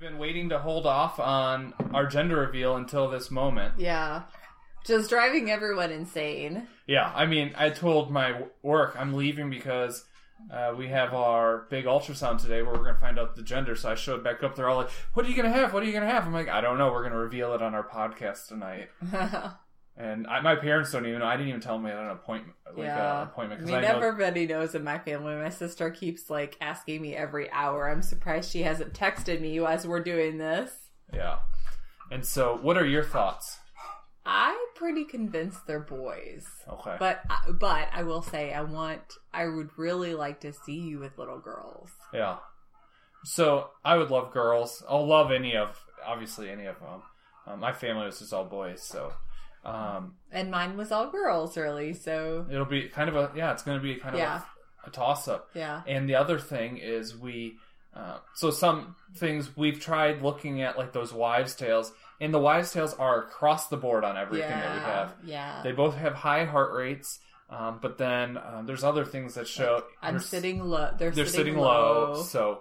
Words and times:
been 0.00 0.16
waiting 0.16 0.48
to 0.48 0.58
hold 0.58 0.86
off 0.86 1.20
on 1.20 1.74
our 1.92 2.06
gender 2.06 2.36
reveal 2.36 2.74
until 2.74 3.10
this 3.10 3.30
moment. 3.30 3.74
Yeah. 3.78 4.22
Just 4.86 5.10
driving 5.10 5.50
everyone 5.50 5.90
insane. 5.92 6.66
Yeah, 6.86 7.12
I 7.14 7.26
mean, 7.26 7.52
I 7.54 7.68
told 7.68 8.10
my 8.10 8.44
work 8.62 8.96
I'm 8.98 9.12
leaving 9.12 9.50
because 9.50 10.06
uh, 10.50 10.72
we 10.74 10.88
have 10.88 11.12
our 11.12 11.66
big 11.68 11.84
ultrasound 11.84 12.40
today 12.40 12.62
where 12.62 12.72
we're 12.72 12.82
going 12.82 12.94
to 12.94 13.00
find 13.00 13.18
out 13.18 13.36
the 13.36 13.42
gender. 13.42 13.76
So 13.76 13.90
I 13.90 13.94
showed 13.94 14.24
back 14.24 14.42
up. 14.42 14.56
They're 14.56 14.70
all 14.70 14.78
like, 14.78 14.90
"What 15.12 15.26
are 15.26 15.28
you 15.28 15.36
going 15.36 15.52
to 15.52 15.56
have? 15.56 15.74
What 15.74 15.82
are 15.82 15.86
you 15.86 15.92
going 15.92 16.06
to 16.06 16.10
have?" 16.10 16.24
I'm 16.24 16.32
like, 16.32 16.48
"I 16.48 16.62
don't 16.62 16.78
know. 16.78 16.90
We're 16.90 17.02
going 17.02 17.12
to 17.12 17.18
reveal 17.18 17.52
it 17.52 17.60
on 17.60 17.74
our 17.74 17.86
podcast 17.86 18.48
tonight." 18.48 18.88
And 20.00 20.26
I, 20.26 20.40
my 20.40 20.56
parents 20.56 20.92
don't 20.92 21.04
even 21.06 21.18
know. 21.18 21.26
I 21.26 21.36
didn't 21.36 21.48
even 21.48 21.60
tell 21.60 21.76
them 21.76 21.84
I 21.84 21.90
had 21.90 21.98
an 21.98 22.08
appointment, 22.08 22.56
like 22.74 22.86
yeah. 22.86 23.22
an 23.22 23.28
appointment. 23.28 23.60
I 23.60 23.64
mean, 23.66 23.74
I 23.74 23.80
know, 23.82 23.98
everybody 23.98 24.46
knows 24.46 24.74
in 24.74 24.82
my 24.82 24.98
family. 24.98 25.34
My 25.34 25.50
sister 25.50 25.90
keeps 25.90 26.30
like 26.30 26.56
asking 26.60 27.02
me 27.02 27.14
every 27.14 27.50
hour. 27.50 27.90
I'm 27.90 28.00
surprised 28.00 28.50
she 28.50 28.62
hasn't 28.62 28.94
texted 28.94 29.42
me 29.42 29.60
as 29.60 29.86
we're 29.86 30.02
doing 30.02 30.38
this. 30.38 30.72
yeah. 31.12 31.40
And 32.10 32.24
so, 32.24 32.58
what 32.62 32.78
are 32.78 32.86
your 32.86 33.04
thoughts? 33.04 33.58
I'm 34.24 34.56
pretty 34.74 35.04
convinced 35.04 35.66
they're 35.66 35.80
boys. 35.80 36.46
Okay. 36.68 36.96
But 36.98 37.22
but 37.58 37.88
I 37.92 38.02
will 38.02 38.22
say 38.22 38.54
I 38.54 38.62
want 38.62 39.02
I 39.34 39.46
would 39.46 39.70
really 39.76 40.14
like 40.14 40.40
to 40.40 40.52
see 40.52 40.78
you 40.78 40.98
with 40.98 41.18
little 41.18 41.40
girls. 41.40 41.90
Yeah. 42.14 42.38
So 43.24 43.68
I 43.84 43.96
would 43.96 44.10
love 44.10 44.32
girls. 44.32 44.82
I'll 44.88 45.06
love 45.06 45.30
any 45.30 45.56
of, 45.56 45.78
obviously, 46.06 46.48
any 46.48 46.64
of 46.64 46.80
them. 46.80 47.02
Um, 47.46 47.60
my 47.60 47.72
family 47.72 48.06
was 48.06 48.18
just 48.18 48.32
all 48.32 48.44
boys, 48.44 48.82
so 48.82 49.12
um, 49.64 50.14
And 50.32 50.50
mine 50.50 50.76
was 50.76 50.90
all 50.92 51.10
girls 51.10 51.56
really, 51.56 51.92
so 51.94 52.46
it'll 52.50 52.64
be 52.64 52.88
kind 52.88 53.08
of 53.08 53.16
a 53.16 53.30
yeah. 53.36 53.52
It's 53.52 53.62
going 53.62 53.78
to 53.78 53.82
be 53.82 53.96
kind 53.96 54.14
of 54.14 54.20
Yeah. 54.20 54.40
a, 54.84 54.88
a 54.88 54.90
toss 54.90 55.28
up. 55.28 55.50
yeah. 55.54 55.82
And 55.86 56.08
the 56.08 56.14
other 56.16 56.38
thing 56.38 56.78
is 56.78 57.16
we, 57.16 57.56
uh, 57.94 58.18
so 58.34 58.50
some 58.50 58.96
things 59.16 59.54
we've 59.56 59.80
tried 59.80 60.22
looking 60.22 60.62
at 60.62 60.78
like 60.78 60.92
those 60.92 61.12
wives' 61.12 61.54
tales, 61.54 61.92
and 62.20 62.32
the 62.32 62.38
wives' 62.38 62.72
tales 62.72 62.94
are 62.94 63.22
across 63.24 63.68
the 63.68 63.76
board 63.76 64.04
on 64.04 64.16
everything 64.16 64.48
that 64.50 64.74
we 64.74 64.80
have. 64.80 65.12
Yeah. 65.24 65.60
They 65.62 65.72
both 65.72 65.94
have 65.96 66.14
high 66.14 66.44
heart 66.44 66.72
rates, 66.72 67.18
um, 67.50 67.78
but 67.82 67.98
then 67.98 68.36
uh, 68.38 68.62
there's 68.64 68.84
other 68.84 69.04
things 69.04 69.34
that 69.34 69.46
show 69.48 69.82
I'm 70.00 70.14
they're- 70.14 70.20
sitting 70.22 70.62
low. 70.64 70.90
They're, 70.98 71.10
they're 71.10 71.26
sitting, 71.26 71.54
sitting 71.54 71.58
low. 71.58 72.22
So 72.22 72.60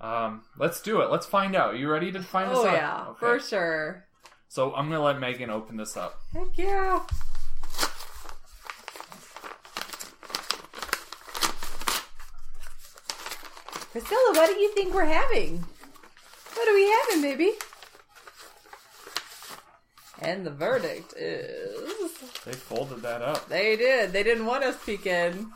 um, 0.00 0.42
let's 0.56 0.80
do 0.80 1.00
it. 1.02 1.10
Let's 1.10 1.26
find 1.26 1.54
out. 1.56 1.76
You 1.76 1.90
ready 1.90 2.12
to 2.12 2.22
find 2.22 2.50
oh 2.50 2.62
this 2.62 2.66
out? 2.66 2.74
yeah, 2.74 3.04
Okay. 3.08 3.18
for 3.18 3.38
sure. 3.40 4.06
So 4.50 4.74
I'm 4.74 4.88
gonna 4.90 5.00
let 5.00 5.20
Megan 5.20 5.48
open 5.48 5.76
this 5.76 5.96
up. 5.96 6.18
Heck 6.34 6.58
yeah. 6.58 7.00
Priscilla, 13.92 14.32
what 14.34 14.46
do 14.48 14.60
you 14.60 14.72
think 14.74 14.94
we're 14.94 15.04
having? 15.04 15.64
What 16.54 16.68
are 16.68 16.74
we 16.74 16.88
having, 16.90 17.22
baby? 17.22 17.52
And 20.20 20.44
the 20.46 20.50
verdict 20.50 21.14
is 21.16 22.12
They 22.44 22.52
folded 22.52 23.02
that 23.02 23.22
up. 23.22 23.48
they 23.48 23.76
did. 23.76 24.12
They 24.12 24.22
didn't 24.22 24.46
want 24.46 24.64
us 24.64 24.76
peeking. 24.84 25.50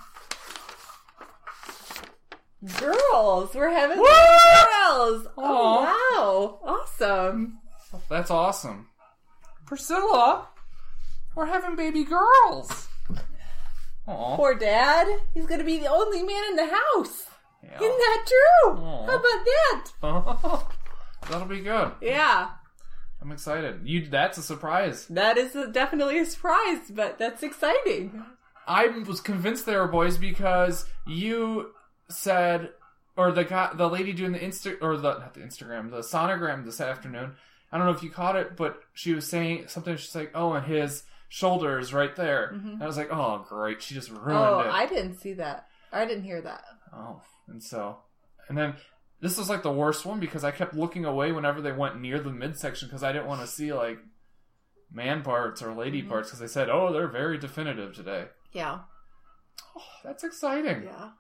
Girls, 2.81 3.55
we're 3.55 3.71
having 3.71 3.99
girls. 3.99 5.27
Oh 5.37 5.83
wow, 5.83 6.59
awesome. 6.65 7.59
That's 8.09 8.31
awesome. 8.31 8.89
Priscilla, 9.67 10.49
we're 11.35 11.47
having 11.47 11.77
baby 11.77 12.05
girls. 12.05 12.89
Aw. 14.07 14.37
Poor 14.37 14.55
dad. 14.55 15.07
He's 15.33 15.47
gonna 15.47 15.65
be 15.65 15.79
the 15.79 15.91
only 15.91 16.23
man 16.23 16.45
in 16.51 16.57
the 16.57 16.67
house. 16.67 17.25
Yeah. 17.63 17.77
Isn't 17.77 17.99
that 17.99 18.25
true? 18.27 18.73
Aw. 18.77 19.07
How 19.07 19.17
about 19.17 19.45
that? 20.03 20.65
That'll 21.31 21.49
be 21.49 21.61
good. 21.61 21.93
Yeah, 22.03 22.51
I'm 23.23 23.33
excited. 23.33 23.81
You 23.85 24.07
that's 24.07 24.37
a 24.37 24.43
surprise. 24.43 25.07
that 25.07 25.39
is 25.39 25.57
a, 25.57 25.69
definitely 25.69 26.19
a 26.19 26.27
surprise, 26.27 26.91
but 26.91 27.19
that's 27.19 27.43
exciting. 27.43 28.23
I 28.67 28.89
was 28.89 29.21
convinced 29.21 29.65
they 29.67 29.77
were 29.77 29.89
boys 29.89 30.19
because 30.19 30.87
you 31.07 31.71
said, 32.09 32.71
or 33.17 33.33
the 33.33 33.45
guy, 33.45 33.71
the 33.75 33.89
lady 33.89 34.13
doing 34.13 34.33
the 34.33 34.39
insta, 34.39 34.77
or 34.83 34.97
the 34.99 35.19
not 35.19 35.33
the 35.35 35.41
Instagram, 35.41 35.91
the 35.91 36.01
sonogram 36.01 36.65
this 36.65 36.81
afternoon. 36.81 37.37
I 37.75 37.79
don't 37.79 37.87
know 37.87 37.93
if 37.93 38.05
you 38.05 38.11
caught 38.11 38.37
it, 38.37 38.57
but 38.57 38.81
she 38.93 39.13
was 39.15 39.27
saying 39.27 39.65
something. 39.67 39.97
She's 39.97 40.15
like, 40.15 40.31
"Oh, 40.33 40.53
and 40.53 40.65
his 40.65 41.03
shoulders 41.29 41.93
right 41.93 42.15
there." 42.15 42.47
And 42.47 42.81
I 42.81 42.87
was 42.87 42.97
like, 42.97 43.11
"Oh, 43.13 43.45
great! 43.49 43.83
She 43.83 43.95
just 43.95 44.11
ruined 44.11 44.39
oh, 44.39 44.61
it." 44.61 44.69
I 44.69 44.87
didn't 44.87 45.17
see 45.17 45.33
that. 45.35 45.67
I 45.93 46.05
didn't 46.05 46.23
hear 46.25 46.41
that. 46.41 46.63
Oh, 46.95 47.21
and 47.49 47.61
so, 47.61 47.99
and 48.49 48.57
then 48.57 48.75
this 49.21 49.37
was 49.37 49.51
like 49.51 49.65
the 49.65 49.73
worst 49.73 50.07
one 50.07 50.21
because 50.21 50.45
I 50.45 50.53
kept 50.53 50.75
looking 50.75 51.05
away 51.05 51.33
whenever 51.33 51.61
they 51.61 51.73
went 51.73 52.01
near 52.01 52.21
the 52.21 52.31
midsection 52.31 52.87
because 52.89 53.03
I 53.03 53.11
didn't 53.13 53.27
want 53.27 53.41
to 53.41 53.47
see 53.49 53.73
like 53.73 53.99
man 54.93 55.23
parts 55.23 55.61
or 55.61 55.75
lady 55.75 56.01
Mm-hmm. 56.01 56.11
parts 56.11 56.29
because 56.29 56.39
they 56.39 56.47
said, 56.47 56.69
"Oh, 56.71 56.93
they're 56.93 57.09
very 57.09 57.39
definitive 57.39 57.93
today." 57.95 58.27
Yeah, 58.53 58.81
Oh, 59.77 59.83
that's 60.05 60.23
exciting. 60.23 60.85
yeah. 60.85 61.11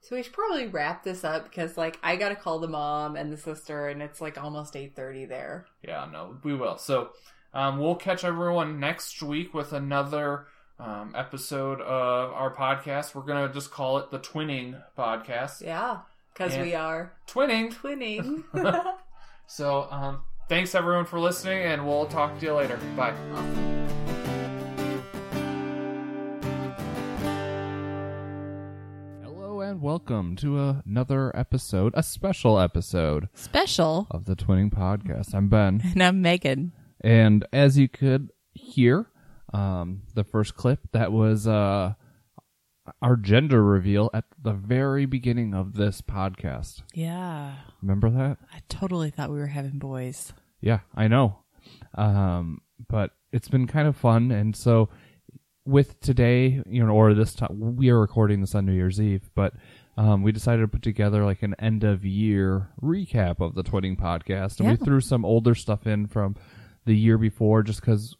So 0.00 0.14
we 0.14 0.22
should 0.22 0.32
probably 0.32 0.68
wrap 0.68 1.02
this 1.02 1.24
up 1.24 1.44
because, 1.44 1.76
like, 1.76 1.98
I 2.02 2.16
gotta 2.16 2.36
call 2.36 2.60
the 2.60 2.68
mom 2.68 3.16
and 3.16 3.32
the 3.32 3.36
sister, 3.36 3.88
and 3.88 4.00
it's 4.00 4.20
like 4.20 4.38
almost 4.42 4.76
eight 4.76 4.94
thirty 4.94 5.24
there. 5.24 5.66
Yeah, 5.82 6.06
no, 6.10 6.36
we 6.44 6.54
will. 6.54 6.78
So 6.78 7.10
um, 7.52 7.78
we'll 7.80 7.96
catch 7.96 8.24
everyone 8.24 8.78
next 8.78 9.22
week 9.22 9.52
with 9.52 9.72
another 9.72 10.46
um, 10.78 11.12
episode 11.16 11.80
of 11.80 12.32
our 12.32 12.54
podcast. 12.54 13.14
We're 13.14 13.22
gonna 13.22 13.52
just 13.52 13.70
call 13.70 13.98
it 13.98 14.10
the 14.10 14.18
Twinning 14.20 14.80
Podcast. 14.96 15.60
Yeah, 15.60 15.98
because 16.32 16.56
we 16.56 16.74
are 16.74 17.12
Twinning. 17.26 17.74
twinning. 18.52 18.94
So 19.48 19.88
um, 19.90 20.22
thanks 20.48 20.74
everyone 20.74 21.06
for 21.06 21.18
listening, 21.18 21.62
and 21.64 21.86
we'll 21.86 22.06
talk 22.06 22.38
to 22.38 22.46
you 22.46 22.54
later. 22.54 22.78
Bye. 22.96 23.14
Hello 23.32 24.15
welcome 29.86 30.34
to 30.34 30.82
another 30.84 31.30
episode, 31.36 31.92
a 31.94 32.02
special 32.02 32.58
episode 32.58 33.28
Special. 33.34 34.08
of 34.10 34.24
the 34.24 34.34
Twinning 34.34 34.68
Podcast. 34.68 35.32
I'm 35.32 35.48
Ben. 35.48 35.80
And 35.92 36.02
I'm 36.02 36.20
Megan. 36.20 36.72
And 37.02 37.46
as 37.52 37.78
you 37.78 37.86
could 37.88 38.32
hear, 38.52 39.06
um, 39.54 40.02
the 40.12 40.24
first 40.24 40.56
clip 40.56 40.80
that 40.90 41.12
was 41.12 41.46
uh, 41.46 41.92
our 43.00 43.14
gender 43.14 43.62
reveal 43.62 44.10
at 44.12 44.24
the 44.42 44.54
very 44.54 45.06
beginning 45.06 45.54
of 45.54 45.74
this 45.74 46.00
podcast. 46.00 46.82
Yeah. 46.92 47.54
Remember 47.80 48.10
that? 48.10 48.38
I 48.52 48.62
totally 48.68 49.10
thought 49.10 49.30
we 49.30 49.38
were 49.38 49.46
having 49.46 49.78
boys. 49.78 50.32
Yeah, 50.60 50.80
I 50.96 51.06
know. 51.06 51.44
Um, 51.94 52.60
but 52.88 53.12
it's 53.30 53.48
been 53.48 53.68
kind 53.68 53.86
of 53.86 53.96
fun, 53.96 54.32
and 54.32 54.56
so 54.56 54.88
with 55.66 56.00
today, 56.00 56.62
you 56.66 56.84
know, 56.84 56.92
or 56.92 57.12
this 57.12 57.34
time, 57.34 57.76
we 57.76 57.90
are 57.90 58.00
recording 58.00 58.40
this 58.40 58.54
on 58.54 58.64
New 58.66 58.72
Year's 58.72 59.00
Eve, 59.00 59.28
but 59.34 59.52
um, 59.96 60.22
we 60.22 60.32
decided 60.32 60.62
to 60.62 60.68
put 60.68 60.82
together 60.82 61.24
like 61.24 61.42
an 61.42 61.54
end 61.58 61.84
of 61.84 62.04
year 62.04 62.68
recap 62.82 63.40
of 63.40 63.54
the 63.54 63.62
Twinning 63.64 63.98
podcast, 63.98 64.60
and 64.60 64.68
we 64.68 64.76
threw 64.76 65.00
some 65.00 65.24
older 65.24 65.54
stuff 65.54 65.86
in 65.86 66.06
from 66.06 66.36
the 66.84 66.94
year 66.96 67.18
before, 67.18 67.62
just 67.62 67.80
because 67.80 68.14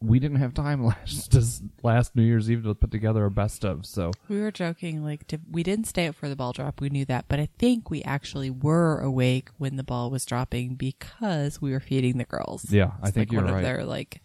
we 0.00 0.18
didn't 0.18 0.38
have 0.38 0.52
time 0.52 0.84
last 0.84 1.34
last 1.82 2.14
New 2.16 2.22
Year's 2.22 2.50
Eve 2.50 2.64
to 2.64 2.74
put 2.74 2.90
together 2.90 3.24
a 3.24 3.30
best 3.30 3.64
of. 3.64 3.86
So 3.86 4.10
We 4.28 4.40
were 4.40 4.50
joking, 4.50 5.02
like, 5.04 5.26
to, 5.28 5.40
we 5.50 5.62
didn't 5.62 5.86
stay 5.86 6.06
up 6.08 6.16
for 6.16 6.28
the 6.28 6.36
ball 6.36 6.52
drop. 6.52 6.80
We 6.80 6.90
knew 6.90 7.04
that. 7.06 7.26
But 7.28 7.40
I 7.40 7.48
think 7.58 7.90
we 7.90 8.02
actually 8.02 8.50
were 8.50 9.00
awake 9.00 9.48
when 9.58 9.76
the 9.76 9.84
ball 9.84 10.10
was 10.10 10.24
dropping 10.26 10.74
because 10.74 11.60
we 11.62 11.70
were 11.72 11.80
feeding 11.80 12.18
the 12.18 12.24
girls. 12.24 12.70
yeah, 12.70 12.92
I 13.02 13.10
think 13.10 13.28
like 13.28 13.32
you're 13.32 13.42
one 13.44 13.52
right. 13.52 13.58
of 13.60 13.64
their, 13.64 13.84
like, 13.84 14.20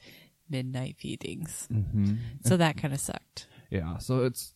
midnight 0.50 0.98
feedings. 0.98 1.68
hmm 1.72 2.16
So 2.44 2.58
that 2.58 2.76
kind 2.78 2.94
of 2.94 3.00
sucked. 3.00 3.48
Yeah, 3.70 4.00
so 4.00 4.26
it's 4.26 4.54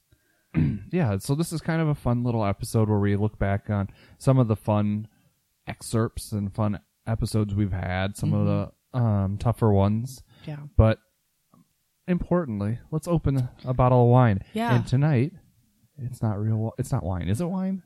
yeah, 0.91 1.17
so 1.17 1.35
this 1.35 1.51
is 1.53 1.61
kind 1.61 1.81
of 1.81 1.87
a 1.87 1.95
fun 1.95 2.23
little 2.23 2.45
episode 2.45 2.89
where 2.89 2.99
we 2.99 3.15
look 3.15 3.37
back 3.39 3.69
on 3.69 3.89
some 4.17 4.37
of 4.39 4.47
the 4.47 4.55
fun 4.55 5.07
excerpts 5.67 6.31
and 6.31 6.53
fun 6.53 6.79
episodes 7.07 7.53
we've 7.55 7.71
had, 7.73 8.15
some 8.17 8.33
of 8.33 8.45
the 8.45 8.99
um, 8.99 9.37
tougher 9.37 9.71
ones, 9.71 10.23
Yeah. 10.45 10.57
but 10.77 10.99
importantly, 12.07 12.79
let's 12.91 13.07
open 13.07 13.49
a 13.65 13.73
bottle 13.73 14.03
of 14.03 14.09
wine. 14.09 14.41
Yeah. 14.53 14.75
And 14.75 14.87
tonight, 14.87 15.31
it's 15.97 16.21
not 16.21 16.39
real. 16.39 16.73
It's 16.77 16.91
not 16.91 17.03
wine. 17.03 17.27
Is 17.29 17.41
it 17.41 17.45
wine? 17.49 17.83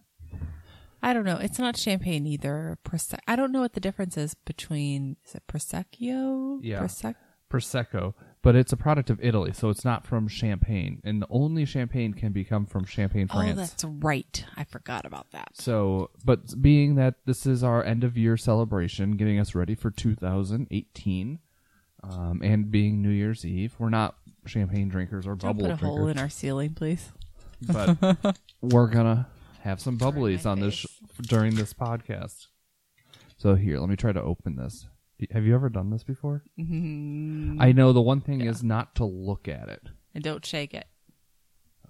I 1.01 1.13
don't 1.13 1.23
know. 1.23 1.37
It's 1.37 1.59
not 1.59 1.77
champagne 1.77 2.27
either. 2.27 2.77
Prose- 2.83 3.15
I 3.27 3.35
don't 3.37 3.51
know 3.53 3.61
what 3.61 3.73
the 3.73 3.79
difference 3.79 4.17
is 4.17 4.33
between, 4.33 5.15
is 5.25 5.35
it 5.35 5.43
Prosecco? 5.47 6.59
Yeah. 6.61 6.81
Prosec- 6.81 7.15
Prosecco, 7.49 8.13
but 8.41 8.55
it's 8.55 8.71
a 8.71 8.77
product 8.77 9.09
of 9.09 9.19
Italy, 9.21 9.51
so 9.53 9.69
it's 9.69 9.83
not 9.83 10.05
from 10.07 10.27
Champagne, 10.27 11.01
and 11.03 11.25
only 11.29 11.65
Champagne 11.65 12.13
can 12.13 12.31
become 12.31 12.65
from 12.65 12.85
Champagne, 12.85 13.27
France. 13.27 13.49
oh, 13.51 13.55
France. 13.55 13.69
that's 13.71 13.83
right. 13.83 14.45
I 14.55 14.63
forgot 14.63 15.05
about 15.05 15.31
that. 15.31 15.49
So, 15.53 16.09
but 16.23 16.61
being 16.61 16.95
that 16.95 17.15
this 17.25 17.45
is 17.45 17.63
our 17.63 17.83
end 17.83 18.03
of 18.03 18.17
year 18.17 18.37
celebration, 18.37 19.17
getting 19.17 19.39
us 19.39 19.55
ready 19.55 19.75
for 19.75 19.91
2018, 19.91 21.39
um, 22.03 22.41
and 22.43 22.71
being 22.71 23.01
New 23.01 23.09
Year's 23.09 23.45
Eve, 23.45 23.75
we're 23.77 23.89
not 23.89 24.15
champagne 24.45 24.87
drinkers 24.89 25.27
or 25.27 25.35
Don't 25.35 25.57
bubble 25.57 25.61
put 25.65 25.71
a 25.71 25.85
hole 25.85 26.07
in 26.07 26.17
our 26.17 26.29
ceiling, 26.29 26.73
please. 26.73 27.11
but 27.61 28.37
we're 28.61 28.87
gonna 28.87 29.27
have 29.61 29.81
some 29.81 29.97
bubblies 29.97 30.45
on 30.45 30.61
this 30.61 30.75
sh- 30.75 30.85
during 31.23 31.55
this 31.55 31.73
podcast. 31.73 32.47
So 33.37 33.55
here, 33.55 33.79
let 33.79 33.89
me 33.89 33.95
try 33.97 34.13
to 34.13 34.21
open 34.21 34.55
this. 34.55 34.87
Have 35.31 35.45
you 35.45 35.53
ever 35.53 35.69
done 35.69 35.89
this 35.89 36.03
before? 36.03 36.43
Mm-hmm. 36.59 37.61
I 37.61 37.71
know 37.71 37.91
the 37.91 38.01
one 38.01 38.21
thing 38.21 38.41
is 38.41 38.63
not 38.63 38.95
to 38.95 39.05
look 39.05 39.47
at 39.47 39.67
it. 39.67 39.81
And 40.15 40.23
don't 40.23 40.45
shake 40.45 40.73
it. 40.73 40.87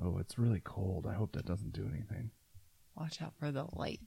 Oh, 0.01 0.17
it's 0.17 0.39
really 0.39 0.61
cold. 0.63 1.05
I 1.07 1.13
hope 1.13 1.33
that 1.33 1.45
doesn't 1.45 1.73
do 1.73 1.87
anything. 1.93 2.31
Watch 2.95 3.21
out 3.21 3.33
for 3.37 3.51
the 3.51 3.65
light. 3.73 3.99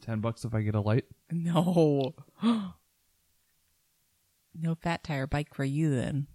Ten 0.00 0.20
bucks 0.20 0.44
if 0.44 0.54
I 0.54 0.62
get 0.62 0.74
a 0.74 0.80
light. 0.80 1.06
No. 1.30 2.14
no 2.42 2.74
fat 4.80 5.02
tire 5.02 5.26
bike 5.26 5.54
for 5.54 5.64
you 5.64 5.94
then. 5.94 6.28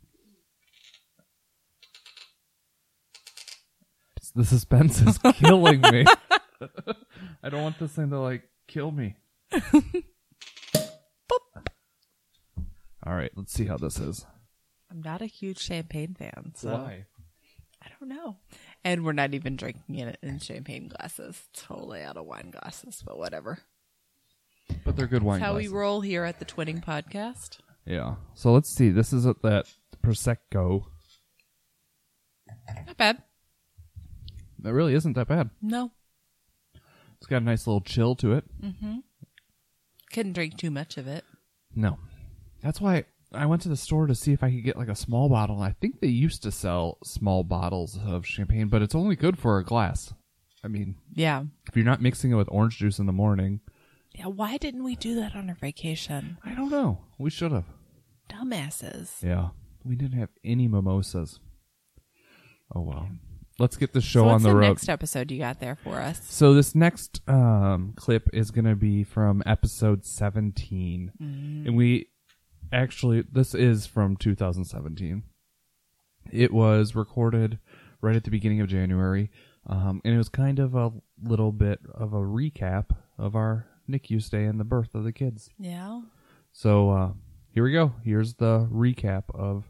The 4.34 4.46
suspense 4.46 5.02
is 5.02 5.18
killing 5.34 5.82
me. 5.82 6.06
I 7.44 7.50
don't 7.50 7.64
want 7.64 7.80
this 7.80 7.92
thing 7.92 8.10
to 8.12 8.20
like 8.20 8.44
kill 8.68 8.92
me. 8.92 9.16
All 13.06 13.16
right, 13.16 13.32
let's 13.36 13.54
see 13.54 13.66
how 13.66 13.78
this 13.78 14.00
is. 14.00 14.26
I'm 14.90 15.02
not 15.02 15.22
a 15.22 15.26
huge 15.26 15.60
champagne 15.60 16.14
fan, 16.14 16.54
so 16.56 16.74
Why? 16.74 17.06
I 17.82 17.88
don't 18.00 18.10
know. 18.10 18.38
And 18.84 19.04
we're 19.04 19.14
not 19.14 19.34
even 19.34 19.56
drinking 19.56 19.96
it 19.96 20.18
in 20.22 20.40
champagne 20.40 20.88
glasses. 20.88 21.42
Totally 21.54 22.02
out 22.02 22.18
of 22.18 22.26
wine 22.26 22.52
glasses, 22.52 23.02
but 23.06 23.18
whatever. 23.18 23.60
But 24.84 24.96
they're 24.96 25.08
good 25.08 25.24
wine. 25.24 25.40
That's 25.40 25.50
how 25.52 25.58
we 25.58 25.68
roll 25.68 26.02
here 26.02 26.24
at 26.24 26.40
the 26.40 26.46
Twinning 26.46 26.84
Podcast. 26.84 27.58
Yeah. 27.86 28.16
So 28.36 28.52
let's 28.54 28.70
see. 28.70 28.90
This 28.90 29.14
is 29.14 29.26
at 29.26 29.42
that 29.42 29.66
prosecco. 30.04 30.84
Not 32.86 32.98
bad. 32.98 33.24
That 34.60 34.74
really 34.74 34.94
isn't 34.94 35.14
that 35.14 35.28
bad. 35.28 35.50
No. 35.62 35.92
It's 37.18 37.28
got 37.28 37.42
a 37.42 37.46
nice 37.46 37.66
little 37.66 37.82
chill 37.82 38.16
to 38.16 38.34
it. 38.34 38.46
Mm-hmm. 38.62 38.98
Couldn't 40.14 40.34
drink 40.34 40.58
too 40.58 40.72
much 40.72 40.98
of 40.98 41.08
it. 41.08 41.24
No. 41.76 41.98
That's 42.64 42.80
why 42.82 43.06
I 43.34 43.46
went 43.46 43.62
to 43.64 43.70
the 43.70 43.78
store 43.78 44.08
to 44.08 44.16
see 44.16 44.34
if 44.34 44.44
I 44.44 44.52
could 44.52 44.64
get 44.64 44.78
like 44.78 44.90
a 44.90 44.96
small 44.96 45.30
bottle. 45.30 45.62
I 45.62 45.72
think 45.80 46.00
they 46.00 46.08
used 46.08 46.44
to 46.44 46.52
sell 46.52 46.98
small 47.04 47.44
bottles 47.44 47.98
of 48.06 48.26
champagne, 48.26 48.68
but 48.68 48.82
it's 48.82 48.96
only 48.96 49.16
good 49.16 49.38
for 49.40 49.58
a 49.58 49.64
glass. 49.64 50.14
I 50.64 50.68
mean, 50.68 50.96
Yeah. 51.14 51.44
if 51.68 51.76
you're 51.76 51.86
not 51.86 52.02
mixing 52.02 52.32
it 52.32 52.36
with 52.36 52.48
orange 52.52 52.78
juice 52.78 53.00
in 53.00 53.06
the 53.08 53.14
morning, 53.14 53.62
Yeah, 54.14 54.28
why 54.28 54.58
didn't 54.58 54.84
we 54.84 54.96
do 54.98 55.16
that 55.16 55.36
on 55.36 55.48
our 55.50 55.56
vacation? 55.56 56.38
I 56.44 56.54
don't 56.54 56.70
know. 56.70 57.00
We 57.18 57.30
should 57.30 57.52
have. 57.54 57.66
Dumbasses. 58.30 59.24
Yeah. 59.24 59.50
We 59.84 59.96
didn't 59.96 60.20
have 60.20 60.30
any 60.44 60.68
mimosas. 60.68 61.40
Oh 62.76 62.82
well. 62.82 63.10
Let's 63.60 63.78
get 63.78 63.94
the 63.94 64.02
show 64.02 64.24
so 64.26 64.30
on 64.30 64.44
the 64.44 64.50
the, 64.50 64.56
road. 64.56 64.68
next 64.70 64.90
episode 64.90 65.30
you 65.30 65.38
got 65.38 65.60
there 65.60 65.76
for 65.76 66.00
us? 66.00 66.22
So 66.30 66.54
this 66.54 66.74
next 66.74 67.22
um, 67.28 67.94
clip 67.96 68.30
is 68.34 68.50
going 68.50 68.66
to 68.66 68.76
be 68.76 69.04
from 69.04 69.44
episode 69.46 70.04
17, 70.06 71.12
and 71.20 71.76
we 71.76 72.08
actually 72.72 73.24
this 73.32 73.54
is 73.54 73.86
from 73.86 74.16
2017. 74.18 75.24
It 76.32 76.54
was 76.54 76.96
recorded 76.96 77.60
right 78.02 78.16
at 78.16 78.24
the 78.24 78.32
beginning 78.32 78.62
of 78.62 78.68
January, 78.68 79.32
um, 79.68 80.02
and 80.04 80.14
it 80.14 80.18
was 80.18 80.30
kind 80.30 80.60
of 80.60 80.76
a 80.76 80.92
little 81.24 81.52
bit 81.52 81.80
of 81.94 82.14
a 82.14 82.18
recap 82.18 82.96
of 83.18 83.36
our 83.36 83.68
NICU 83.90 84.22
stay 84.22 84.46
and 84.46 84.60
the 84.60 84.64
birth 84.64 84.96
of 84.96 85.04
the 85.04 85.12
kids. 85.12 85.50
Yeah. 85.58 86.02
So 86.52 86.92
uh, 86.92 87.10
here 87.54 87.64
we 87.64 87.72
go. 87.72 87.94
Here's 88.04 88.36
the 88.36 88.68
recap 88.72 89.24
of, 89.34 89.66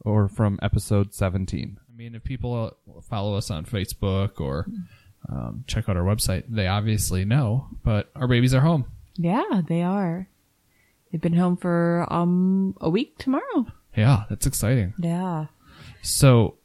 or 0.00 0.28
from 0.28 0.58
episode 0.62 1.14
17. 1.14 1.78
I 1.80 1.96
mean, 1.96 2.14
if 2.14 2.24
people 2.24 2.54
uh, 2.88 3.00
follow 3.00 3.36
us 3.36 3.50
on 3.50 3.64
Facebook 3.64 4.40
or 4.40 4.66
um, 5.28 5.64
check 5.66 5.88
out 5.88 5.96
our 5.96 6.04
website, 6.04 6.44
they 6.48 6.66
obviously 6.66 7.24
know. 7.24 7.68
But 7.84 8.10
our 8.14 8.28
babies 8.28 8.54
are 8.54 8.60
home. 8.60 8.86
Yeah, 9.16 9.62
they 9.66 9.82
are. 9.82 10.28
They've 11.12 11.20
been 11.20 11.34
home 11.34 11.56
for 11.58 12.06
um 12.10 12.74
a 12.80 12.88
week 12.90 13.18
tomorrow. 13.18 13.66
Yeah, 13.96 14.24
that's 14.30 14.46
exciting. 14.46 14.94
Yeah. 14.98 15.46
So 16.00 16.56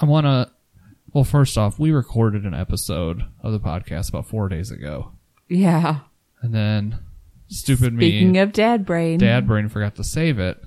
I 0.00 0.04
want 0.04 0.26
to. 0.26 0.50
Well, 1.12 1.24
first 1.24 1.58
off, 1.58 1.78
we 1.78 1.90
recorded 1.90 2.44
an 2.44 2.54
episode 2.54 3.24
of 3.42 3.52
the 3.52 3.58
podcast 3.58 4.08
about 4.10 4.28
four 4.28 4.48
days 4.48 4.70
ago, 4.70 5.10
Yeah. 5.48 6.00
and 6.40 6.54
then 6.54 7.00
stupid 7.48 7.86
Speaking 7.86 7.96
me, 7.96 8.10
Speaking 8.10 8.38
of 8.38 8.52
dad 8.52 8.86
brain, 8.86 9.18
dad 9.18 9.44
brain 9.48 9.68
forgot 9.68 9.96
to 9.96 10.04
save 10.04 10.38
it. 10.38 10.62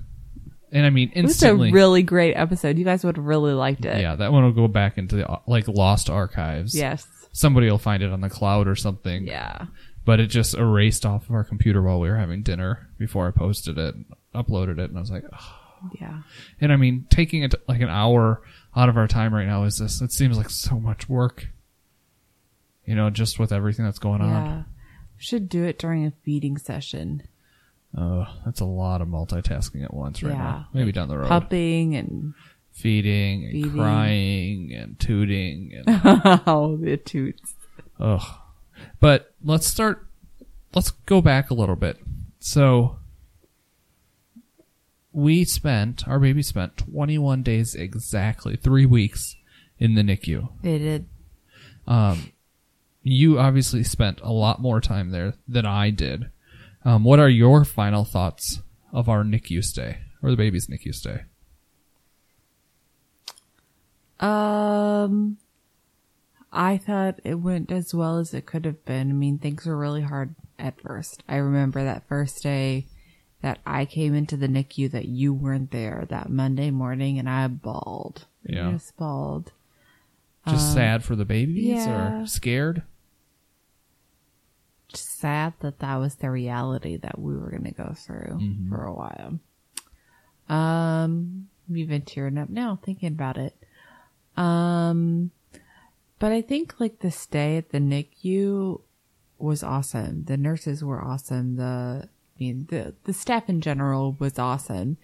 And 0.70 0.84
I 0.84 0.90
mean, 0.90 1.10
it 1.14 1.22
was 1.22 1.30
a 1.30 1.46
instantly, 1.46 1.72
really 1.72 2.02
great 2.02 2.34
episode. 2.34 2.76
You 2.76 2.84
guys 2.84 3.04
would 3.04 3.16
have 3.16 3.24
really 3.24 3.54
liked 3.54 3.86
it. 3.86 4.00
yeah, 4.02 4.16
that 4.16 4.32
one 4.32 4.44
will 4.44 4.52
go 4.52 4.68
back 4.68 4.98
into 4.98 5.16
the 5.16 5.26
uh, 5.26 5.38
like 5.46 5.66
lost 5.66 6.10
archives. 6.10 6.74
Yes. 6.74 7.06
somebody 7.32 7.70
will 7.70 7.78
find 7.78 8.02
it 8.02 8.12
on 8.12 8.20
the 8.20 8.28
cloud 8.28 8.68
or 8.68 8.76
something. 8.76 9.26
Yeah. 9.26 9.66
But 10.04 10.20
it 10.20 10.26
just 10.28 10.54
erased 10.54 11.04
off 11.06 11.24
of 11.28 11.34
our 11.34 11.44
computer 11.44 11.82
while 11.82 12.00
we 12.00 12.08
were 12.08 12.16
having 12.16 12.42
dinner 12.42 12.88
before 12.98 13.26
I 13.26 13.30
posted 13.30 13.78
it, 13.78 13.94
uploaded 14.34 14.78
it, 14.78 14.90
and 14.90 14.96
I 14.96 15.00
was 15.00 15.10
like, 15.10 15.24
"Ugh." 15.32 15.54
Yeah. 16.00 16.22
and 16.62 16.72
I 16.72 16.76
mean, 16.76 17.06
taking 17.10 17.42
it 17.42 17.54
like 17.68 17.82
an 17.82 17.90
hour 17.90 18.40
out 18.74 18.88
of 18.88 18.96
our 18.96 19.06
time 19.06 19.34
right 19.34 19.46
now 19.46 19.64
is 19.64 19.76
this. 19.78 20.00
It 20.00 20.12
seems 20.12 20.38
like 20.38 20.48
so 20.48 20.80
much 20.80 21.08
work, 21.10 21.48
you 22.86 22.94
know, 22.94 23.10
just 23.10 23.38
with 23.38 23.52
everything 23.52 23.84
that's 23.84 23.98
going 23.98 24.22
on. 24.22 24.30
Yeah. 24.46 24.62
Should 25.18 25.48
do 25.48 25.62
it 25.64 25.78
during 25.78 26.06
a 26.06 26.12
feeding 26.24 26.56
session. 26.56 27.22
on. 27.94 28.22
Uh, 28.22 28.32
that's 28.46 28.60
a 28.60 28.64
lot 28.64 29.00
of 29.02 29.08
multitasking 29.08 29.84
at 29.84 29.92
once 29.94 30.22
right 30.22 30.32
Yeah. 30.32 30.38
now. 30.38 30.66
Maybe 30.72 30.90
down 30.90 31.08
the 31.08 31.18
road, 31.18 31.28
Pupping 31.28 31.94
and 31.96 32.32
feeding 32.72 33.44
and 33.44 33.52
Feeding. 33.52 33.70
crying 33.72 34.72
and 34.74 34.98
tooting 34.98 35.72
and 35.74 35.84
oh, 36.46 36.76
the 36.80 36.96
toots. 36.96 37.54
Ugh. 38.00 38.22
But 39.04 39.34
let's 39.44 39.66
start. 39.66 40.06
Let's 40.74 40.92
go 40.92 41.20
back 41.20 41.50
a 41.50 41.54
little 41.54 41.76
bit. 41.76 41.98
So 42.38 42.96
we 45.12 45.44
spent 45.44 46.08
our 46.08 46.18
baby 46.18 46.42
spent 46.42 46.78
21 46.78 47.42
days 47.42 47.74
exactly, 47.74 48.56
three 48.56 48.86
weeks 48.86 49.36
in 49.78 49.94
the 49.94 50.00
NICU. 50.00 50.48
They 50.62 50.78
did. 50.78 51.06
Um, 51.86 52.32
you 53.02 53.38
obviously 53.38 53.84
spent 53.84 54.22
a 54.22 54.32
lot 54.32 54.62
more 54.62 54.80
time 54.80 55.10
there 55.10 55.34
than 55.46 55.66
I 55.66 55.90
did. 55.90 56.30
Um, 56.82 57.04
what 57.04 57.18
are 57.18 57.28
your 57.28 57.66
final 57.66 58.06
thoughts 58.06 58.62
of 58.90 59.10
our 59.10 59.22
NICU 59.22 59.62
stay 59.62 59.98
or 60.22 60.30
the 60.30 60.36
baby's 60.38 60.68
NICU 60.68 60.94
stay? 60.94 61.24
Um, 64.18 65.36
I 66.54 66.78
thought 66.78 67.20
it 67.24 67.34
went 67.34 67.72
as 67.72 67.92
well 67.92 68.18
as 68.18 68.32
it 68.32 68.46
could 68.46 68.64
have 68.64 68.84
been. 68.84 69.10
I 69.10 69.12
mean, 69.12 69.38
things 69.38 69.66
were 69.66 69.76
really 69.76 70.02
hard 70.02 70.36
at 70.58 70.80
first. 70.80 71.24
I 71.28 71.36
remember 71.36 71.82
that 71.82 72.08
first 72.08 72.42
day 72.42 72.86
that 73.42 73.58
I 73.66 73.84
came 73.84 74.14
into 74.14 74.36
the 74.36 74.46
NICU 74.46 74.90
that 74.92 75.06
you 75.06 75.34
weren't 75.34 75.72
there 75.72 76.06
that 76.08 76.30
Monday 76.30 76.70
morning 76.70 77.18
and 77.18 77.28
I 77.28 77.48
bawled. 77.48 78.26
Yeah. 78.46 78.68
I 78.68 78.72
just 78.72 78.96
bawled. 78.96 79.52
Just 80.48 80.74
sad 80.74 81.02
for 81.02 81.16
the 81.16 81.24
babies 81.24 81.64
yeah. 81.64 82.22
or 82.22 82.26
scared? 82.26 82.82
Just 84.88 85.18
sad 85.18 85.54
that 85.60 85.80
that 85.80 85.96
was 85.96 86.16
the 86.16 86.30
reality 86.30 86.98
that 86.98 87.18
we 87.18 87.36
were 87.36 87.50
going 87.50 87.64
to 87.64 87.70
go 87.72 87.94
through 87.96 88.38
for 88.68 88.84
a 88.84 88.92
while. 88.92 89.38
Um, 90.48 91.48
I'm 91.68 91.76
even 91.76 92.02
tearing 92.02 92.38
up 92.38 92.50
now 92.50 92.78
thinking 92.82 93.08
about 93.08 93.38
it. 93.38 93.54
Um, 94.36 95.30
but 96.18 96.32
I 96.32 96.40
think 96.42 96.78
like 96.78 97.00
the 97.00 97.10
stay 97.10 97.56
at 97.56 97.70
the 97.70 97.78
NICU 97.78 98.80
was 99.38 99.62
awesome. 99.62 100.24
The 100.24 100.36
nurses 100.36 100.82
were 100.82 101.02
awesome. 101.02 101.56
The, 101.56 102.08
I 102.08 102.38
mean, 102.38 102.66
the, 102.70 102.94
the 103.04 103.12
staff 103.12 103.48
in 103.48 103.60
general 103.60 104.16
was 104.18 104.38
awesome. 104.38 104.96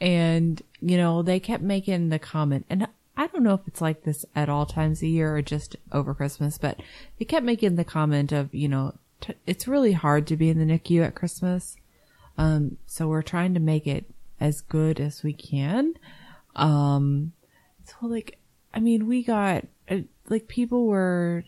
And, 0.00 0.60
you 0.80 0.96
know, 0.96 1.22
they 1.22 1.38
kept 1.38 1.62
making 1.62 2.08
the 2.08 2.18
comment, 2.18 2.66
and 2.68 2.88
I 3.16 3.28
don't 3.28 3.44
know 3.44 3.54
if 3.54 3.60
it's 3.66 3.80
like 3.80 4.02
this 4.02 4.24
at 4.34 4.48
all 4.48 4.66
times 4.66 5.02
a 5.02 5.06
year 5.06 5.36
or 5.36 5.42
just 5.42 5.76
over 5.92 6.14
Christmas, 6.14 6.58
but 6.58 6.80
they 7.18 7.24
kept 7.24 7.46
making 7.46 7.76
the 7.76 7.84
comment 7.84 8.32
of, 8.32 8.52
you 8.52 8.68
know, 8.68 8.94
t- 9.20 9.34
it's 9.46 9.68
really 9.68 9.92
hard 9.92 10.26
to 10.26 10.36
be 10.36 10.50
in 10.50 10.58
the 10.58 10.64
NICU 10.64 11.04
at 11.04 11.14
Christmas. 11.14 11.76
Um, 12.36 12.78
so 12.86 13.06
we're 13.06 13.22
trying 13.22 13.54
to 13.54 13.60
make 13.60 13.86
it 13.86 14.04
as 14.40 14.60
good 14.60 14.98
as 14.98 15.22
we 15.22 15.32
can. 15.32 15.94
Um, 16.56 17.32
so 17.84 18.06
like, 18.06 18.38
I 18.74 18.80
mean, 18.80 19.06
we 19.06 19.22
got, 19.22 19.64
uh, 19.88 19.98
like 20.28 20.48
people 20.48 20.86
were, 20.86 21.44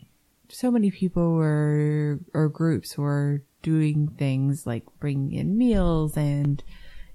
so 0.49 0.71
many 0.71 0.89
people 0.91 1.33
were, 1.33 2.19
or 2.33 2.47
groups 2.49 2.97
were 2.97 3.43
doing 3.61 4.07
things 4.17 4.65
like 4.65 4.83
bringing 4.99 5.33
in 5.33 5.57
meals 5.57 6.15
and, 6.15 6.63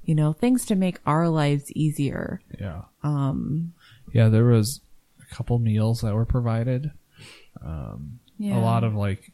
you 0.04 0.14
know, 0.14 0.32
things 0.32 0.66
to 0.66 0.74
make 0.74 0.98
our 1.06 1.28
lives 1.28 1.72
easier. 1.72 2.42
Yeah. 2.60 2.82
Um. 3.02 3.72
Yeah, 4.12 4.28
there 4.28 4.44
was 4.44 4.80
a 5.22 5.34
couple 5.34 5.58
meals 5.58 6.02
that 6.02 6.14
were 6.14 6.26
provided. 6.26 6.90
Um, 7.64 8.18
Yeah. 8.38 8.58
A 8.58 8.60
lot 8.60 8.84
of 8.84 8.94
like, 8.94 9.32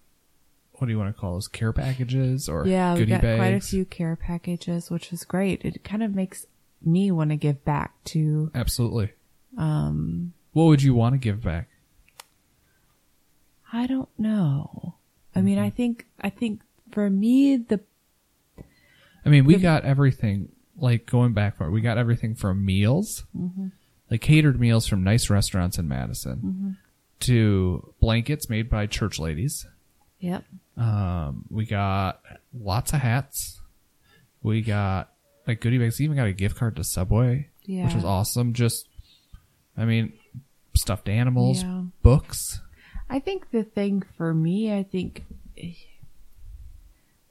what 0.75 0.87
do 0.87 0.92
you 0.92 0.99
want 0.99 1.12
to 1.12 1.20
call 1.20 1.32
those? 1.35 1.49
Care 1.49 1.73
packages 1.73 2.49
or 2.49 2.66
Yeah, 2.68 2.94
we 2.94 3.06
got 3.06 3.23
bags? 3.23 3.38
quite 3.38 3.54
a 3.54 3.61
few 3.61 3.85
care 3.85 4.14
packages, 4.14 4.90
which 4.90 5.11
was 5.11 5.25
great. 5.25 5.64
It 5.64 5.82
kind 5.82 6.04
of 6.04 6.14
makes 6.14 6.47
me 6.80 7.11
want 7.11 7.30
to 7.30 7.37
give 7.37 7.64
back 7.64 7.94
to, 8.04 8.52
Absolutely. 8.54 9.11
Um. 9.56 10.35
What 10.59 10.65
would 10.65 10.83
you 10.83 10.93
want 10.93 11.12
to 11.12 11.19
give 11.19 11.41
back? 11.41 11.69
I 13.73 13.87
don't 13.87 14.09
know. 14.19 14.97
I 15.33 15.41
mean, 15.41 15.57
I 15.57 15.69
mm-hmm. 15.69 15.77
think, 15.77 16.07
I 16.21 16.31
think 16.31 16.62
for 16.91 17.09
me, 17.09 17.59
the 17.59 17.79
I 19.25 19.29
mean, 19.29 19.45
we 19.45 19.55
got 19.55 19.85
everything 19.85 20.49
like 20.77 21.07
going 21.07 21.33
back 21.33 21.59
far. 21.59 21.71
We 21.71 21.81
got 21.81 21.97
everything 21.97 22.35
from 22.35 22.67
meals, 22.67 23.23
mm-hmm. 23.37 23.69
like 24.11 24.21
catered 24.21 24.59
meals 24.59 24.88
from 24.88 25.05
nice 25.05 25.31
restaurants 25.31 25.79
in 25.79 25.87
Madison, 25.87 26.37
mm-hmm. 26.38 26.71
to 27.21 27.95
blankets 28.00 28.50
made 28.50 28.69
by 28.69 28.87
church 28.87 29.21
ladies. 29.21 29.65
Yep. 30.19 30.43
Um, 30.77 31.45
we 31.50 31.67
got 31.67 32.21
lots 32.53 32.93
of 32.93 32.99
hats. 32.99 33.61
We 34.43 34.62
got 34.62 35.12
like 35.47 35.61
goodie 35.61 35.79
bags. 35.79 36.00
We 36.00 36.07
even 36.07 36.17
got 36.17 36.27
a 36.27 36.33
gift 36.33 36.57
card 36.57 36.75
to 36.75 36.83
Subway, 36.83 37.49
which 37.65 37.95
was 37.95 38.05
awesome. 38.05 38.55
Just, 38.55 38.88
I 39.77 39.85
mean, 39.85 40.15
stuffed 40.78 41.08
animals, 41.08 41.62
Yeah. 41.62 41.82
books. 42.02 42.61
I 43.11 43.18
think 43.20 43.50
the 43.50 43.62
thing 43.64 44.02
for 44.16 44.35
me, 44.35 44.73
I 44.73 44.82
think, 44.82 45.25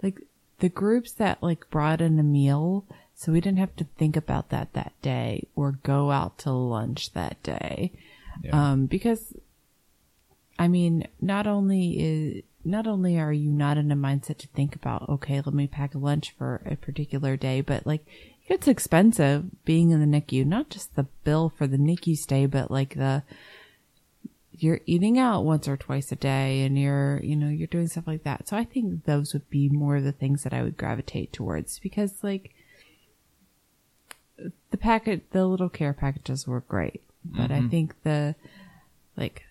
like 0.02 0.22
the 0.60 0.70
groups 0.70 1.14
that 1.14 1.42
like 1.42 1.70
brought 1.70 2.02
in 2.02 2.20
a 2.20 2.24
meal, 2.24 2.86
so 3.16 3.32
we 3.32 3.42
didn't 3.42 3.60
have 3.60 3.76
to 3.78 3.84
think 3.98 4.16
about 4.16 4.50
that 4.50 4.74
that 4.74 4.94
day 5.02 5.48
or 5.56 5.74
go 5.84 6.12
out 6.12 6.38
to 6.40 6.52
lunch 6.52 7.14
that 7.14 7.42
day, 7.44 7.92
Yeah. 8.44 8.72
um, 8.72 8.86
because, 8.86 9.34
I 10.60 10.68
mean, 10.68 11.08
not 11.22 11.48
only 11.48 12.00
is 12.00 12.44
not 12.66 12.86
only 12.86 13.18
are 13.18 13.32
you 13.32 13.52
not 13.52 13.78
in 13.78 13.92
a 13.92 13.96
mindset 13.96 14.40
to 14.40 14.48
think 14.48 14.76
about 14.76 15.08
okay, 15.08 15.38
let 15.42 15.54
me 15.54 15.68
pack 15.68 15.96
a 15.96 16.00
lunch 16.00 16.32
for 16.38 16.62
a 16.66 16.76
particular 16.76 17.38
day, 17.38 17.62
but 17.62 17.86
like 17.86 18.06
it 18.48 18.54
gets 18.54 18.68
expensive 18.68 19.46
being 19.66 19.92
in 19.92 20.00
the 20.00 20.22
NICU. 20.22 20.46
Not 20.46 20.70
just 20.70 20.96
the 20.96 21.04
bill 21.24 21.52
for 21.56 21.68
the 21.68 21.78
NICU 21.78 22.18
stay, 22.18 22.46
but 22.46 22.72
like 22.72 22.96
the 22.96 23.24
you're 24.60 24.80
eating 24.86 25.20
out 25.20 25.44
once 25.44 25.68
or 25.68 25.78
twice 25.78 26.12
a 26.12 26.16
day 26.16 26.64
and 26.64 26.80
you're 26.80 27.20
you 27.22 27.36
know 27.36 27.48
you're 27.48 27.68
doing 27.68 27.88
stuff 27.88 28.08
like 28.08 28.24
that 28.24 28.48
so 28.48 28.58
i 28.58 28.64
think 28.64 29.06
those 29.06 29.32
would 29.32 29.48
be 29.52 29.70
more 29.70 29.98
of 29.98 30.04
the 30.04 30.12
things 30.12 30.44
that 30.44 30.54
i 30.54 30.64
would 30.64 30.76
gravitate 30.76 31.32
towards 31.32 31.78
because 31.78 32.24
like 32.24 32.56
the 34.72 34.78
packet 34.78 35.30
the 35.32 35.46
little 35.46 35.70
care 35.70 35.94
packages 35.94 36.48
were 36.48 36.62
great 36.62 37.04
but 37.24 37.52
i 37.52 37.60
mm-hmm. 37.60 37.70
think 37.70 38.02
the 38.02 38.34
like 39.16 39.44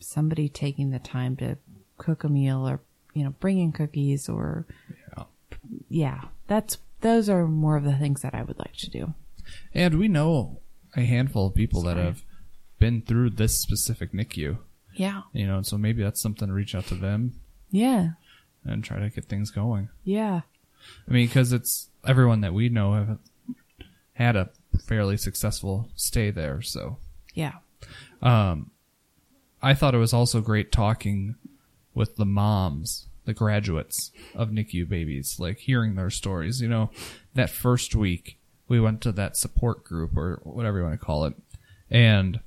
somebody 0.00 0.48
taking 0.48 0.90
the 0.90 0.98
time 0.98 1.36
to 1.36 1.56
cook 1.96 2.24
a 2.24 2.28
meal 2.28 2.68
or 2.68 2.80
you 3.14 3.22
know 3.22 3.34
bringing 3.38 3.70
cookies 3.70 4.28
or 4.28 4.66
Yeah. 5.16 5.24
yeah 5.88 6.20
that's 6.48 6.78
those 7.02 7.28
are 7.28 7.46
more 7.46 7.76
of 7.76 7.84
the 7.84 7.94
things 7.94 8.22
that 8.22 8.34
i 8.34 8.42
would 8.42 8.58
like 8.58 8.74
to 8.76 8.90
do. 8.90 9.14
And 9.74 9.98
we 9.98 10.08
know 10.08 10.60
a 10.96 11.02
handful 11.02 11.48
of 11.48 11.54
people 11.54 11.82
that 11.82 11.96
have 11.96 12.22
been 12.78 13.02
through 13.02 13.30
this 13.30 13.60
specific 13.60 14.12
NICU, 14.12 14.58
yeah. 14.94 15.22
You 15.32 15.46
know, 15.46 15.62
so 15.62 15.78
maybe 15.78 16.02
that's 16.02 16.20
something 16.20 16.48
to 16.48 16.54
reach 16.54 16.74
out 16.74 16.86
to 16.86 16.94
them 16.94 17.40
yeah. 17.70 18.10
and 18.64 18.84
try 18.84 18.98
to 18.98 19.10
get 19.10 19.26
things 19.26 19.50
going. 19.50 19.88
yeah. 20.04 20.42
I 21.08 21.12
mean, 21.12 21.28
because 21.28 21.52
it's 21.52 21.90
everyone 22.04 22.40
that 22.40 22.52
we 22.52 22.68
know 22.68 22.94
have 22.94 23.18
had 24.14 24.34
a 24.34 24.50
fairly 24.84 25.16
successful 25.16 25.88
stay 25.94 26.32
there. 26.32 26.60
So, 26.60 26.98
yeah. 27.34 27.52
Um, 28.20 28.72
I 29.62 29.74
thought 29.74 29.94
it 29.94 29.98
was 29.98 30.12
also 30.12 30.40
great 30.40 30.72
talking 30.72 31.36
with 31.94 32.16
the 32.16 32.24
moms, 32.24 33.06
the 33.24 33.34
graduates 33.34 34.10
of 34.34 34.50
NICU 34.50 34.88
babies, 34.88 35.36
like 35.38 35.58
hearing 35.58 35.94
their 35.94 36.10
stories. 36.10 36.60
You 36.60 36.68
know, 36.68 36.90
that 37.34 37.50
first 37.50 37.94
week 37.94 38.38
we 38.68 38.80
went 38.80 39.00
to 39.02 39.12
that 39.12 39.36
support 39.36 39.84
group 39.84 40.16
or 40.16 40.40
whatever 40.44 40.78
you 40.78 40.84
want 40.84 40.98
to 40.98 41.04
call 41.04 41.24
it, 41.24 41.34
and 41.90 42.40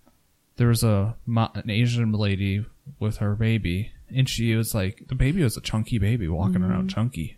there 0.57 0.67
was 0.67 0.83
a 0.83 1.15
an 1.27 1.69
Asian 1.69 2.11
lady 2.11 2.65
with 2.99 3.17
her 3.17 3.35
baby, 3.35 3.91
and 4.13 4.29
she 4.29 4.55
was 4.55 4.73
like, 4.73 5.07
the 5.07 5.15
baby 5.15 5.43
was 5.43 5.57
a 5.57 5.61
chunky 5.61 5.97
baby 5.97 6.27
walking 6.27 6.55
mm-hmm. 6.55 6.71
around 6.71 6.89
chunky, 6.89 7.37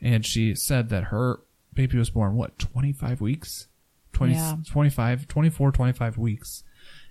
and 0.00 0.24
she 0.24 0.54
said 0.54 0.88
that 0.88 1.04
her 1.04 1.40
baby 1.74 1.98
was 1.98 2.10
born 2.10 2.34
what 2.34 2.58
25 2.58 3.20
weeks 3.20 3.68
20, 4.16 4.32
Yeah. 4.32 4.56
25 4.66 5.28
24 5.28 5.72
25 5.72 6.18
weeks 6.18 6.64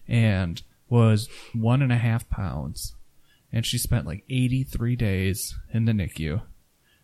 and 0.08 0.64
was 0.90 1.30
one 1.54 1.82
and 1.82 1.92
a 1.92 1.98
half 1.98 2.28
pounds 2.30 2.96
and 3.56 3.66
she 3.66 3.78
spent 3.78 4.06
like 4.06 4.26
83 4.30 4.98
days 4.98 5.56
in 5.74 5.86
the 5.86 5.94
nicu 5.94 6.42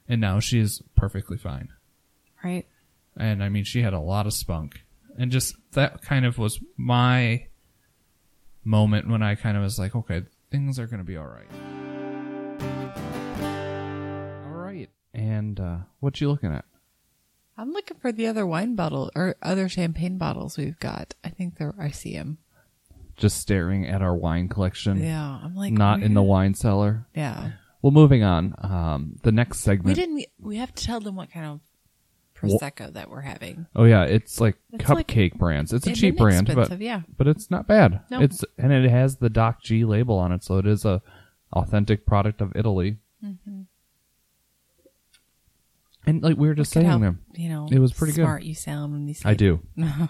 and 0.08 0.20
now 0.20 0.42
she 0.42 0.60
is 0.60 0.84
perfectly 0.96 1.38
fine. 1.38 1.70
Right. 2.44 2.68
And 3.16 3.42
i 3.44 3.50
mean 3.50 3.64
she 3.64 3.82
had 3.82 3.94
a 3.94 4.00
lot 4.00 4.28
of 4.28 4.34
spunk. 4.34 4.84
And 5.18 5.32
just 5.32 5.56
that 5.72 6.02
kind 6.02 6.26
of 6.26 6.38
was 6.38 6.60
my 6.78 7.48
moment 8.64 9.10
when 9.10 9.24
i 9.24 9.34
kind 9.34 9.58
of 9.58 9.64
was 9.64 9.80
like 9.80 9.96
okay 9.96 10.22
things 10.52 10.78
are 10.78 10.86
going 10.86 11.00
to 11.00 11.04
be 11.04 11.18
all 11.18 11.26
right 11.26 11.50
all 14.46 14.52
right 14.52 14.88
and 15.16 15.60
uh 15.60 15.78
what 16.00 16.22
you 16.22 16.30
looking 16.30 16.52
at? 16.52 16.66
I'm 17.58 17.72
looking 17.74 17.98
for 17.98 18.12
the 18.12 18.28
other 18.28 18.46
wine 18.46 18.76
bottle 18.76 19.10
or 19.16 19.36
other 19.42 19.70
champagne 19.70 20.18
bottles 20.18 20.58
we've 20.58 20.80
got. 20.80 21.16
I 21.24 21.30
think 21.30 21.58
they're 21.58 21.74
I 21.80 21.92
see 21.92 22.16
them. 22.16 22.40
Just 23.22 23.38
staring 23.40 23.86
at 23.88 24.02
our 24.02 24.16
wine 24.16 24.50
collection 24.50 25.02
Yeah, 25.02 25.40
I'm 25.44 25.56
like 25.56 25.72
not 25.74 26.02
in 26.04 26.14
the 26.14 26.24
wine 26.24 26.54
cellar 26.56 27.06
Yeah, 27.16 27.52
well 27.82 27.92
moving 27.92 28.24
on 28.24 28.54
um 28.60 29.16
the 29.24 29.32
next 29.32 29.60
segment. 29.60 29.96
we 29.98 30.02
didn't. 30.04 30.26
We 30.40 30.58
have 30.58 30.74
to 30.76 30.84
tell 30.84 31.00
them 31.00 31.16
what 31.16 31.32
kind 31.32 31.46
of 31.46 31.60
prosecco 32.36 32.92
that 32.94 33.08
we're 33.10 33.22
having. 33.22 33.68
oh 33.76 33.84
yeah 33.84 34.04
it's 34.04 34.42
like 34.42 34.56
It's 34.74 34.90
like 34.90 35.08
cupcake 35.08 35.38
brands 35.38 35.72
it's 35.74 35.86
a 35.86 35.94
cheap 35.94 36.18
brand 36.18 36.48
but 36.54 36.82
yeah. 36.82 37.02
but 37.18 37.28
it's 37.28 37.52
not 37.52 37.68
bad. 37.68 38.02
No. 38.10 38.20
It's 38.20 38.44
and 38.58 38.72
it 38.74 38.90
has 38.90 39.18
the 39.18 39.30
Doc 39.30 39.62
G 39.62 39.86
label 39.86 40.18
on 40.18 40.32
it, 40.32 40.44
so 40.44 40.58
it 40.58 40.66
is 40.66 40.84
a 40.84 41.02
authentic 41.54 42.06
product 42.06 42.42
of 42.42 42.52
Italy. 42.56 42.98
Mm-hmm. 43.24 43.61
And 46.06 46.24
like 46.24 46.36
we 46.38 46.48
were 46.48 46.56
just 46.56 46.76
Look 46.76 46.84
at 46.84 46.88
saying 46.88 46.92
how, 47.02 47.06
them, 47.06 47.20
you 47.36 47.48
know, 47.50 47.68
It 47.72 47.78
was 47.80 47.94
pretty 47.94 48.14
good. 48.14 48.24
smart 48.24 48.44
you 48.44 48.56
sound 48.56 48.92
when 48.94 49.08
you 49.08 49.14
say 49.14 49.30
I 49.30 49.34
do, 49.36 49.60
and 49.78 50.10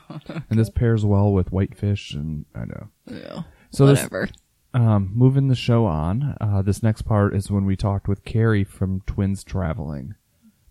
this 0.50 0.70
pairs 0.70 1.04
well 1.06 1.34
with 1.34 1.52
whitefish, 1.52 2.14
and 2.14 2.46
I 2.56 2.66
know. 2.66 2.88
Yeah, 3.08 3.44
So 3.72 3.86
this- 3.86 4.04
whatever. 4.04 4.30
Um, 4.74 5.12
moving 5.14 5.50
the 5.50 5.56
show 5.56 5.86
on, 5.86 6.38
uh, 6.40 6.62
this 6.62 6.82
next 6.82 7.02
part 7.02 7.36
is 7.36 7.52
when 7.52 7.66
we 7.66 7.76
talked 7.76 8.08
with 8.08 8.24
Carrie 8.24 8.64
from 8.64 9.02
Twins 9.06 9.44
Traveling. 9.44 10.16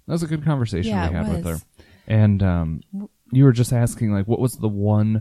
That 0.07 0.13
was 0.15 0.23
a 0.23 0.27
good 0.27 0.43
conversation 0.43 0.91
Yeah, 0.93 1.11
we 1.11 1.17
it 1.17 1.19
had 1.27 1.33
with 1.37 1.45
her, 1.45 1.59
and 2.07 2.43
um, 2.43 2.81
you 3.31 3.45
were 3.45 3.53
just 3.53 3.75
asking 3.75 4.11
like, 4.15 4.27
what 4.27 4.41
was 4.41 4.55
the 4.55 4.69
one, 4.71 5.21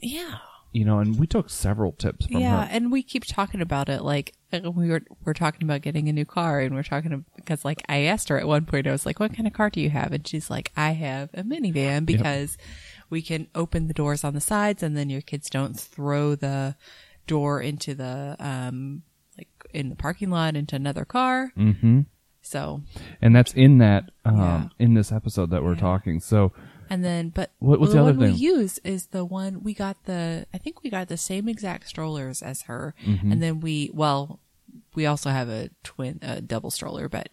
yeah, 0.00 0.34
you 0.72 0.84
know, 0.84 0.98
and 1.00 1.18
we 1.18 1.26
took 1.26 1.50
several 1.50 1.92
tips 1.92 2.26
from 2.26 2.40
yeah, 2.40 2.64
her. 2.64 2.68
and 2.70 2.92
we 2.92 3.02
keep 3.02 3.24
talking 3.24 3.60
about 3.60 3.88
it. 3.88 4.02
Like 4.02 4.34
we 4.52 4.88
were 4.88 5.02
we're 5.24 5.32
talking 5.34 5.62
about 5.64 5.80
getting 5.82 6.08
a 6.08 6.12
new 6.12 6.24
car, 6.24 6.60
and 6.60 6.74
we're 6.74 6.82
talking 6.82 7.24
because 7.36 7.64
like 7.64 7.82
I 7.88 8.02
asked 8.02 8.28
her 8.28 8.38
at 8.38 8.46
one 8.46 8.66
point, 8.66 8.86
I 8.86 8.92
was 8.92 9.04
like, 9.06 9.18
"What 9.20 9.34
kind 9.34 9.46
of 9.46 9.52
car 9.52 9.70
do 9.70 9.80
you 9.80 9.90
have?" 9.90 10.12
And 10.12 10.26
she's 10.26 10.48
like, 10.50 10.70
"I 10.76 10.92
have 10.92 11.30
a 11.34 11.42
minivan 11.42 12.06
because 12.06 12.56
we 13.08 13.22
can 13.22 13.48
open 13.54 13.88
the 13.88 13.94
doors 13.94 14.22
on 14.24 14.34
the 14.34 14.40
sides, 14.40 14.82
and 14.82 14.96
then 14.96 15.10
your 15.10 15.22
kids 15.22 15.50
don't 15.50 15.78
throw 15.78 16.34
the 16.36 16.76
door 17.26 17.60
into 17.60 17.94
the 17.94 18.36
um 18.40 19.02
like 19.38 19.48
in 19.72 19.88
the 19.88 19.96
parking 19.96 20.30
lot 20.30 20.54
into 20.56 20.76
another 20.76 21.04
car." 21.04 21.52
Mm-hmm. 21.56 22.00
So 22.42 22.82
and 23.20 23.34
that's 23.36 23.52
in 23.54 23.78
that 23.78 24.10
um, 24.24 24.36
Yeah. 24.36 24.68
in 24.78 24.94
this 24.94 25.12
episode 25.12 25.50
that 25.50 25.62
we're 25.62 25.74
Yeah. 25.74 25.80
talking. 25.80 26.20
So 26.20 26.52
And 26.90 27.04
then, 27.04 27.28
but 27.30 27.52
What- 27.60 27.78
what's 27.80 27.92
the, 27.92 27.98
the 27.98 28.02
other 28.02 28.12
one 28.18 28.26
we 28.26 28.32
thing? 28.32 28.42
use 28.42 28.78
is 28.84 29.06
the 29.06 29.24
one 29.24 29.62
we 29.62 29.72
got 29.74 30.04
the. 30.04 30.46
I 30.52 30.58
think 30.58 30.82
we 30.82 30.90
got 30.90 31.08
the 31.08 31.16
same 31.16 31.48
exact 31.48 31.88
strollers 31.88 32.42
as 32.42 32.62
her, 32.62 32.94
Mm-hmm. 33.06 33.32
and 33.32 33.42
then 33.42 33.60
we 33.60 33.90
well, 33.94 34.40
we 34.94 35.06
also 35.06 35.30
have 35.30 35.48
a 35.48 35.70
twin, 35.84 36.18
a 36.22 36.40
double 36.40 36.70
stroller, 36.70 37.08
but 37.08 37.28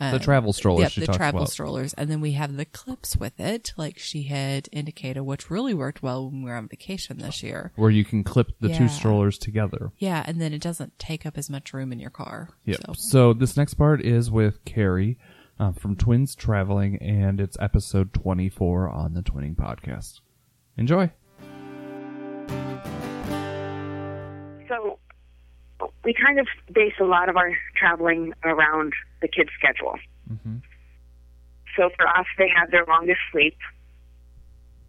uh, 0.00 0.12
the 0.12 0.18
travel 0.18 0.52
stroller 0.52 0.80
Yep, 0.82 0.92
the 0.94 1.06
travel 1.08 1.42
about. 1.42 1.50
strollers, 1.50 1.92
and 1.94 2.10
then 2.10 2.20
we 2.20 2.32
have 2.32 2.56
the 2.56 2.64
clips 2.64 3.16
with 3.16 3.38
it, 3.38 3.72
like 3.76 3.98
she 3.98 4.24
had 4.24 4.68
indicated, 4.72 5.22
which 5.22 5.50
really 5.50 5.74
worked 5.74 6.02
well 6.02 6.28
when 6.28 6.42
we 6.42 6.50
were 6.50 6.56
on 6.56 6.66
vacation 6.68 7.18
this 7.18 7.42
year. 7.42 7.70
where 7.76 7.90
you 7.90 8.04
can 8.04 8.24
clip 8.24 8.48
the 8.60 8.74
two 8.74 8.88
strollers 8.88 9.36
together. 9.38 9.92
Yeah, 9.98 10.24
and 10.26 10.40
then 10.40 10.52
it 10.54 10.60
doesn't 10.62 10.98
take 10.98 11.24
up 11.26 11.36
as 11.38 11.48
much 11.50 11.72
room 11.72 11.92
in 11.92 12.00
your 12.00 12.10
car. 12.10 12.48
Yep. 12.64 12.80
So, 12.86 12.92
So 12.96 13.32
this 13.34 13.56
next 13.56 13.74
part 13.74 14.00
is 14.04 14.30
with 14.30 14.64
Carrie 14.64 15.18
uh, 15.62 15.70
from 15.70 15.94
Twins 15.94 16.34
Traveling, 16.34 16.96
and 16.96 17.40
it's 17.40 17.56
episode 17.60 18.12
24 18.12 18.88
on 18.88 19.14
the 19.14 19.22
Twinning 19.22 19.54
Podcast. 19.54 20.20
Enjoy. 20.76 21.10
So 24.68 24.98
we 26.04 26.14
kind 26.14 26.40
of 26.40 26.48
base 26.72 26.94
a 27.00 27.04
lot 27.04 27.28
of 27.28 27.36
our 27.36 27.56
traveling 27.76 28.32
around 28.42 28.92
the 29.20 29.28
kids' 29.28 29.50
schedule. 29.56 29.94
So 31.76 31.90
for 31.96 32.08
us, 32.08 32.26
they 32.38 32.48
have 32.54 32.70
their 32.72 32.84
longest 32.86 33.20
sleep 33.30 33.56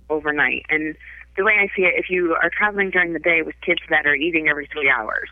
overnight. 0.10 0.66
And 0.70 0.96
the 1.38 1.44
way 1.44 1.54
I 1.60 1.68
see 1.76 1.84
it, 1.84 1.94
if 1.98 2.10
you 2.10 2.36
are 2.42 2.50
traveling 2.50 2.90
during 2.90 3.14
the 3.14 3.20
day 3.20 3.44
with 3.44 3.56
kids 3.62 3.82
that 3.90 4.08
are 4.08 4.16
eating 4.16 4.48
every 4.50 4.68
three 4.74 4.90
hours, 4.90 5.30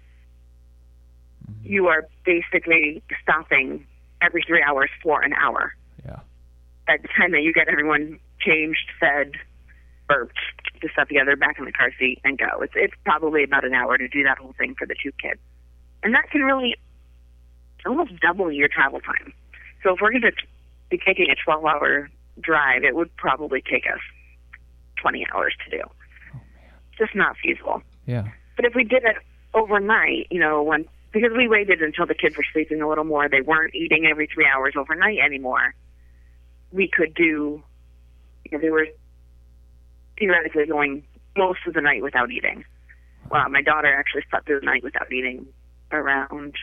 you 1.64 1.88
are 1.88 2.08
basically 2.26 3.02
stopping 3.24 3.86
every 4.22 4.44
three 4.46 4.64
hours 4.64 4.90
for 5.02 5.22
an 5.22 5.34
hour. 5.34 5.74
Yeah. 6.06 6.20
At 6.88 7.02
the 7.02 7.08
time 7.18 7.32
that 7.32 7.42
you 7.42 7.54
get 7.54 7.68
everyone 7.68 8.20
changed, 8.40 8.92
fed, 9.00 9.34
burped, 10.08 10.38
to 10.82 10.90
stuff 10.90 11.08
together, 11.08 11.36
back 11.36 11.60
in 11.60 11.66
the 11.66 11.72
car 11.72 11.92
seat, 12.00 12.20
and 12.24 12.38
go. 12.38 12.62
It's 12.62 12.74
it's 12.76 12.94
probably 13.06 13.44
about 13.44 13.66
an 13.66 13.74
hour 13.74 13.98
to 13.98 14.08
do 14.08 14.24
that 14.24 14.38
whole 14.38 14.54
thing 14.58 14.76
for 14.78 14.88
the 14.88 14.96
two 15.02 15.12
kids, 15.22 15.40
and 16.04 16.14
that 16.14 16.30
can 16.32 16.42
really 16.42 16.76
almost 17.86 18.20
double 18.20 18.52
your 18.52 18.68
travel 18.68 19.00
time. 19.00 19.34
So 19.84 19.94
if 19.94 20.02
we're 20.02 20.12
going 20.12 20.22
to 20.22 20.32
be 20.90 21.00
taking 21.04 21.28
a 21.30 21.50
12-hour 21.50 22.10
drive, 22.40 22.84
it 22.84 22.96
would 22.96 23.16
probably 23.16 23.62
take 23.62 23.86
us 23.92 24.00
20 24.98 25.26
hours 25.34 25.54
to 25.66 25.78
do. 25.78 25.84
Oh, 26.36 26.40
Just 26.98 27.16
not 27.16 27.36
feasible. 27.42 27.82
Yeah. 28.06 28.28
But 28.56 28.66
if 28.66 28.76
we 28.76 28.84
did 28.84 29.04
it 29.04 29.18
overnight, 29.54 30.28
you 30.30 30.40
know, 30.40 30.62
when 30.62 30.86
because 31.12 31.32
we 31.36 31.48
waited 31.48 31.82
until 31.82 32.06
the 32.06 32.16
kids 32.16 32.38
were 32.38 32.46
sleeping 32.54 32.82
a 32.82 32.88
little 32.88 33.04
more, 33.04 33.28
they 33.28 33.42
weren't 33.42 33.76
eating 33.76 34.06
every 34.06 34.28
three 34.28 34.46
hours 34.46 34.74
overnight 34.78 35.20
anymore. 35.20 35.76
We 36.72 36.88
could 36.88 37.14
do, 37.14 37.64
you 38.46 38.52
know, 38.52 38.60
they 38.60 38.70
were 38.70 38.88
theoretically 40.18 40.66
going 40.66 41.04
most 41.38 41.60
of 41.68 41.74
the 41.74 41.82
night 41.82 42.02
without 42.02 42.32
eating. 42.32 42.64
Well, 43.30 43.50
my 43.50 43.62
daughter 43.62 43.94
actually 43.94 44.24
slept 44.30 44.48
through 44.48 44.62
the 44.62 44.66
night 44.66 44.84
without 44.84 45.12
eating 45.12 45.48
around, 45.92 46.56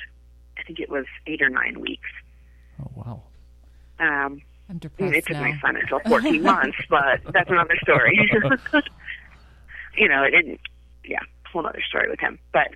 I 0.59 0.62
think 0.62 0.81
it 0.81 0.90
was 0.90 1.07
eight 1.26 1.43
or 1.43 1.49
nine 1.49 1.81
weeks. 1.81 2.09
Oh 2.83 2.90
wow. 2.95 3.23
Um, 4.00 4.43
I'm 4.71 4.78
depressed 4.78 5.11
mean, 5.11 5.14
it 5.14 5.26
took 5.26 5.37
now. 5.37 5.43
my 5.43 5.59
son 5.61 5.76
until 5.76 6.00
14 6.00 6.43
months, 6.43 6.78
but 6.90 7.21
that's 7.33 7.50
another 7.50 7.76
story. 7.83 8.19
you 9.97 10.09
know, 10.09 10.23
it 10.23 10.31
didn't, 10.31 10.61
yeah, 11.05 11.21
whole 11.50 11.67
other 11.67 11.83
story 11.88 12.11
with 12.11 12.21
him. 12.21 12.38
But, 12.52 12.69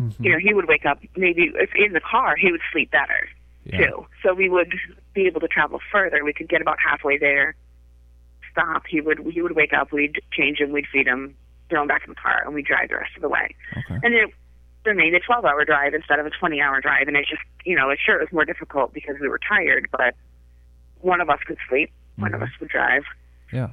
Mm-hmm. 0.00 0.22
you 0.22 0.32
know, 0.32 0.38
he 0.38 0.54
would 0.54 0.68
wake 0.68 0.86
up, 0.86 1.00
maybe 1.16 1.50
if 1.54 1.70
in 1.74 1.92
the 1.92 2.00
car, 2.00 2.36
he 2.36 2.52
would 2.52 2.60
sleep 2.72 2.90
better, 2.90 3.28
Yeah. 3.64 3.78
too. 3.78 4.06
So 4.22 4.32
we 4.32 4.48
would 4.48 4.72
be 5.12 5.26
able 5.26 5.40
to 5.40 5.48
travel 5.48 5.80
further. 5.90 6.24
We 6.24 6.32
could 6.32 6.48
get 6.48 6.62
about 6.62 6.78
halfway 6.78 7.18
there, 7.18 7.56
stop. 8.52 8.84
He 8.88 9.00
would, 9.00 9.18
he 9.32 9.42
would 9.42 9.56
wake 9.56 9.72
up, 9.72 9.92
we'd 9.92 10.20
change 10.32 10.58
him, 10.58 10.70
we'd 10.70 10.86
feed 10.86 11.06
him, 11.06 11.34
throw 11.68 11.82
him 11.82 11.88
back 11.88 12.02
in 12.04 12.10
the 12.10 12.20
car, 12.20 12.42
and 12.44 12.54
we'd 12.54 12.64
drive 12.66 12.88
the 12.90 12.96
rest 12.96 13.16
of 13.16 13.22
the 13.22 13.28
way. 13.28 13.54
Okay. 13.76 13.98
And 14.02 14.14
it 14.14 14.30
remained 14.84 15.16
a 15.16 15.20
12 15.20 15.44
hour 15.44 15.64
drive 15.64 15.94
instead 15.94 16.18
of 16.18 16.26
a 16.26 16.30
20 16.30 16.60
hour 16.60 16.80
drive. 16.80 17.08
And 17.08 17.16
it 17.16 17.26
just, 17.28 17.42
you 17.64 17.76
know, 17.76 17.90
it 17.90 17.98
sure 18.04 18.16
it 18.16 18.20
was 18.20 18.32
more 18.32 18.44
difficult 18.44 18.92
because 18.94 19.16
we 19.20 19.28
were 19.28 19.40
tired, 19.46 19.88
but 19.90 20.14
one 21.00 21.20
of 21.20 21.28
us 21.28 21.38
could 21.46 21.58
sleep, 21.68 21.90
one 22.16 22.34
of 22.34 22.40
mm-hmm. 22.40 22.52
us 22.52 22.60
would 22.60 22.68
drive. 22.68 23.02
Yeah. 23.52 23.70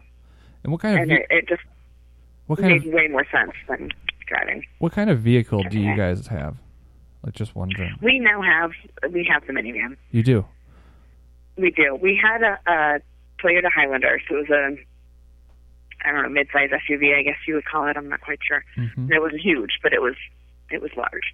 And 0.63 0.71
what 0.71 0.81
kind 0.81 0.95
of 0.95 1.01
And 1.03 1.11
it, 1.11 1.27
it 1.29 1.47
just 1.47 1.61
what 2.47 2.59
kind 2.59 2.73
made 2.73 2.87
of 2.87 2.93
way 2.93 3.07
more 3.07 3.25
sense 3.31 3.51
than 3.67 3.91
driving. 4.25 4.63
what 4.79 4.91
kind 4.91 5.09
of 5.09 5.19
vehicle 5.19 5.63
do 5.69 5.79
you 5.79 5.95
guys 5.95 6.27
have? 6.27 6.57
Like 7.23 7.33
just 7.33 7.55
wondering. 7.55 7.95
We 8.01 8.19
now 8.19 8.41
have, 8.41 8.71
we 9.11 9.27
have 9.31 9.45
the 9.47 9.53
minivan. 9.53 9.97
You 10.11 10.21
do. 10.23 10.45
We 11.57 11.71
do. 11.71 11.95
We 12.01 12.19
had 12.21 12.41
a, 12.43 12.59
a 12.71 12.99
Toyota 13.41 13.71
Highlander, 13.73 14.21
so 14.29 14.35
it 14.37 14.49
was 14.49 14.49
a, 14.49 16.07
I 16.07 16.11
don't 16.11 16.23
know, 16.23 16.29
mid-size 16.29 16.69
SUV, 16.69 17.17
I 17.17 17.23
guess 17.23 17.37
you 17.47 17.55
would 17.55 17.65
call 17.65 17.87
it. 17.87 17.97
I'm 17.97 18.09
not 18.09 18.21
quite 18.21 18.39
sure. 18.47 18.63
Mhm. 18.77 19.09
It 19.11 19.19
wasn't 19.21 19.41
huge, 19.41 19.79
but 19.81 19.91
it 19.93 20.01
was, 20.01 20.15
it 20.69 20.81
was 20.81 20.91
large. 20.95 21.33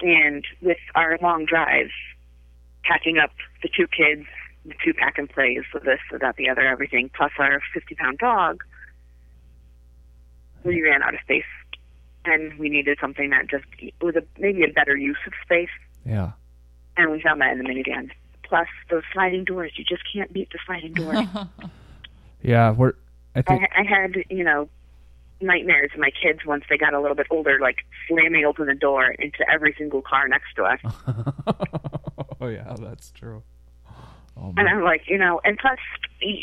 And 0.00 0.44
with 0.60 0.78
our 0.94 1.18
long 1.22 1.46
drives, 1.46 1.92
packing 2.84 3.18
up 3.18 3.30
the 3.62 3.68
two 3.74 3.86
kids, 3.86 4.26
the 4.66 4.74
two 4.84 4.94
pack 4.94 5.18
and 5.18 5.28
plays, 5.28 5.62
so 5.72 5.78
this, 5.78 5.98
so 6.10 6.18
that, 6.18 6.36
the 6.36 6.48
other, 6.48 6.62
everything, 6.62 7.10
plus 7.16 7.32
our 7.38 7.60
50-pound 7.76 8.18
dog, 8.18 8.62
we 10.64 10.82
ran 10.82 11.02
out 11.02 11.14
of 11.14 11.20
space, 11.20 11.44
and 12.24 12.58
we 12.58 12.68
needed 12.68 12.98
something 13.00 13.30
that 13.30 13.48
just 13.48 13.64
was 14.00 14.16
a 14.16 14.22
maybe 14.38 14.64
a 14.64 14.68
better 14.72 14.96
use 14.96 15.18
of 15.26 15.32
space 15.44 15.68
Yeah. 16.06 16.32
and 16.96 17.10
we 17.12 17.20
found 17.22 17.40
that 17.40 17.52
in 17.52 17.58
the 17.58 17.64
minivan. 17.64 18.10
Plus, 18.42 18.68
those 18.90 19.02
sliding 19.12 19.44
doors, 19.44 19.72
you 19.76 19.84
just 19.84 20.02
can't 20.12 20.32
beat 20.32 20.50
the 20.52 20.58
sliding 20.66 20.92
doors. 20.94 21.26
Yeah. 22.42 22.72
We're. 22.72 22.92
I 23.34 23.38
I, 23.38 23.42
think. 23.42 23.62
I 23.74 23.82
had, 23.82 24.16
you 24.28 24.44
know, 24.44 24.68
nightmares 25.40 25.90
of 25.94 25.98
my 25.98 26.10
kids 26.10 26.40
once 26.44 26.62
they 26.68 26.76
got 26.76 26.92
a 26.92 27.00
little 27.00 27.14
bit 27.16 27.26
older, 27.30 27.58
like 27.58 27.78
slamming 28.06 28.44
open 28.44 28.66
the 28.66 28.74
door 28.74 29.06
into 29.18 29.50
every 29.50 29.74
single 29.78 30.02
car 30.02 30.28
next 30.28 30.52
to 30.56 30.64
us. 30.64 30.78
oh 32.40 32.48
yeah, 32.48 32.76
that's 32.78 33.10
true. 33.12 33.42
Oh 34.36 34.52
And. 34.58 34.68
I'm 34.68 34.82
like, 34.82 35.02
you 35.08 35.16
know, 35.16 35.40
and 35.42 35.58
plus, 35.58 35.78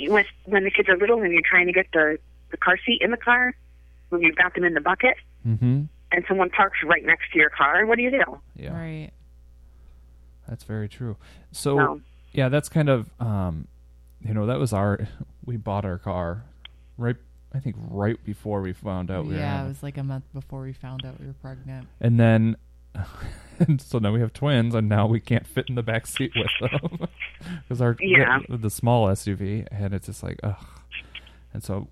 when 0.08 0.26
when 0.46 0.64
the 0.64 0.72
kids 0.72 0.90
are 0.90 0.98
little 0.98 1.22
and 1.22 1.32
you're 1.32 1.44
trying 1.48 1.68
to 1.68 1.74
get 1.74 1.86
the 1.94 2.18
the 2.50 2.58
car 2.58 2.78
seat 2.84 3.02
in 3.02 3.12
the 3.12 3.18
car, 3.18 3.54
when 4.12 4.22
you've 4.22 4.36
got 4.36 4.54
them 4.56 4.64
in 4.64 4.74
the 4.74 4.82
bucket, 4.82 5.16
Mm-hmm. 5.48 5.84
and 6.12 6.26
someone 6.28 6.50
parks 6.52 6.78
right 6.86 7.04
next 7.04 7.32
to 7.34 7.40
your 7.40 7.50
car, 7.50 7.86
what 7.88 7.96
do 7.96 8.04
you 8.04 8.12
do? 8.12 8.40
Yeah. 8.56 8.74
Right. 8.74 9.10
That's 10.48 10.64
very 10.64 10.88
true. 10.90 11.18
So 11.52 11.76
No. 11.78 12.02
yeah, 12.34 12.50
that's 12.50 12.70
kind 12.70 12.90
of 12.90 13.10
um, 13.20 13.68
you 14.24 14.34
know, 14.34 14.46
that 14.46 14.60
was 14.60 14.74
our 14.74 15.08
we 15.46 15.58
bought 15.58 15.86
our 15.86 15.98
car 15.98 16.44
right. 16.98 17.16
I 17.54 17.60
think 17.60 17.76
right 17.90 18.24
before 18.24 18.62
we 18.62 18.72
found 18.72 19.12
out 19.12 19.26
we 19.26 19.34
were 19.34 19.40
yeah, 19.40 19.66
it 19.66 19.68
was 19.68 19.84
like 19.84 19.98
a 19.98 20.04
month 20.04 20.24
before 20.34 20.62
we 20.62 20.72
found 20.72 21.06
out 21.06 21.20
we 21.20 21.28
were 21.28 21.34
pregnant. 21.34 21.88
and 22.00 22.18
then 22.20 22.56
and 23.60 23.82
so 23.82 23.98
now 24.00 24.12
we 24.14 24.20
have 24.22 24.32
twins, 24.34 24.74
and 24.76 24.88
now 24.88 25.06
we 25.08 25.20
can't 25.20 25.46
fit 25.48 25.66
in 25.70 25.76
the 25.76 25.84
back 25.84 26.06
seat 26.08 26.32
with 26.36 26.72
them 26.72 27.00
because 27.68 27.82
our 27.82 27.96
Yeah. 28.00 28.40
the, 28.50 28.58
the 28.58 28.70
small 28.70 29.08
SUV, 29.08 29.68
and 29.72 29.94
it's 29.94 30.06
just 30.06 30.24
like 30.24 30.40
ugh. 30.44 30.56
And 31.54 31.62
so, 31.64 31.88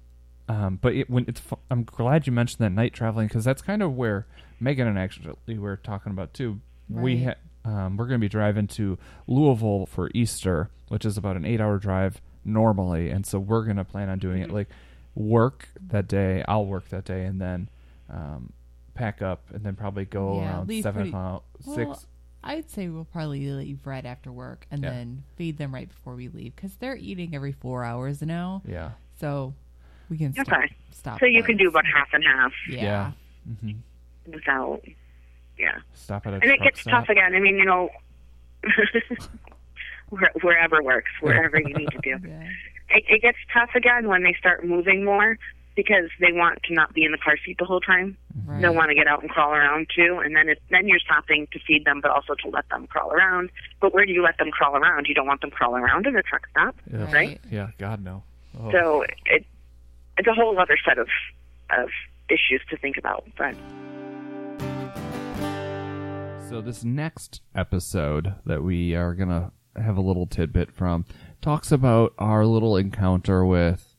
um, 0.50 0.78
but 0.82 0.94
it, 0.96 1.10
when 1.10 1.24
it's, 1.28 1.42
I'm 1.72 1.84
glad 1.86 2.28
you 2.28 2.34
mentioned 2.34 2.60
that 2.66 2.72
night 2.72 2.94
traveling 2.94 3.28
because 3.28 3.46
that's 3.46 3.62
kind 3.62 3.82
of 3.82 3.96
where 3.96 4.28
Megan 4.60 4.88
and 4.88 5.00
I 5.00 5.04
actually 5.04 5.58
were 5.58 5.78
talking 5.78 6.12
about 6.12 6.34
too. 6.34 6.60
We 6.90 7.24
ha- 7.24 7.36
um, 7.64 7.96
we're 7.98 8.08
going 8.08 8.20
to 8.20 8.24
be 8.26 8.30
driving 8.30 8.68
to 8.68 8.98
Louisville 9.28 9.86
for 9.86 10.10
Easter, 10.14 10.70
which 10.90 11.06
is 11.06 11.18
about 11.18 11.36
an 11.38 11.46
eight-hour 11.46 11.78
drive 11.78 12.20
normally, 12.44 13.10
and 13.12 13.26
so 13.26 13.38
we're 13.40 13.64
going 13.64 13.78
to 13.78 13.86
plan 13.86 14.10
on 14.10 14.18
doing 14.20 14.42
it 14.42 14.52
like 14.52 14.68
work 15.16 15.70
that 15.88 16.08
day. 16.08 16.44
I'll 16.48 16.66
work 16.66 16.90
that 16.90 17.06
day, 17.06 17.24
and 17.26 17.40
then. 17.40 17.70
Um, 18.12 18.52
pack 18.96 19.22
up 19.22 19.44
and 19.54 19.64
then 19.64 19.76
probably 19.76 20.04
go 20.04 20.42
Yeah, 20.42 20.48
around 20.58 20.74
seven 20.84 20.94
pretty- 20.94 21.10
o'clock, 21.12 21.44
Well, 21.66 21.76
six. 21.76 22.08
I'd 22.44 22.70
say 22.70 22.90
we'll 22.90 23.06
probably 23.06 23.50
leave 23.50 23.86
right 23.88 24.06
after 24.06 24.30
work 24.30 24.66
and 24.72 24.84
Yeah. 24.84 24.90
then 24.90 25.24
feed 25.38 25.58
them 25.58 25.74
right 25.74 25.88
before 25.88 26.16
we 26.16 26.28
leave 26.28 26.54
because 26.54 26.76
they're 26.76 26.98
eating 26.98 27.34
every 27.34 27.54
four 27.54 27.86
hours 27.86 28.22
now. 28.22 28.62
Yeah, 28.68 28.90
So 29.18 29.54
we 30.10 30.18
can 30.18 30.34
stop. 30.34 30.48
Okay. 30.48 30.74
stop 30.92 31.20
So 31.20 31.26
you 31.26 31.44
can 31.44 31.58
do 31.58 31.70
about 31.70 31.86
half 31.86 32.10
and 32.14 32.24
half 32.24 32.52
Yeah. 32.70 33.12
mm-hmm. 33.50 33.72
without, 34.32 34.82
yeah. 35.58 35.80
stop 35.94 36.26
at 36.28 36.34
a 36.34 36.36
and 36.38 36.46
it 36.46 36.62
gets 36.62 36.82
stop. 36.82 37.02
tough 37.06 37.10
again. 37.10 37.36
I 37.36 37.40
mean, 37.40 37.58
you 37.58 37.66
know, 37.66 37.90
wherever 40.42 40.82
works, 40.82 41.12
wherever 41.22 41.60
you 41.60 41.74
need 41.74 41.90
to 41.92 42.00
do. 42.04 42.18
Yeah. 42.28 42.48
It, 42.98 43.04
it 43.08 43.22
gets 43.22 43.38
tough 43.54 43.70
again 43.76 44.08
when 44.08 44.24
they 44.24 44.34
start 44.40 44.66
moving 44.66 45.06
more 45.06 45.38
because 45.76 46.10
they 46.20 46.32
want 46.32 46.64
to 46.64 46.74
not 46.74 46.92
be 46.96 47.04
in 47.06 47.12
the 47.12 47.20
car 47.20 47.38
seat 47.46 47.58
the 47.60 47.66
whole 47.66 47.80
time. 47.80 48.18
Right. 48.46 48.62
They'll 48.64 48.74
want 48.74 48.90
to 48.90 48.96
get 48.96 49.06
out 49.06 49.22
and 49.22 49.30
crawl 49.30 49.54
around 49.54 49.88
too, 49.96 50.20
and 50.26 50.36
then 50.36 50.50
it, 50.50 50.60
then 50.72 50.88
you're 50.88 50.98
stopping 51.00 51.48
to 51.54 51.60
feed 51.60 51.86
them, 51.86 52.02
but 52.02 52.10
also 52.10 52.34
to 52.34 52.50
let 52.50 52.68
them 52.70 52.88
crawl 52.88 53.12
around. 53.14 53.52
But 53.80 53.94
where 53.94 54.08
do 54.08 54.12
you 54.12 54.24
let 54.24 54.40
them 54.40 54.50
crawl 54.50 54.76
around? 54.76 55.06
You 55.08 55.14
don't 55.14 55.28
want 55.28 55.42
them 55.42 55.52
crawling 55.52 55.84
around 55.84 56.08
in 56.08 56.16
a 56.16 56.24
truck 56.24 56.48
stop, 56.50 56.76
Yeah. 56.92 57.12
right? 57.14 57.40
Yeah, 57.52 57.68
God 57.78 58.04
no. 58.04 58.24
Oh. 58.60 58.72
So 58.72 59.06
it 59.28 59.46
it's 60.20 60.28
a 60.28 60.34
whole 60.34 60.58
other 60.60 60.78
set 60.88 60.98
of 61.00 61.08
of 61.72 61.90
issues 62.30 62.62
to 62.70 62.78
think 62.78 62.98
about. 62.98 63.26
But 63.38 63.56
So 66.50 66.62
this 66.62 66.84
next 66.84 67.42
episode 67.54 68.34
that 68.46 68.64
we 68.64 68.96
are 68.96 69.14
gonna 69.14 69.52
have 69.76 69.98
a 69.98 70.02
little 70.02 70.26
tidbit 70.26 70.72
from 70.72 71.06
talks 71.42 71.72
about 71.72 72.14
our 72.18 72.44
little 72.46 72.76
encounter 72.76 73.46
with 73.46 73.96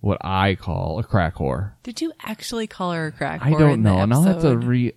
what 0.00 0.16
I 0.24 0.54
call 0.54 0.98
a 0.98 1.04
crack 1.04 1.34
whore. 1.34 1.72
Did 1.82 2.00
you 2.00 2.12
actually 2.22 2.66
call 2.66 2.92
her 2.92 3.08
a 3.08 3.12
crack? 3.12 3.42
whore? 3.42 3.54
I 3.54 3.58
don't 3.58 3.82
know, 3.82 3.98
and 3.98 4.14
I'll 4.14 4.22
have 4.22 4.40
to 4.42 4.56
re. 4.56 4.92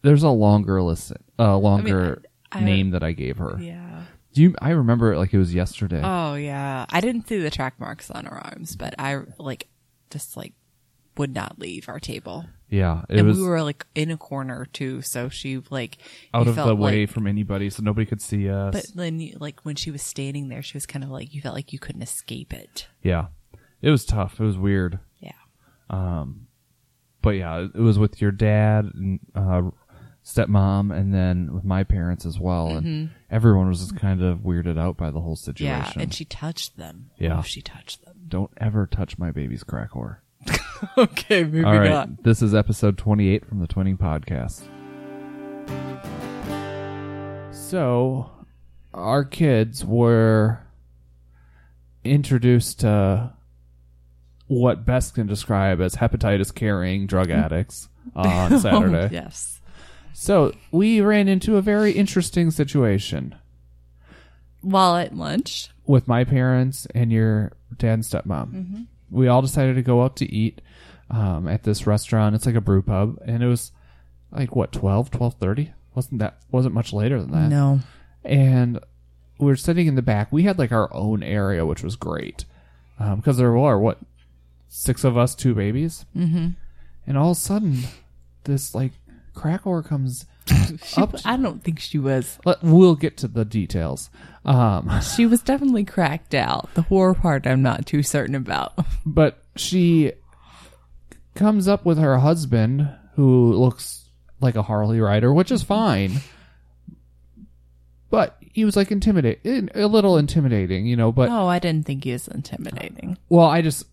There's 0.00 0.22
a 0.22 0.30
longer 0.30 0.80
listen, 0.82 1.22
uh, 1.38 1.56
longer 1.58 2.22
I- 2.50 2.58
I- 2.60 2.64
name 2.64 2.90
that 2.90 3.02
I 3.02 3.12
gave 3.12 3.36
her. 3.36 3.58
Yeah. 3.60 4.02
Do 4.32 4.40
you? 4.40 4.54
I 4.62 4.70
remember 4.70 5.12
it 5.12 5.18
like 5.18 5.34
it 5.34 5.38
was 5.38 5.52
yesterday. 5.54 6.00
Oh 6.02 6.34
yeah. 6.34 6.86
I 6.88 7.00
didn't 7.02 7.28
see 7.28 7.38
the 7.40 7.50
track 7.50 7.78
marks 7.78 8.10
on 8.10 8.24
her 8.24 8.34
arms, 8.46 8.74
but 8.74 8.94
I 8.98 9.20
like 9.38 9.68
just 10.12 10.36
like 10.36 10.52
would 11.16 11.34
not 11.34 11.58
leave 11.58 11.88
our 11.88 12.00
table. 12.00 12.46
yeah, 12.70 13.02
it 13.08 13.18
and 13.18 13.28
was 13.28 13.36
we 13.38 13.44
were 13.44 13.62
like 13.62 13.84
in 13.94 14.10
a 14.10 14.16
corner 14.16 14.66
too, 14.72 15.02
so 15.02 15.28
she 15.28 15.60
like 15.70 15.98
out 16.32 16.46
of 16.48 16.54
the 16.56 16.74
way 16.74 17.00
like- 17.00 17.10
from 17.10 17.26
anybody, 17.26 17.68
so 17.70 17.82
nobody 17.82 18.06
could 18.06 18.22
see 18.22 18.48
us. 18.48 18.72
But 18.72 18.86
then, 18.94 19.20
you, 19.20 19.36
like 19.38 19.60
when 19.64 19.76
she 19.76 19.90
was 19.90 20.02
standing 20.02 20.48
there, 20.48 20.62
she 20.62 20.74
was 20.76 20.86
kind 20.86 21.04
of 21.04 21.10
like 21.10 21.34
you 21.34 21.40
felt 21.42 21.54
like 21.54 21.72
you 21.72 21.78
couldn't 21.78 22.02
escape 22.02 22.52
it. 22.54 22.86
yeah, 23.02 23.26
it 23.82 23.90
was 23.90 24.04
tough. 24.06 24.40
It 24.40 24.44
was 24.44 24.56
weird. 24.56 25.00
Yeah. 25.20 25.32
Um, 25.90 26.46
but 27.20 27.30
yeah, 27.30 27.58
it 27.74 27.74
was 27.80 27.98
with 27.98 28.20
your 28.22 28.30
dad 28.32 28.90
and 28.94 29.20
uh, 29.34 29.62
stepmom, 30.24 30.96
and 30.96 31.12
then 31.12 31.52
with 31.54 31.64
my 31.64 31.84
parents 31.84 32.24
as 32.24 32.38
well, 32.38 32.68
and 32.68 33.10
everyone 33.30 33.68
was 33.68 33.80
just 33.80 33.96
kind 33.96 34.22
of 34.22 34.38
weirded 34.38 34.78
out 34.78 34.96
by 34.96 35.10
the 35.10 35.20
whole 35.20 35.36
situation. 35.36 35.74
Mm-hmm. 35.76 35.98
Yeah, 35.98 36.02
and 36.04 36.14
she 36.14 36.24
touched 36.24 36.76
them. 36.78 37.10
Yeah. 37.18 37.38
If 37.40 37.46
she 37.46 37.60
touched 37.60 38.04
them. 38.04 38.11
Don't 38.26 38.50
ever 38.56 38.86
touch 38.86 39.18
my 39.18 39.30
baby's 39.30 39.64
crack 39.64 39.90
whore. 39.90 40.18
okay, 40.98 41.44
maybe 41.44 41.64
All 41.64 41.78
right, 41.78 42.22
this 42.22 42.42
is 42.42 42.54
episode 42.54 42.98
twenty-eight 42.98 43.46
from 43.46 43.60
the 43.60 43.66
Twinning 43.66 43.98
Podcast. 43.98 44.62
So, 47.52 48.30
our 48.92 49.24
kids 49.24 49.84
were 49.84 50.60
introduced 52.04 52.80
to 52.80 53.32
what 54.46 54.84
best 54.84 55.14
can 55.14 55.26
describe 55.26 55.80
as 55.80 55.96
hepatitis 55.96 56.54
carrying 56.54 57.06
drug 57.06 57.28
mm. 57.28 57.42
addicts 57.42 57.88
on 58.14 58.58
Saturday. 58.58 59.08
yes. 59.12 59.60
So 60.12 60.52
we 60.70 61.00
ran 61.00 61.28
into 61.28 61.56
a 61.56 61.62
very 61.62 61.92
interesting 61.92 62.50
situation. 62.50 63.34
While 64.60 64.96
at 64.96 65.16
lunch. 65.16 65.70
with 65.86 66.06
my 66.06 66.22
parents 66.22 66.86
and 66.94 67.10
your 67.10 67.52
dad 67.78 67.94
and 67.94 68.02
stepmom. 68.02 68.86
We 69.10 69.28
all 69.28 69.42
decided 69.42 69.76
to 69.76 69.82
go 69.82 70.02
out 70.02 70.16
to 70.16 70.32
eat 70.32 70.60
um, 71.10 71.48
at 71.48 71.64
this 71.64 71.86
restaurant. 71.86 72.34
It's 72.34 72.46
like 72.46 72.54
a 72.54 72.60
brew 72.60 72.82
pub, 72.82 73.18
and 73.26 73.42
it 73.42 73.46
was 73.46 73.72
like 74.30 74.56
what 74.56 74.72
12, 74.72 75.10
12.30? 75.10 75.72
Wasn't 75.94 76.18
that 76.20 76.38
wasn't 76.50 76.74
much 76.74 76.92
later 76.92 77.20
than 77.20 77.32
that? 77.32 77.50
No. 77.50 77.80
and 78.24 78.80
we 79.38 79.46
were 79.46 79.56
sitting 79.56 79.86
in 79.86 79.94
the 79.94 80.02
back. 80.02 80.32
We 80.32 80.44
had 80.44 80.58
like 80.58 80.72
our 80.72 80.92
own 80.94 81.22
area, 81.22 81.66
which 81.66 81.82
was 81.82 81.96
great 81.96 82.44
because 83.16 83.36
there 83.36 83.50
were 83.50 83.78
what 83.78 83.98
six 84.68 85.04
of 85.04 85.18
us, 85.18 85.34
two 85.34 85.54
babies, 85.54 86.06
mm-hmm. 86.16 86.50
and 87.06 87.18
all 87.18 87.32
of 87.32 87.36
a 87.36 87.40
sudden, 87.40 87.80
this 88.44 88.74
like 88.74 88.92
crack 89.34 89.64
whore 89.64 89.84
comes 89.84 90.26
up. 90.96 91.14
I 91.24 91.36
don't 91.36 91.62
think 91.62 91.78
she 91.80 91.98
was. 91.98 92.38
Let, 92.44 92.62
we'll 92.62 92.96
get 92.96 93.16
to 93.18 93.28
the 93.28 93.44
details. 93.44 94.10
Um, 94.44 94.90
She 95.16 95.26
was 95.26 95.42
definitely 95.42 95.84
cracked 95.84 96.34
out. 96.34 96.72
The 96.74 96.82
horror 96.82 97.14
part, 97.14 97.46
I'm 97.46 97.62
not 97.62 97.86
too 97.86 98.02
certain 98.02 98.34
about. 98.34 98.72
but 99.06 99.42
she 99.56 100.12
comes 101.34 101.68
up 101.68 101.84
with 101.84 101.98
her 101.98 102.18
husband, 102.18 102.88
who 103.14 103.52
looks 103.54 104.08
like 104.40 104.56
a 104.56 104.62
Harley 104.62 105.00
rider, 105.00 105.32
which 105.32 105.50
is 105.50 105.62
fine. 105.62 106.20
But 108.10 108.36
he 108.40 108.64
was 108.64 108.76
like 108.76 108.90
intimidate, 108.90 109.40
a 109.44 109.86
little 109.86 110.18
intimidating, 110.18 110.86
you 110.86 110.96
know. 110.96 111.12
But 111.12 111.30
Oh, 111.30 111.46
I 111.46 111.58
didn't 111.58 111.86
think 111.86 112.04
he 112.04 112.12
was 112.12 112.28
intimidating. 112.28 113.16
Well, 113.30 113.46
I 113.46 113.62
just 113.62 113.86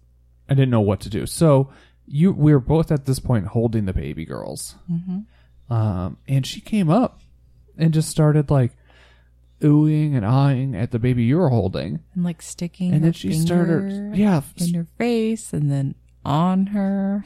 I 0.49 0.55
didn't 0.55 0.71
know 0.71 0.81
what 0.81 0.99
to 1.01 1.09
do. 1.09 1.25
So 1.25 1.69
you 2.05 2.33
we 2.33 2.51
were 2.51 2.59
both 2.59 2.91
at 2.91 3.05
this 3.05 3.19
point 3.19 3.47
holding 3.47 3.85
the 3.85 3.93
baby 3.93 4.25
girls, 4.25 4.75
mm-hmm. 4.91 5.19
Um, 5.69 6.17
and 6.27 6.45
she 6.45 6.61
came 6.61 6.89
up 6.89 7.21
and 7.77 7.93
just 7.93 8.09
started 8.09 8.49
like 8.49 8.71
oohing 9.61 10.15
and 10.15 10.25
eyeing 10.25 10.75
at 10.75 10.91
the 10.91 10.99
baby 10.99 11.23
you 11.23 11.37
were 11.37 11.49
holding, 11.49 11.99
And 12.15 12.23
like 12.23 12.41
sticking 12.41 12.93
and 12.93 13.03
then 13.03 13.13
she 13.13 13.33
started 13.33 14.15
yeah, 14.15 14.41
in 14.57 14.73
her 14.73 14.87
face 14.97 15.51
and 15.53 15.69
then 15.71 15.95
on 16.25 16.67
her. 16.67 17.23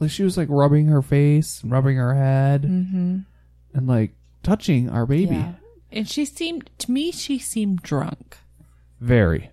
like 0.00 0.10
she 0.10 0.22
was 0.22 0.36
like 0.36 0.48
rubbing 0.50 0.86
her 0.86 1.02
face, 1.02 1.62
and 1.62 1.70
rubbing 1.72 1.96
her 1.96 2.14
head, 2.14 2.62
Mm-hmm. 2.62 3.18
and 3.74 3.86
like 3.86 4.14
touching 4.42 4.88
our 4.88 5.06
baby. 5.06 5.34
Yeah. 5.36 5.52
And 5.92 6.08
she 6.08 6.24
seemed, 6.24 6.70
to 6.78 6.90
me, 6.90 7.12
she 7.12 7.38
seemed 7.38 7.82
drunk. 7.82 8.36
Very. 9.00 9.50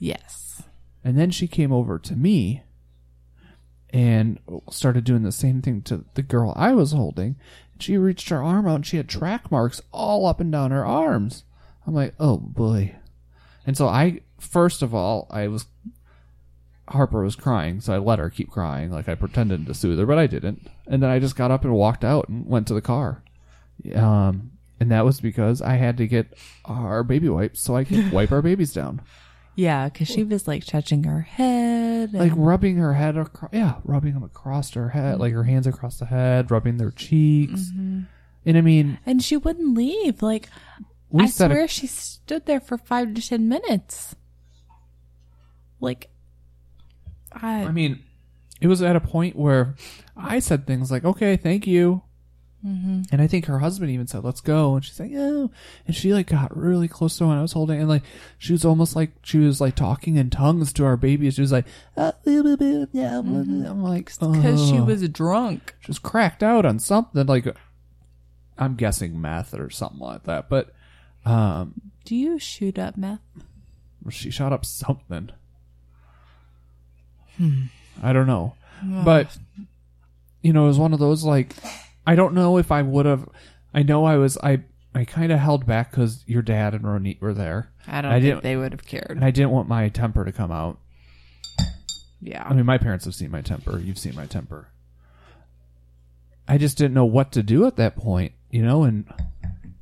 Yes. 0.00 0.62
And 1.04 1.16
then 1.16 1.30
she 1.30 1.46
came 1.46 1.72
over 1.72 1.98
to 2.00 2.16
me 2.16 2.62
and 3.90 4.38
started 4.70 5.04
doing 5.04 5.22
the 5.22 5.30
same 5.32 5.62
thing 5.62 5.82
to 5.82 6.04
the 6.14 6.22
girl 6.22 6.52
I 6.56 6.72
was 6.72 6.92
holding. 6.92 7.36
She 7.78 7.96
reached 7.96 8.28
her 8.28 8.42
arm 8.42 8.66
out 8.66 8.76
and 8.76 8.86
she 8.86 8.96
had 8.96 9.08
track 9.08 9.50
marks 9.50 9.80
all 9.92 10.26
up 10.26 10.40
and 10.40 10.50
down 10.50 10.70
her 10.70 10.84
arms. 10.84 11.44
I'm 11.86 11.94
like, 11.94 12.14
oh 12.18 12.38
boy. 12.38 12.96
And 13.66 13.76
so 13.76 13.86
I, 13.86 14.20
first 14.38 14.82
of 14.82 14.94
all, 14.94 15.26
I 15.30 15.48
was, 15.48 15.66
Harper 16.88 17.22
was 17.22 17.36
crying, 17.36 17.80
so 17.80 17.94
I 17.94 17.98
let 17.98 18.18
her 18.18 18.30
keep 18.30 18.50
crying. 18.50 18.90
Like 18.90 19.08
I 19.08 19.14
pretended 19.14 19.66
to 19.66 19.74
soothe 19.74 19.98
her, 19.98 20.06
but 20.06 20.18
I 20.18 20.26
didn't. 20.26 20.68
And 20.86 21.02
then 21.02 21.10
I 21.10 21.18
just 21.18 21.36
got 21.36 21.50
up 21.50 21.64
and 21.64 21.74
walked 21.74 22.04
out 22.04 22.28
and 22.28 22.46
went 22.46 22.66
to 22.68 22.74
the 22.74 22.80
car. 22.80 23.22
Um, 23.94 24.52
and 24.78 24.90
that 24.90 25.04
was 25.04 25.20
because 25.20 25.62
I 25.62 25.74
had 25.74 25.96
to 25.98 26.06
get 26.06 26.36
our 26.64 27.02
baby 27.02 27.28
wipes 27.28 27.60
so 27.60 27.76
I 27.76 27.84
could 27.84 28.12
wipe 28.12 28.32
our 28.32 28.42
babies 28.42 28.72
down. 28.72 29.00
Yeah, 29.56 29.88
because 29.88 30.08
she 30.08 30.22
was 30.22 30.46
like 30.46 30.66
touching 30.66 31.04
her 31.04 31.22
head. 31.22 32.12
like 32.12 32.32
rubbing 32.36 32.76
her 32.76 32.92
head 32.92 33.16
across 33.16 33.50
yeah 33.52 33.76
rubbing 33.84 34.12
them 34.12 34.22
across 34.22 34.70
her 34.74 34.90
head 34.90 35.18
like 35.18 35.32
her 35.32 35.44
hands 35.44 35.66
across 35.66 35.98
the 35.98 36.04
head 36.06 36.50
rubbing 36.50 36.76
their 36.76 36.90
cheeks 36.90 37.70
mm-hmm. 37.70 38.02
and 38.44 38.58
i 38.58 38.60
mean 38.60 38.98
and 39.06 39.22
she 39.22 39.36
wouldn't 39.36 39.74
leave. 39.76 40.22
Like, 40.22 40.48
we 41.08 41.24
I 41.24 41.26
swear 41.26 41.66
she 41.66 41.86
stood 41.86 42.44
there 42.46 42.60
for 42.60 42.76
five 42.76 43.14
to 43.14 43.26
ten 43.26 43.48
minutes. 43.48 44.14
Like, 45.80 46.10
I, 47.32 47.64
i 47.64 47.72
mean 47.72 48.02
it 48.60 48.66
was 48.66 48.82
at 48.82 48.96
a 48.96 49.00
point 49.00 49.36
where 49.36 49.74
i 50.16 50.38
said 50.38 50.66
things 50.66 50.90
like 50.90 51.04
okay 51.04 51.36
thank 51.36 51.66
you 51.66 52.02
and 52.64 53.22
i 53.22 53.28
think 53.28 53.46
her 53.46 53.60
husband 53.60 53.90
even 53.92 54.08
said 54.08 54.24
let's 54.24 54.40
go 54.40 54.74
and 54.74 54.84
she's 54.84 54.98
like 54.98 55.12
oh 55.14 55.48
and 55.86 55.94
she 55.94 56.12
like 56.12 56.26
got 56.26 56.56
really 56.56 56.88
close 56.88 57.16
to 57.16 57.24
when 57.26 57.38
i 57.38 57.42
was 57.42 57.52
holding 57.52 57.78
and 57.78 57.88
like 57.88 58.02
she 58.38 58.52
was 58.52 58.64
almost 58.64 58.96
like 58.96 59.12
she 59.22 59.38
was 59.38 59.60
like 59.60 59.76
talking 59.76 60.16
in 60.16 60.30
tongues 60.30 60.72
to 60.72 60.84
our 60.84 60.96
baby 60.96 61.30
she 61.30 61.40
was 61.40 61.52
like 61.52 61.66
uh, 61.96 62.10
blah, 62.24 62.42
blah, 62.42 62.56
blah, 62.56 62.86
yeah, 62.90 63.20
blah. 63.22 63.70
i'm 63.70 63.82
like 63.84 64.06
because 64.18 64.68
she 64.68 64.80
was 64.80 65.08
drunk. 65.10 65.76
she 65.80 65.88
was 65.88 66.00
cracked 66.00 66.42
out 66.42 66.66
on 66.66 66.80
something 66.80 67.24
like 67.26 67.46
I'm 68.58 68.74
guessing 68.74 69.20
meth 69.20 69.54
or 69.54 69.70
something 69.70 70.00
like 70.00 70.24
that. 70.24 70.48
But 70.48 70.72
um, 71.24 71.74
Do 72.04 72.16
you 72.16 72.38
shoot 72.38 72.78
up 72.78 72.96
meth? 72.96 73.20
she 74.10 74.30
shot 74.30 74.52
up 74.52 74.64
something. 74.64 75.30
I 78.02 78.12
don't 78.12 78.26
know, 78.26 78.54
but 79.04 79.36
you 80.40 80.52
know, 80.52 80.64
it 80.64 80.68
was 80.68 80.78
one 80.78 80.94
of 80.94 80.98
those 80.98 81.22
like 81.24 81.54
I 82.06 82.14
don't 82.14 82.34
know 82.34 82.56
if 82.58 82.70
I 82.70 82.82
would 82.82 83.06
have. 83.06 83.28
I 83.74 83.82
know 83.82 84.04
I 84.04 84.16
was 84.16 84.38
I 84.38 84.60
I 84.94 85.04
kind 85.04 85.32
of 85.32 85.38
held 85.38 85.66
back 85.66 85.90
because 85.90 86.24
your 86.26 86.42
dad 86.42 86.72
and 86.74 86.84
Ronit 86.84 87.20
were 87.20 87.34
there, 87.34 87.70
I 87.86 88.00
don't 88.00 88.12
I 88.12 88.20
think 88.20 88.42
they 88.42 88.56
would 88.56 88.72
have 88.72 88.84
cared. 88.86 89.10
and 89.10 89.24
I 89.24 89.30
didn't 89.30 89.50
want 89.50 89.68
my 89.68 89.88
temper 89.88 90.24
to 90.24 90.32
come 90.32 90.50
out. 90.52 90.78
yeah. 92.22 92.44
I 92.48 92.54
mean, 92.54 92.64
my 92.66 92.78
parents 92.78 93.04
have 93.04 93.14
seen 93.14 93.30
my 93.30 93.42
temper. 93.42 93.78
You've 93.78 93.98
seen 93.98 94.14
my 94.14 94.26
temper. 94.26 94.68
I 96.48 96.58
just 96.58 96.78
didn't 96.78 96.94
know 96.94 97.04
what 97.04 97.32
to 97.32 97.42
do 97.42 97.66
at 97.66 97.76
that 97.76 97.96
point, 97.96 98.32
you 98.50 98.62
know, 98.62 98.84
and 98.84 99.04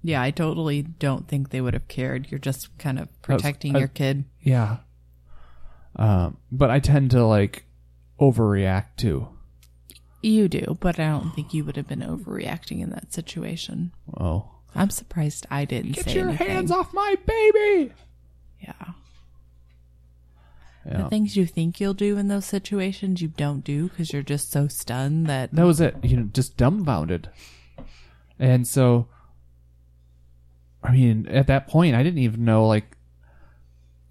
Yeah, 0.03 0.21
I 0.23 0.31
totally 0.31 0.83
don't 0.83 1.29
think 1.29 1.51
they 1.51 1.61
would 1.61 1.75
have 1.75 1.89
cared. 1.89 2.31
You're 2.31 2.39
just 2.41 2.77
kind 2.79 2.99
of 2.99 3.09
was- 3.09 3.17
protecting 3.23 3.77
I- 3.77 3.81
your 3.81 3.89
kid. 3.89 4.25
Yeah. 4.41 4.79
Um, 5.97 6.39
but 6.51 6.71
I 6.71 6.81
tend 6.81 7.11
to 7.13 7.25
like 7.25 7.67
overreact 8.21 8.97
too. 8.97 9.29
You 10.25 10.49
do, 10.49 10.77
but 10.81 10.99
I 10.99 11.09
don't 11.09 11.35
think 11.35 11.53
you 11.53 11.65
would 11.65 11.77
have 11.77 11.87
been 11.89 12.01
overreacting 12.01 12.81
in 12.81 12.91
that 12.91 13.13
situation. 13.13 13.93
Oh. 14.17 14.51
I'm 14.75 14.91
surprised 14.91 15.47
I 15.51 15.65
didn't 15.65 15.93
Get 15.93 16.07
say 16.07 16.15
your 16.15 16.29
anything. 16.31 16.47
hands 16.49 16.71
off 16.71 16.93
my 16.93 17.15
baby. 17.27 17.93
Yeah. 18.61 18.73
Yeah. 20.87 21.03
The 21.03 21.09
things 21.09 21.37
you 21.37 21.47
think 21.47 21.81
you'll 21.81 21.95
do 21.95 22.19
in 22.19 22.29
those 22.29 22.45
situations, 22.45 23.23
you 23.23 23.29
don't 23.29 23.65
do 23.65 23.89
because 23.89 24.13
you're 24.13 24.23
just 24.23 24.51
so 24.51 24.67
stunned 24.69 25.27
that 25.27 25.53
That 25.53 25.65
was 25.65 25.81
it. 25.81 25.97
You 26.03 26.17
know, 26.17 26.29
just 26.33 26.57
dumbfounded. 26.57 27.29
And 28.39 28.67
so 28.67 29.09
I 30.83 30.93
mean, 30.93 31.27
at 31.29 31.47
that 31.47 31.69
point 31.69 31.95
I 31.95 32.03
didn't 32.03 32.19
even 32.19 32.45
know 32.45 32.67
like 32.67 32.97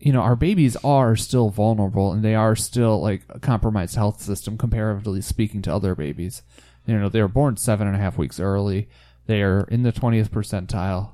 you 0.04 0.12
know, 0.12 0.20
our 0.20 0.36
babies 0.36 0.76
are 0.84 1.16
still 1.16 1.50
vulnerable 1.50 2.12
and 2.12 2.24
they 2.26 2.36
are 2.36 2.58
still 2.58 3.02
like 3.02 3.22
a 3.30 3.39
compromised 3.39 3.96
health 3.96 4.22
system 4.22 4.58
comparatively 4.58 5.22
speaking 5.22 5.62
to 5.62 5.74
other 5.74 5.96
babies. 5.96 6.42
You 6.86 7.00
know, 7.00 7.08
they 7.08 7.22
were 7.22 7.30
born 7.30 7.56
seven 7.56 7.88
and 7.88 7.96
a 7.96 8.00
half 8.00 8.18
weeks 8.18 8.38
early. 8.38 8.89
They 9.28 9.42
are 9.42 9.62
in 9.72 9.84
the 9.84 9.94
20th 9.94 10.28
percentile. 10.30 11.12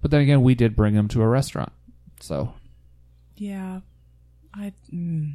But 0.00 0.10
then 0.10 0.22
again, 0.22 0.40
we 0.42 0.54
did 0.54 0.74
bring 0.74 0.94
them 0.94 1.06
to 1.08 1.20
a 1.20 1.28
restaurant. 1.28 1.72
So, 2.18 2.54
Yeah. 3.36 3.80
I. 4.54 4.72
Mm, 4.90 5.34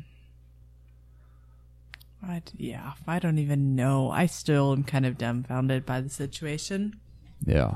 I. 2.23 2.41
Yeah. 2.57 2.93
I 3.07 3.19
don't 3.19 3.37
even 3.37 3.75
know. 3.75 4.09
I 4.09 4.25
still 4.25 4.71
am 4.73 4.83
kind 4.83 5.05
of 5.05 5.17
dumbfounded 5.17 5.85
by 5.85 6.01
the 6.01 6.09
situation. 6.09 6.99
yeah. 7.45 7.75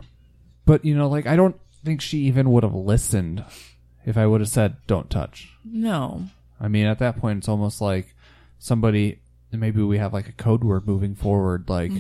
But, 0.66 0.86
you 0.86 0.96
know, 0.96 1.10
like, 1.10 1.28
I 1.28 1.36
don't 1.36 1.60
think 1.84 2.02
she 2.02 2.20
even 2.20 2.50
would 2.52 2.64
have 2.64 2.74
listened 2.74 3.44
if 4.06 4.18
I 4.18 4.26
would 4.26 4.42
have 4.42 4.50
said, 4.50 4.76
don't 4.88 5.10
touch. 5.10 5.50
No. 5.64 6.26
I 6.60 6.68
mean, 6.68 6.86
at 6.86 7.00
that 7.00 7.18
point, 7.18 7.40
it's 7.40 7.50
almost 7.50 7.82
like 7.82 8.16
somebody, 8.60 9.20
maybe 9.52 9.82
we 9.82 9.98
have 9.98 10.14
like 10.14 10.28
a 10.30 10.34
code 10.34 10.64
word 10.64 10.88
moving 10.88 11.16
forward, 11.16 11.70
like 11.70 11.92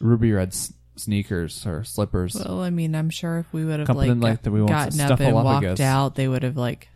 ruby 0.00 0.32
red 0.32 0.48
s- 0.48 0.72
sneakers 0.96 1.66
or 1.66 1.84
slippers. 1.84 2.34
Well, 2.34 2.60
I 2.60 2.70
mean, 2.70 2.94
I'm 2.94 3.10
sure 3.10 3.38
if 3.38 3.52
we 3.52 3.64
would 3.64 3.80
have 3.80 3.86
Something 3.86 4.20
like, 4.20 4.30
like 4.30 4.42
that 4.42 4.50
we 4.50 4.60
won't 4.60 4.70
gotten 4.70 5.00
up 5.00 5.20
and 5.20 5.34
walked 5.34 5.80
out, 5.80 6.14
they 6.14 6.28
would 6.28 6.42
have 6.42 6.56
like. 6.56 6.88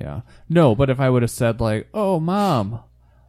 yeah. 0.00 0.20
No, 0.48 0.74
but 0.74 0.90
if 0.90 1.00
I 1.00 1.10
would 1.10 1.22
have 1.22 1.30
said, 1.30 1.60
like, 1.60 1.88
oh, 1.92 2.20
mom, 2.20 2.80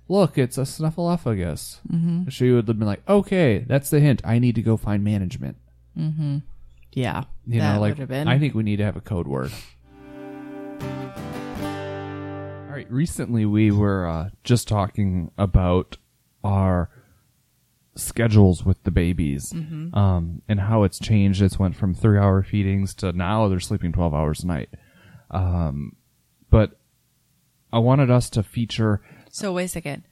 look, 0.08 0.38
it's 0.38 0.58
a 0.58 0.62
snuffleupagus, 0.62 1.80
mm-hmm. 1.92 2.30
she 2.30 2.52
would 2.52 2.68
have 2.68 2.80
been 2.80 2.88
like, 2.88 3.08
okay, 3.10 3.60
that's 3.68 3.90
the 3.90 4.00
hint. 4.00 4.22
I 4.24 4.40
need 4.40 4.56
to 4.56 4.62
go 4.62 4.78
find 4.78 5.04
management. 5.04 5.58
Yeah. 6.94 7.26
You 7.46 7.60
that 7.60 7.76
know, 7.76 7.82
like, 7.82 7.92
would 7.92 8.00
have 8.00 8.10
been. 8.10 8.28
I 8.28 8.40
think 8.40 8.54
we 8.56 8.64
need 8.64 8.78
to 8.78 8.86
have 8.86 8.96
a 8.96 9.02
code 9.02 9.28
word. 9.28 9.52
All 12.70 12.76
right. 12.76 12.88
Recently, 12.92 13.46
we 13.46 13.72
were 13.72 14.08
uh, 14.08 14.30
just 14.44 14.68
talking 14.68 15.32
about 15.38 15.98
our 16.44 16.90
schedules 17.96 18.64
with 18.64 18.82
the 18.84 18.92
babies 18.92 19.52
um, 19.94 20.42
and 20.48 20.60
how 20.60 20.84
it's 20.84 21.00
changed. 21.00 21.42
It's 21.42 21.60
went 21.60 21.76
from 21.76 21.94
three 21.94 22.18
hour 22.18 22.44
feedings 22.44 22.94
to 22.96 23.12
now 23.12 23.48
they're 23.50 23.60
sleeping 23.60 23.92
12 23.92 24.14
hours 24.14 24.44
a 24.44 24.48
night. 24.48 24.70
Um, 25.32 25.96
but 26.50 26.80
I 27.72 27.80
wanted 27.80 28.10
us 28.10 28.30
to 28.32 28.44
feature. 28.44 29.02
So 29.32 29.54
wait 29.54 29.66
a 29.66 29.68
second. 29.68 30.04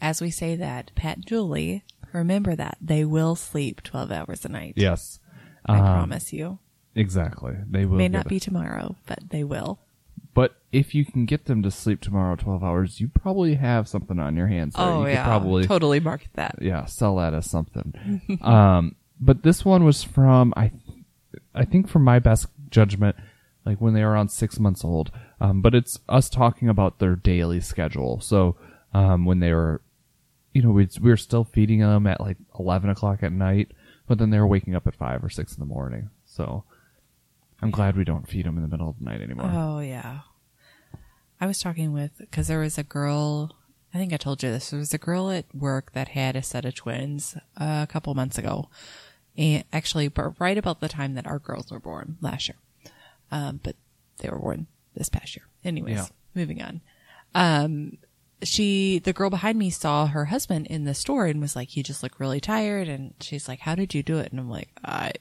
As 0.00 0.20
we 0.20 0.30
say 0.30 0.54
that, 0.56 0.92
Pat 0.94 1.16
and 1.16 1.26
Julie, 1.26 1.84
remember 2.12 2.54
that 2.54 2.78
they 2.80 3.04
will 3.04 3.34
sleep 3.34 3.82
12 3.82 4.12
hours 4.12 4.44
a 4.44 4.48
night. 4.48 4.74
Yes. 4.76 5.18
I 5.66 5.78
Um, 5.78 5.84
promise 5.84 6.32
you. 6.32 6.58
Exactly. 6.94 7.54
They 7.68 7.84
will 7.86 7.96
May 7.98 8.04
get 8.04 8.12
not 8.12 8.26
it. 8.26 8.28
be 8.30 8.40
tomorrow, 8.40 8.96
but 9.06 9.18
they 9.30 9.44
will. 9.44 9.78
But 10.34 10.54
if 10.72 10.94
you 10.94 11.04
can 11.04 11.24
get 11.24 11.46
them 11.46 11.62
to 11.62 11.70
sleep 11.70 12.00
tomorrow 12.00 12.36
12 12.36 12.62
hours, 12.62 13.00
you 13.00 13.08
probably 13.08 13.54
have 13.56 13.88
something 13.88 14.18
on 14.18 14.36
your 14.36 14.46
hands. 14.46 14.74
There. 14.74 14.84
Oh 14.86 15.02
you 15.04 15.12
yeah, 15.12 15.24
Could 15.24 15.28
probably 15.28 15.66
totally 15.66 16.00
market 16.00 16.30
that. 16.34 16.56
yeah, 16.60 16.84
sell 16.86 17.16
that 17.16 17.34
as 17.34 17.50
something. 17.50 18.20
um, 18.42 18.94
but 19.20 19.42
this 19.42 19.64
one 19.64 19.84
was 19.84 20.02
from 20.04 20.52
I, 20.56 20.70
I 21.54 21.64
think 21.64 21.88
from 21.88 22.04
my 22.04 22.18
best 22.20 22.46
judgment, 22.70 23.16
like 23.64 23.80
when 23.80 23.94
they 23.94 24.04
were 24.04 24.10
around 24.12 24.30
six 24.30 24.58
months 24.60 24.84
old. 24.84 25.10
Um, 25.40 25.62
but 25.62 25.74
it's 25.74 25.98
us 26.08 26.28
talking 26.30 26.68
about 26.68 26.98
their 27.00 27.16
daily 27.16 27.60
schedule. 27.60 28.20
So 28.20 28.56
um, 28.94 29.24
when 29.24 29.40
they 29.40 29.52
were, 29.52 29.80
you 30.54 30.62
know, 30.62 30.70
we 30.70 30.88
we 31.00 31.10
were 31.10 31.16
still 31.16 31.44
feeding 31.44 31.80
them 31.80 32.06
at 32.06 32.20
like 32.20 32.36
eleven 32.58 32.88
o'clock 32.90 33.22
at 33.22 33.32
night, 33.32 33.72
but 34.10 34.18
then 34.18 34.30
they 34.30 34.40
were 34.40 34.46
waking 34.46 34.74
up 34.74 34.88
at 34.88 34.94
five 34.96 35.22
or 35.22 35.30
six 35.30 35.54
in 35.54 35.60
the 35.60 35.72
morning. 35.72 36.10
So 36.24 36.64
I'm 37.62 37.70
glad 37.70 37.96
we 37.96 38.02
don't 38.02 38.26
feed 38.28 38.44
them 38.44 38.56
in 38.56 38.62
the 38.62 38.68
middle 38.68 38.88
of 38.88 38.98
the 38.98 39.04
night 39.04 39.20
anymore. 39.20 39.48
Oh 39.54 39.78
yeah. 39.78 40.22
I 41.40 41.46
was 41.46 41.60
talking 41.60 41.92
with 41.92 42.10
because 42.18 42.48
there 42.48 42.58
was 42.58 42.76
a 42.76 42.82
girl. 42.82 43.52
I 43.94 43.98
think 43.98 44.12
I 44.12 44.16
told 44.16 44.42
you 44.42 44.50
this. 44.50 44.70
There 44.70 44.80
was 44.80 44.92
a 44.92 44.98
girl 44.98 45.30
at 45.30 45.44
work 45.54 45.92
that 45.92 46.08
had 46.08 46.34
a 46.34 46.42
set 46.42 46.64
of 46.64 46.74
twins 46.74 47.36
a 47.56 47.86
couple 47.88 48.12
months 48.14 48.36
ago, 48.36 48.68
and 49.38 49.62
actually, 49.72 50.08
but 50.08 50.40
right 50.40 50.58
about 50.58 50.80
the 50.80 50.88
time 50.88 51.14
that 51.14 51.28
our 51.28 51.38
girls 51.38 51.70
were 51.70 51.78
born 51.78 52.16
last 52.20 52.48
year. 52.48 52.56
Um, 53.30 53.60
but 53.62 53.76
they 54.18 54.28
were 54.28 54.40
born 54.40 54.66
this 54.96 55.08
past 55.08 55.36
year. 55.36 55.46
Anyways, 55.64 55.94
Yeah. 55.96 56.06
moving 56.34 56.60
on. 56.60 56.80
Um, 57.32 57.98
she, 58.42 58.98
the 58.98 59.12
girl 59.12 59.30
behind 59.30 59.58
me, 59.58 59.70
saw 59.70 60.06
her 60.06 60.26
husband 60.26 60.66
in 60.68 60.84
the 60.84 60.94
store 60.94 61.26
and 61.26 61.40
was 61.40 61.54
like, 61.56 61.76
"You 61.76 61.82
just 61.82 62.02
look 62.02 62.18
really 62.20 62.40
tired." 62.40 62.88
And 62.88 63.14
she's 63.20 63.48
like, 63.48 63.60
"How 63.60 63.74
did 63.74 63.94
you 63.94 64.02
do 64.02 64.18
it?" 64.18 64.30
And 64.32 64.40
I'm 64.40 64.50
like, 64.50 64.68
"I." 64.84 65.12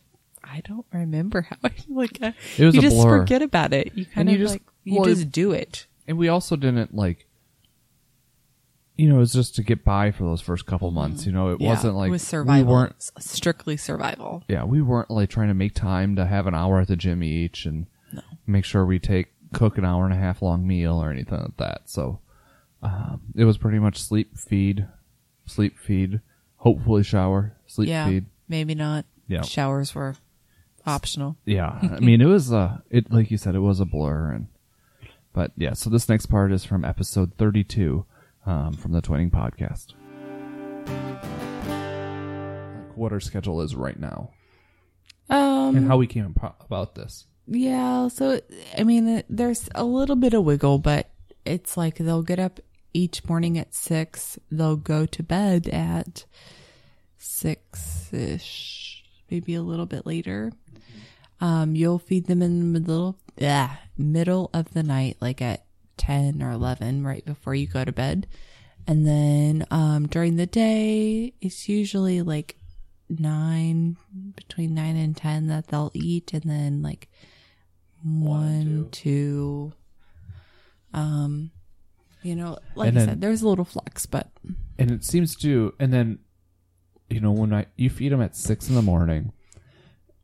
I 0.52 0.62
don't 0.68 0.86
remember 0.92 1.42
how 1.44 1.58
I 1.64 1.72
like. 1.90 2.20
It 2.22 2.34
was 2.66 2.74
you 2.74 2.80
a 2.80 2.82
just 2.82 2.96
blur. 2.96 3.20
forget 3.20 3.44
about 3.44 3.72
it. 3.72 3.92
You 3.94 4.06
kind 4.06 4.28
And 4.28 4.30
of 4.30 4.34
you 4.34 4.40
just- 4.40 4.54
like 4.56 4.64
you 4.84 4.96
well, 4.96 5.06
just 5.06 5.32
do 5.32 5.52
it. 5.52 5.86
and 6.08 6.18
we 6.18 6.28
also 6.28 6.56
didn't 6.56 6.96
like 6.96 7.28
you 8.96 9.08
know 9.10 9.18
it 9.18 9.20
was 9.20 9.34
just 9.34 9.56
to 9.56 9.64
get 9.64 9.84
by 9.84 10.12
for 10.12 10.24
those 10.24 10.42
first 10.42 10.66
couple 10.66 10.90
months 10.92 11.22
mm-hmm. 11.22 11.30
you 11.30 11.36
know 11.36 11.50
it 11.50 11.62
Yeah, 11.62 11.70
wasn't 11.70 11.96
like 11.96 12.08
it 12.10 12.12
was 12.12 12.22
survival. 12.24 12.66
we 12.66 12.72
weren't 12.74 12.96
strictly 13.20 13.78
survival. 13.78 14.44
yeah 14.48 14.64
we 14.64 14.82
weren't 14.82 15.10
like 15.12 15.30
trying 15.30 15.48
to 15.50 15.54
make 15.54 15.74
time 15.76 16.16
to 16.16 16.26
have 16.26 16.48
an 16.48 16.56
hour 16.56 16.80
at 16.80 16.88
the 16.88 16.96
gym 16.96 17.24
each 17.24 17.66
and 17.66 17.86
No. 18.12 18.22
make 18.48 18.66
sure 18.66 18.86
we 18.86 19.00
take 19.00 19.28
cook 19.54 19.78
an 19.78 19.86
hour 19.86 20.06
and 20.06 20.14
a 20.14 20.18
half 20.18 20.42
long 20.42 20.66
meal 20.68 21.02
or 21.02 21.12
anything 21.12 21.40
like 21.40 21.58
that 21.58 21.82
so 21.90 22.20
um, 22.82 23.22
it 23.36 23.46
was 23.46 23.58
pretty 23.58 23.80
much 23.80 24.02
sleep 24.02 24.38
feed 24.38 24.88
sleep 25.46 25.78
feed 25.78 26.22
hopefully 26.58 27.04
shower 27.04 27.56
sleep 27.68 27.90
yeah, 27.90 28.08
feed 28.08 28.26
maybe 28.48 28.76
not. 28.76 29.06
Yeah. 29.28 29.42
showers 29.42 29.94
were 29.94 30.16
optional. 30.86 31.36
yeah 31.46 31.78
i 31.82 32.00
mean 32.02 32.22
it 32.22 32.26
was 32.26 32.52
uh 32.54 32.78
it 32.90 33.12
like 33.12 33.30
you 33.30 33.38
said 33.38 33.54
it 33.56 33.60
was 33.60 33.80
a 33.80 33.86
blur 33.86 34.32
and 34.32 34.48
but 35.34 35.52
yeah 35.56 35.74
so 35.74 35.90
this 35.90 36.08
next 36.10 36.28
part 36.28 36.52
is 36.52 36.64
from 36.66 36.84
episode 36.86 37.34
32 37.38 38.06
um, 38.46 38.74
from 38.74 38.94
the 38.94 39.02
twinning 39.02 39.30
podcast 39.30 39.94
like 40.88 41.24
what 42.98 43.12
our 43.12 43.20
schedule 43.20 43.62
is 43.62 43.76
right 43.76 44.00
now 44.00 44.32
Um, 45.30 45.76
and 45.76 45.88
how 45.88 45.98
we 45.98 46.08
came 46.08 46.34
about 46.62 46.96
this 46.96 47.26
yeah. 47.52 48.10
So 48.10 48.40
I 48.78 48.84
mean, 48.84 49.24
there's 49.28 49.70
a 49.74 49.84
little 49.84 50.16
bit 50.16 50.36
of 50.36 50.44
wiggle, 50.44 50.78
but 50.78 51.10
it's 51.46 51.76
like 51.78 51.96
they'll 51.98 52.22
get 52.22 52.38
up 52.38 52.60
each 52.94 53.28
morning 53.28 53.58
at 53.58 53.74
six. 53.74 54.40
They'll 54.52 54.76
go 54.76 55.06
to 55.06 55.24
bed 55.24 55.68
at 55.68 56.26
six 57.18 58.14
ish, 58.14 59.04
maybe 59.30 59.56
a 59.56 59.62
little 59.62 59.86
bit 59.86 60.06
later. 60.06 60.52
Um, 61.42 61.76
you'll 61.76 62.00
feed 62.00 62.28
them 62.28 62.42
in 62.42 62.60
the 62.60 62.80
middle, 62.80 63.18
yeah, 63.38 63.78
middle 63.98 64.50
of 64.54 64.74
the 64.74 64.84
night, 64.84 65.18
like 65.22 65.42
at 65.42 65.66
ten 65.98 66.42
or 66.42 66.52
eleven, 66.52 67.06
right 67.06 67.26
before 67.26 67.56
you 67.56 67.68
go 67.68 67.86
to 67.86 67.92
bed. 67.92 68.28
And 68.88 69.06
then 69.06 69.66
um, 69.72 70.08
during 70.08 70.36
the 70.36 70.48
day, 70.48 71.34
it's 71.42 71.70
usually 71.70 72.22
like 72.22 72.58
nine, 73.08 73.98
between 74.36 74.74
nine 74.74 74.96
and 74.96 75.16
ten 75.16 75.48
that 75.48 75.68
they'll 75.68 75.92
eat, 75.94 76.34
and 76.34 76.44
then 76.44 76.82
like 76.82 77.08
one, 78.04 78.88
two. 78.92 79.74
Um, 80.94 81.52
you 82.22 82.36
know, 82.36 82.58
like 82.76 82.90
And 82.90 82.98
I 82.98 83.02
then- 83.02 83.10
said, 83.10 83.22
there's 83.22 83.42
a 83.42 83.48
little 83.48 83.66
flux, 83.66 84.06
but 84.06 84.30
and 84.78 84.92
it 84.92 85.04
seems 85.04 85.36
to 85.38 85.74
and 85.80 85.92
then 85.94 86.20
you 87.10 87.20
know 87.20 87.32
when 87.32 87.52
i 87.54 87.66
you 87.76 87.90
feed 87.90 88.12
them 88.12 88.22
at 88.22 88.36
six 88.36 88.70
in 88.70 88.76
the 88.76 88.82
morning 88.82 89.34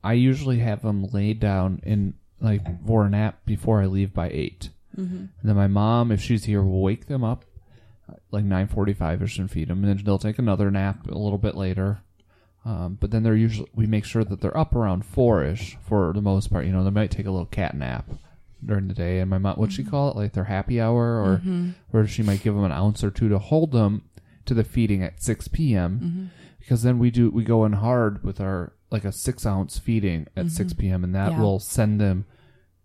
i 0.04 0.14
usually 0.14 0.60
have 0.60 0.82
them 0.84 1.04
laid 1.12 1.40
down 1.40 1.82
in 1.84 2.14
like 2.40 2.62
for 2.86 3.06
a 3.06 3.10
nap 3.10 3.40
before 3.46 3.82
i 3.82 3.86
leave 3.86 4.14
by 4.14 4.30
8 4.30 4.70
and 4.96 5.30
then 5.44 5.56
my 5.56 5.68
mom 5.68 6.10
if 6.12 6.22
she's 6.22 6.46
here 6.46 6.62
will 6.64 6.82
wake 6.82 7.08
them 7.08 7.24
up 7.24 7.44
like 8.32 8.46
9.45ish 8.46 9.40
and 9.40 9.52
feed 9.52 9.68
them 9.68 9.84
and 9.84 9.98
then 9.98 10.06
they'll 10.06 10.20
take 10.20 10.38
another 10.40 10.70
nap 10.72 11.06
a 11.08 11.18
little 11.18 11.40
bit 11.40 11.56
later. 11.56 12.00
Um, 12.64 12.98
but 13.00 13.12
then 13.12 13.24
they're 13.24 13.36
usually 13.36 13.70
we 13.76 13.88
make 13.88 14.06
sure 14.06 14.24
that 14.24 14.40
they're 14.42 14.58
up 14.58 14.74
around 14.76 15.06
four-ish 15.06 15.78
for 15.88 16.14
the 16.14 16.22
most 16.22 16.52
part. 16.52 16.66
You 16.66 16.72
know 16.72 16.84
they 16.84 16.90
might 16.92 17.12
take 17.12 17.26
a 17.26 17.32
little 17.32 17.46
cat 17.46 17.76
nap 17.76 18.06
during 18.66 18.88
the 18.88 18.94
day 18.94 19.20
and 19.20 19.30
my 19.30 19.38
mom 19.38 19.56
what'd 19.56 19.74
she 19.74 19.82
mm-hmm. 19.82 19.92
call 19.92 20.10
it 20.10 20.16
like 20.16 20.34
their 20.34 20.46
happy 20.46 20.80
hour 20.80 21.22
or 21.22 21.38
mm-hmm. 21.38 21.72
or 21.94 22.06
she 22.08 22.24
might 22.24 22.42
give 22.44 22.56
them 22.56 22.64
an 22.64 22.72
ounce 22.72 23.04
or 23.04 23.12
two 23.12 23.30
to 23.30 23.40
hold 23.40 23.72
them 23.72 24.04
to 24.46 24.54
the 24.54 24.64
feeding 24.64 25.04
at 25.04 25.22
6 25.22 25.48
p.m 25.50 26.00
mm-hmm. 26.00 26.26
because 26.60 26.84
then 26.84 27.00
we 27.00 27.12
do 27.12 27.30
we 27.30 27.44
go 27.44 27.66
in 27.66 27.74
hard 27.74 28.24
with 28.24 28.40
our 28.40 28.74
like 28.92 29.06
a 29.06 29.12
six 29.12 29.46
ounce 29.46 29.78
feeding 29.78 30.28
at 30.36 30.52
6 30.52 30.74
p.m 30.74 31.04
and 31.04 31.16
that 31.16 31.32
Yeah. 31.34 31.42
will 31.42 31.60
send 31.60 32.00
them 32.00 32.26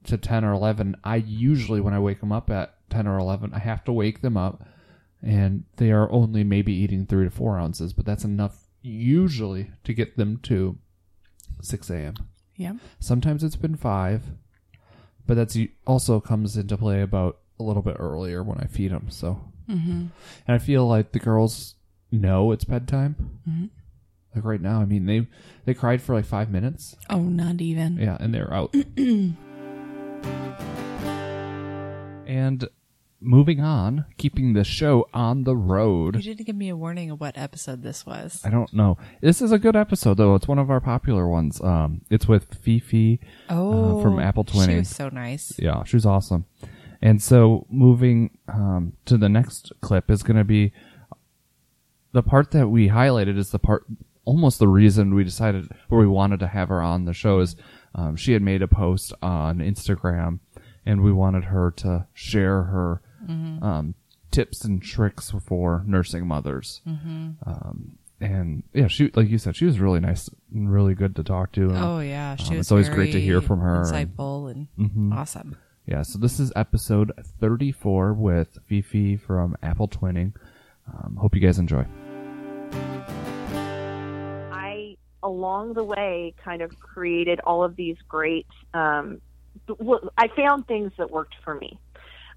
to 0.05 0.16
10 0.16 0.45
or 0.45 0.53
11 0.53 0.97
i 1.05 1.16
usually 1.16 1.81
when 1.81 1.95
i 1.95 1.99
wake 1.99 2.21
them 2.21 2.33
up 2.33 2.51
at 2.51 2.75
10 2.90 3.07
or 3.07 3.19
11 3.19 3.53
i 3.55 3.59
have 3.59 3.85
to 3.85 3.93
wake 3.93 4.23
them 4.23 4.37
up 4.37 4.66
and 5.23 5.64
they 5.77 5.90
are 5.90 6.11
only 6.11 6.43
maybe 6.43 6.73
eating 6.73 7.05
three 7.07 7.25
to 7.25 7.31
four 7.31 7.59
ounces 7.59 7.93
but 7.93 8.07
that's 8.07 8.25
enough 8.25 8.69
usually 8.83 9.71
to 9.85 9.93
get 9.93 10.16
them 10.16 10.38
to 10.43 10.79
6 11.61 11.90
a.m 11.90 12.14
yeah. 12.57 12.75
sometimes 12.99 13.45
it's 13.45 13.57
been 13.57 13.77
five 13.77 14.23
but 15.31 15.37
that's 15.37 15.57
also 15.87 16.19
comes 16.19 16.57
into 16.57 16.77
play 16.77 17.03
about 17.03 17.38
a 17.61 17.62
little 17.62 17.83
bit 17.83 17.95
earlier 18.01 18.43
when 18.43 18.59
i 18.59 18.64
feed 18.66 18.90
them 18.90 19.07
so 19.09 19.40
Mm-hmm. 19.71 19.90
and 19.90 20.11
I 20.49 20.59
feel 20.59 20.85
like 20.87 21.12
the 21.12 21.21
girls 21.21 21.77
know 22.11 22.51
it's 22.51 22.64
bedtime. 22.64 23.38
Mm-hmm. 23.49 23.66
Like 24.35 24.45
right 24.45 24.61
now, 24.61 24.81
I 24.81 24.85
mean 24.85 25.07
they 25.07 25.29
they 25.64 25.75
cried 25.75 26.03
for 26.03 26.14
like 26.14 26.25
five 26.25 26.51
minutes. 26.51 26.97
Oh, 27.09 27.21
not 27.21 27.61
even. 27.61 27.97
Yeah, 27.97 28.16
and 28.19 28.35
they're 28.35 28.53
out. 28.53 28.75
and 32.27 32.69
moving 33.21 33.61
on, 33.61 34.07
keeping 34.17 34.55
the 34.55 34.65
show 34.65 35.09
on 35.13 35.45
the 35.45 35.57
road. 35.57 36.15
You 36.17 36.19
road. 36.19 36.25
didn't 36.37 36.47
give 36.47 36.57
me 36.57 36.69
a 36.69 36.77
warning 36.77 37.11
of 37.11 37.21
what 37.21 37.37
episode 37.37 37.83
this 37.83 38.07
was. 38.07 38.41
I 38.45 38.51
don't 38.51 38.73
know. 38.73 38.99
This 39.21 39.43
is 39.43 39.53
a 39.53 39.59
good 39.59 39.77
episode 39.77 40.17
though. 40.17 40.35
It's 40.35 40.49
one 40.49 40.59
of 40.59 40.71
our 40.71 40.81
popular 40.81 41.29
ones. 41.29 41.61
Um, 41.61 42.03
it's 42.11 42.27
with 42.27 42.55
Fifi. 42.55 43.21
Oh, 43.49 44.03
from 44.03 44.19
Apple 44.19 44.45
She 44.47 44.77
was 44.77 44.89
so 44.89 45.09
nice. 45.09 45.53
Yeah, 45.59 45.85
she's 45.85 46.07
awesome. 46.07 46.47
And 47.03 47.23
so 47.23 47.67
moving 47.71 48.31
um, 48.49 48.95
to 49.07 49.17
the 49.17 49.29
next 49.29 49.73
clip 49.81 50.11
is 50.11 50.23
going 50.23 50.37
to 50.37 50.45
be 50.45 50.73
the 52.13 52.23
part 52.23 52.51
that 52.51 52.69
we 52.69 52.89
highlighted 52.89 53.39
is 53.39 53.51
the 53.51 53.59
part 53.59 53.87
almost 54.25 54.59
the 54.59 54.69
reason 54.69 55.15
we 55.15 55.25
decided 55.25 55.69
or 55.89 55.99
we 55.99 56.07
wanted 56.07 56.41
to 56.41 56.47
have 56.47 56.69
her 56.69 56.83
on 56.83 57.05
the 57.05 57.13
show 57.13 57.41
is 57.41 57.57
um, 57.95 58.17
she 58.17 58.33
had 58.33 58.43
made 58.43 58.63
a 58.63 58.69
post 58.69 59.13
on 59.23 59.59
Instagram 59.59 60.41
and 60.85 61.03
we 61.03 61.13
wanted 61.13 61.45
her 61.45 61.71
to 61.71 62.07
share 62.13 62.65
her 62.65 63.01
um, 63.29 63.95
tips 64.31 64.65
and 64.65 64.83
tricks 64.83 65.33
for 65.47 65.83
nursing 65.87 66.27
mothers. 66.27 66.81
Um, 66.87 67.99
and 68.21 68.63
yeah, 68.75 68.87
she 68.89 69.11
like 69.15 69.29
you 69.31 69.39
said, 69.39 69.57
she 69.57 69.65
was 69.65 69.81
really 69.81 70.01
nice 70.01 70.29
and 70.55 70.71
really 70.71 70.95
good 70.95 71.17
to 71.17 71.23
talk 71.25 71.53
to. 71.53 71.69
And, 71.71 71.77
Oh 71.79 72.01
yeah, 72.01 72.37
she 72.37 72.51
Um, 72.51 72.57
was. 72.59 72.67
it's 72.67 72.73
always 72.73 72.89
great 72.91 73.13
to 73.13 73.21
hear 73.21 73.41
from 73.41 73.61
her 73.61 73.83
and- 73.83 73.87
Insightful 74.17 74.51
and 74.51 74.69
Mhm. 74.79 75.15
awesome. 75.17 75.57
Yeah, 75.87 76.03
so 76.03 76.19
this 76.19 76.39
is 76.39 76.53
episode 76.55 77.11
34 77.41 78.13
with 78.13 78.59
Fifi 78.67 79.17
from 79.17 79.57
Apple 79.63 79.89
Twinning. 79.89 80.35
Um, 80.87 81.17
hope 81.17 81.35
you 81.35 81.41
guys 81.41 81.59
enjoy. 81.59 81.85
I, 84.53 84.97
along 85.23 85.75
the 85.75 85.85
way, 85.85 86.35
kind 86.45 86.63
of 86.63 86.79
created 86.79 87.41
all 87.41 87.65
of 87.65 87.77
these 87.77 87.97
great. 88.09 88.47
Um, 88.75 89.21
I 90.19 90.29
found 90.37 90.67
things 90.67 90.93
that 90.99 91.11
worked 91.11 91.35
for 91.45 91.55
me. 91.55 91.79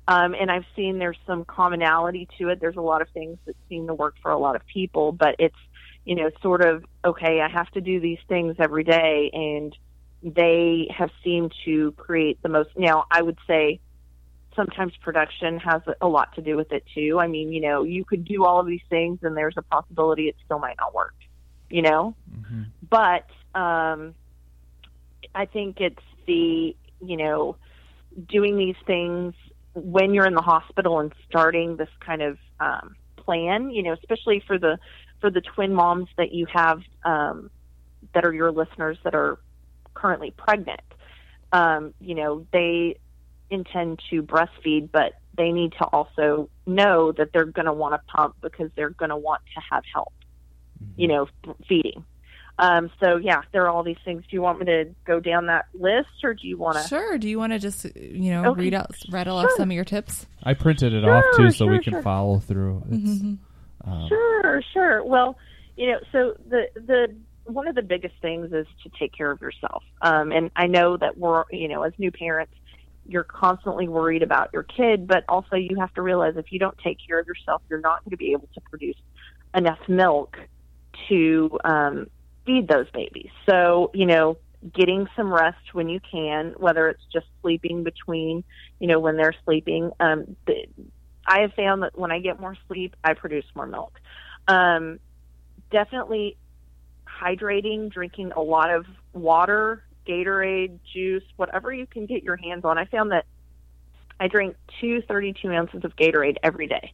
Um, 0.08 0.36
and 0.40 0.52
I've 0.52 0.66
seen 0.76 1.00
there's 1.00 1.18
some 1.26 1.46
commonality 1.46 2.28
to 2.38 2.50
it. 2.50 2.60
There's 2.60 2.76
a 2.76 2.82
lot 2.82 3.02
of 3.02 3.10
things 3.10 3.38
that 3.46 3.56
seem 3.70 3.88
to 3.88 3.94
work 3.94 4.16
for 4.22 4.32
a 4.32 4.38
lot 4.38 4.56
of 4.56 4.66
people, 4.66 5.12
but 5.12 5.36
it's, 5.40 5.56
you 6.04 6.16
know, 6.16 6.30
sort 6.42 6.62
of, 6.62 6.84
okay, 7.06 7.40
I 7.40 7.48
have 7.50 7.70
to 7.72 7.82
do 7.82 8.00
these 8.00 8.20
things 8.28 8.56
every 8.60 8.84
day. 8.84 9.30
And 9.34 9.76
they 10.22 10.88
have 10.96 11.10
seemed 11.24 11.54
to 11.66 11.94
create 11.94 12.42
the 12.42 12.50
most. 12.50 12.72
Now, 12.76 13.06
I 13.10 13.22
would 13.22 13.38
say 13.48 13.80
sometimes 14.56 14.94
production 15.02 15.58
has 15.60 15.82
a 16.02 16.08
lot 16.08 16.36
to 16.36 16.42
do 16.42 16.58
with 16.58 16.72
it 16.72 16.84
too. 16.94 17.20
I 17.20 17.28
mean, 17.28 17.52
you 17.52 17.62
know, 17.62 17.84
you 17.84 18.06
could 18.06 18.26
do 18.26 18.44
all 18.46 18.60
of 18.60 18.68
these 18.68 18.84
things 18.90 19.20
and 19.24 19.36
there's 19.36 19.56
a 19.58 19.62
possibility 19.62 20.28
it 20.28 20.36
still 20.46 20.60
might 20.60 20.78
not 20.78 20.94
work, 20.94 21.16
you 21.70 21.82
know? 21.82 22.16
But 22.90 23.26
um, 23.60 24.16
I 25.34 25.46
think 25.46 25.80
it's 25.80 26.04
the 26.26 26.76
you 27.02 27.18
know 27.18 27.58
doing 28.28 28.58
these 28.58 28.76
things 28.86 29.34
when 29.74 30.14
you're 30.14 30.26
in 30.26 30.36
the 30.36 30.42
hospital 30.42 31.00
and 31.00 31.14
starting 31.30 31.78
this 31.78 31.90
kind 32.00 32.22
of 32.22 32.38
um, 32.60 32.96
plan, 33.18 33.70
you 33.70 33.84
know, 33.84 33.94
especially 33.94 34.44
for 34.46 34.58
the 34.58 34.78
for 35.20 35.30
the 35.30 35.42
twin 35.42 35.74
moms 35.74 36.10
that 36.18 36.34
you 36.34 36.46
have 36.48 36.82
um, 37.06 37.50
that 38.14 38.26
are 38.26 38.34
your 38.34 38.52
listeners 38.52 38.98
that 39.04 39.16
are 39.16 39.40
currently 39.94 40.32
pregnant. 40.32 40.82
Um, 41.52 41.94
you 42.02 42.16
know, 42.16 42.46
they 42.52 42.98
intend 43.50 44.02
to 44.10 44.22
breastfeed, 44.24 44.90
but 44.92 45.14
they 45.38 45.52
need 45.52 45.72
to 45.74 45.86
also 45.86 46.50
know 46.66 47.12
that 47.14 47.32
they're 47.32 47.46
going 47.46 47.66
to 47.66 47.74
want 47.74 47.94
to 47.94 48.02
pump 48.12 48.36
because 48.42 48.70
they're 48.76 48.90
going 48.90 49.10
to 49.10 49.18
want 49.18 49.42
to 49.56 49.62
have 49.72 49.84
help, 49.92 50.14
you 50.96 51.08
know, 51.08 51.28
feeding. 51.68 52.04
Um, 52.60 52.92
so 53.00 53.18
yeah, 53.18 53.42
there 53.52 53.64
are 53.64 53.70
all 53.70 53.84
these 53.84 53.98
things. 54.06 54.22
Do 54.30 54.36
you 54.36 54.42
want 54.42 54.60
me 54.60 54.66
to 54.66 54.86
go 55.06 55.20
down 55.20 55.48
that 55.48 55.66
list, 55.74 56.24
or 56.24 56.34
do 56.34 56.48
you 56.48 56.58
want 56.58 56.78
to? 56.78 56.88
Sure. 56.88 57.18
Do 57.18 57.28
you 57.28 57.40
want 57.40 57.54
to 57.54 57.60
just 57.60 57.86
you 57.96 58.32
know 58.32 58.52
Okay. 58.52 58.62
read 58.62 58.74
out 58.76 58.92
rattle 59.10 59.38
off 59.38 59.52
some 59.58 59.72
of 59.72 59.76
your 59.76 59.86
tips? 59.86 60.28
I 60.44 60.54
printed 60.54 60.94
it 60.94 61.02
Sure, 61.04 61.12
off 61.12 61.26
too, 61.36 61.50
so 61.52 61.66
sure, 61.66 61.72
we 61.72 61.80
can 61.84 61.94
sure. 61.94 62.02
follow 62.04 62.40
through. 62.40 62.84
It's, 62.92 63.10
Mm-hmm. 63.10 63.92
um, 63.92 64.08
Sure, 64.08 64.62
sure. 64.72 65.04
Well, 65.04 65.36
you 65.76 65.88
know, 65.92 66.00
so 66.12 66.34
the 66.48 66.68
the 66.76 67.16
one 67.46 67.68
of 67.68 67.76
the 67.76 67.82
biggest 67.82 68.14
things 68.22 68.54
is 68.54 68.68
to 68.84 68.90
take 69.00 69.14
care 69.18 69.32
of 69.32 69.42
yourself. 69.42 69.84
Um, 70.02 70.32
and 70.32 70.50
I 70.56 70.68
know 70.68 70.96
that 70.98 71.18
we're, 71.18 71.44
you 71.52 71.68
know, 71.68 71.82
as 71.84 71.92
new 71.98 72.12
parents, 72.12 72.54
you're 73.06 73.24
constantly 73.26 73.88
worried 73.90 74.24
about 74.24 74.52
your 74.54 74.64
kid, 74.64 75.08
but 75.08 75.26
also 75.28 75.56
you 75.58 75.78
have 75.80 75.94
to 75.96 76.02
realize 76.02 76.36
if 76.38 76.52
you 76.54 76.60
don't 76.60 76.78
take 76.78 77.00
care 77.06 77.20
of 77.20 77.28
yourself, 77.28 77.62
you're 77.70 77.82
not 77.82 78.02
going 78.06 78.12
to 78.12 78.18
be 78.18 78.32
able 78.32 78.48
to 78.54 78.62
produce 78.70 78.96
enough 79.54 79.80
milk 79.90 80.38
to 81.10 81.60
um, 81.66 82.08
feed 82.46 82.68
those 82.68 82.90
babies. 82.92 83.30
So, 83.46 83.92
you 83.94 84.06
know, 84.06 84.38
getting 84.74 85.08
some 85.16 85.34
rest 85.34 85.74
when 85.74 85.90
you 85.90 86.00
can, 86.00 86.56
whether 86.58 86.88
it's 86.90 87.04
just 87.12 87.26
sleeping 87.42 87.84
between, 87.84 88.44
you 88.80 88.88
know, 88.88 89.00
when 89.00 89.18
they're 89.18 89.36
sleeping. 89.46 89.92
Um, 90.00 90.36
the, 90.48 90.66
I 91.28 91.42
have 91.42 91.54
found 91.54 91.84
that 91.84 91.98
when 91.98 92.12
I 92.12 92.20
get 92.20 92.40
more 92.40 92.56
sleep, 92.68 92.96
I 93.04 93.14
produce 93.14 93.46
more 93.56 93.68
milk. 93.68 94.00
Um, 94.48 95.00
definitely 95.72 96.38
hydrating, 97.08 97.92
drinking 97.92 98.32
a 98.34 98.42
lot 98.42 98.70
of 98.70 98.86
water, 99.14 99.84
Gatorade, 100.08 100.80
juice, 100.94 101.24
whatever 101.38 101.74
you 101.74 101.86
can 101.86 102.06
get 102.06 102.24
your 102.24 102.36
hands 102.38 102.66
on. 102.66 102.78
I 102.78 102.86
found 102.86 103.12
that 103.12 103.26
I 104.20 104.28
drink 104.28 104.56
two 104.80 105.02
32 105.02 105.52
ounces 105.52 105.84
of 105.84 105.96
Gatorade 105.96 106.38
every 106.44 106.68
day. 106.68 106.94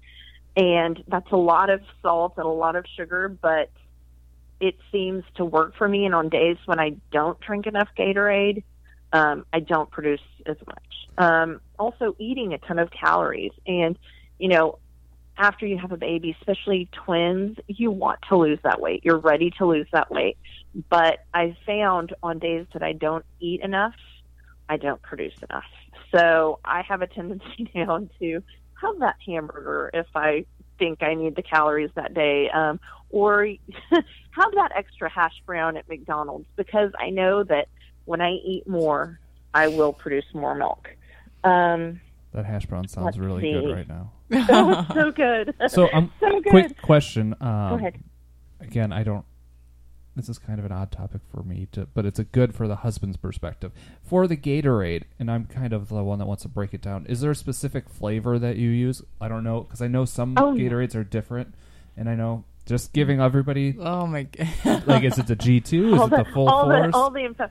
And 0.56 1.04
that's 1.08 1.32
a 1.32 1.38
lot 1.38 1.70
of 1.70 1.82
salt 2.02 2.34
and 2.38 2.46
a 2.46 2.50
lot 2.50 2.76
of 2.76 2.86
sugar, 2.96 3.30
but 3.30 3.70
it 4.60 4.76
seems 4.92 5.24
to 5.36 5.46
work 5.46 5.76
for 5.78 5.88
me. 5.88 6.06
And 6.06 6.14
on 6.14 6.30
days 6.30 6.58
when 6.66 6.80
I 6.80 6.96
don't 7.12 7.40
drink 7.40 7.68
enough 7.68 7.90
Gatorade, 7.98 8.64
um, 9.14 9.46
I 9.52 9.60
don't 9.60 9.90
produce 9.90 10.22
as 10.46 10.58
much. 10.68 10.84
Um, 11.18 11.62
also, 11.78 12.16
eating 12.20 12.54
a 12.54 12.58
ton 12.60 12.80
of 12.80 12.90
calories. 12.92 13.52
And, 13.66 13.98
you 14.38 14.50
know, 14.50 14.80
after 15.38 15.66
you 15.66 15.78
have 15.78 15.92
a 15.92 15.98
baby, 15.98 16.36
especially 16.40 16.90
twins, 17.06 17.58
you 17.68 17.92
want 17.92 18.20
to 18.30 18.38
lose 18.38 18.60
that 18.64 18.82
weight. 18.82 19.02
You're 19.04 19.18
ready 19.20 19.52
to 19.58 19.66
lose 19.66 19.88
that 19.94 20.12
weight. 20.12 20.38
But 20.90 21.20
I 21.34 21.58
found 21.66 22.14
on 22.22 22.40
days 22.40 22.68
that 22.74 22.84
I 22.84 22.94
don't 22.94 23.26
eat 23.40 23.62
enough, 23.62 23.96
I 24.68 24.78
don't 24.78 25.02
produce 25.02 25.34
enough. 25.50 25.64
So 26.14 26.60
I 26.64 26.82
have 26.84 27.02
a 27.02 27.08
tendency 27.08 27.72
now 27.76 28.08
to 28.20 28.44
have 28.82 29.00
that 29.00 29.16
hamburger 29.26 29.90
if 29.94 30.08
I 30.16 30.46
think 30.80 31.04
I 31.04 31.14
need 31.14 31.36
the 31.36 31.44
calories 31.44 31.92
that 31.96 32.14
day, 32.14 32.50
um, 32.50 32.80
or 33.12 33.46
have 33.92 34.52
that 34.56 34.72
extra 34.76 35.10
hash 35.10 35.36
brown 35.46 35.78
at 35.78 35.88
McDonald's 35.88 36.48
because 36.56 36.92
I 36.98 37.12
know 37.12 37.44
that 37.44 37.68
when 38.06 38.22
I 38.22 38.32
eat 38.32 38.68
more, 38.68 39.20
I 39.54 39.68
will 39.68 39.94
produce 39.94 40.26
more 40.34 40.56
milk. 40.56 40.90
Um, 41.44 42.02
that 42.34 42.46
hash 42.46 42.66
brown 42.66 42.88
sounds 42.88 43.20
really 43.20 43.42
see. 43.42 43.54
good 43.54 43.76
right 43.76 43.88
now. 43.88 44.12
so, 44.48 44.86
so 44.94 45.12
good. 45.12 45.54
So, 45.68 45.90
um, 45.94 46.12
so 46.20 46.40
good. 46.42 46.50
quick 46.50 46.82
question. 46.82 47.36
Um, 47.42 47.70
Go 47.70 47.76
ahead. 47.76 48.04
Again, 48.60 48.92
I 48.92 49.04
don't. 49.04 49.26
This 50.16 50.28
is 50.28 50.38
kind 50.40 50.60
of 50.60 50.66
an 50.66 50.72
odd 50.72 50.92
topic 50.92 51.22
for 51.32 51.44
me 51.44 51.68
to, 51.72 51.88
but 51.94 52.06
it's 52.06 52.20
a 52.20 52.24
good 52.26 52.54
for 52.54 52.68
the 52.68 52.78
husband's 52.78 53.16
perspective. 53.16 53.72
For 54.04 54.28
the 54.28 54.36
Gatorade, 54.36 55.04
and 55.18 55.32
I'm 55.32 55.46
kind 55.46 55.72
of 55.72 55.88
the 55.88 56.04
one 56.04 56.20
that 56.20 56.26
wants 56.26 56.44
to 56.44 56.50
break 56.50 56.74
it 56.74 56.82
down. 56.82 57.06
Is 57.06 57.22
there 57.22 57.32
a 57.32 57.36
specific 57.36 57.88
flavor 57.90 58.38
that 58.40 58.58
you 58.58 58.70
use? 58.70 59.02
I 59.22 59.28
don't 59.30 59.44
know 59.44 59.62
because 59.62 59.82
I 59.82 59.88
know 59.88 60.06
some 60.06 60.36
Oh, 60.38 60.52
no. 60.52 60.58
Gatorades 60.60 60.96
are 60.96 61.04
different, 61.06 61.54
and 61.96 62.10
I 62.10 62.16
know 62.16 62.44
just 62.66 62.92
giving 62.94 63.20
everybody 63.22 63.76
Oh 63.80 64.06
my 64.06 64.24
god. 64.24 64.84
like 64.88 65.04
is 65.04 65.18
it 65.18 65.28
the 65.28 65.36
G 65.36 65.62
two? 65.62 65.94
Is 65.94 66.00
all 66.02 66.08
it 66.08 66.10
the 66.12 66.24
the, 66.24 66.32
full 66.32 66.50
all 66.50 66.66
force? 66.66 66.92
the 66.92 66.98
all 66.98 67.10
the 67.12 67.24
info. 67.26 67.50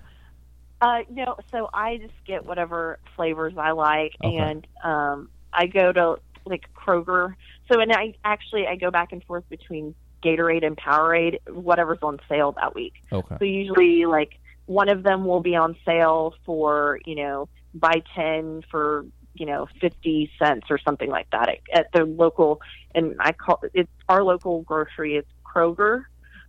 Uh, 0.81 1.01
no, 1.11 1.37
so 1.51 1.69
I 1.75 1.97
just 1.97 2.15
get 2.27 2.45
whatever 2.45 2.99
flavors 3.17 3.55
I 3.57 3.73
like, 3.73 4.15
Okay. 4.23 4.37
and 4.37 4.67
um, 4.85 5.29
I 5.53 5.67
go 5.67 5.91
to 5.93 6.17
like 6.45 6.69
Kroger. 6.75 7.35
So, 7.71 7.81
and 7.81 7.93
I 7.93 8.15
actually 8.25 8.67
I 8.67 8.77
go 8.77 8.91
back 8.91 9.13
and 9.13 9.23
forth 9.25 9.49
between 9.49 9.95
Gatorade 10.23 10.65
and 10.65 10.77
Powerade, 10.77 11.39
whatever's 11.49 11.99
on 12.03 12.19
sale 12.29 12.53
that 12.53 12.75
week. 12.75 12.95
okay. 13.13 13.37
So 13.39 13.45
usually, 13.45 14.07
like 14.07 14.39
one 14.67 14.89
of 14.89 15.03
them 15.03 15.25
will 15.25 15.41
be 15.41 15.57
on 15.57 15.77
sale 15.85 16.35
for 16.45 17.01
you 17.07 17.15
know 17.15 17.49
buy 17.75 18.03
ten 18.15 18.63
for 18.71 19.07
you 19.35 19.47
know 19.47 19.67
fifty 19.81 20.31
cents 20.39 20.67
or 20.71 20.79
something 20.79 21.11
like 21.11 21.29
that 21.31 21.49
at, 21.49 21.59
at 21.73 21.87
the 21.93 22.05
local. 22.05 22.61
And 22.95 23.17
I 23.21 23.33
call 23.33 23.61
it's 23.75 23.91
our 24.09 24.23
local 24.23 24.63
grocery. 24.63 25.17
It's 25.17 25.29
Kroger. 25.45 26.05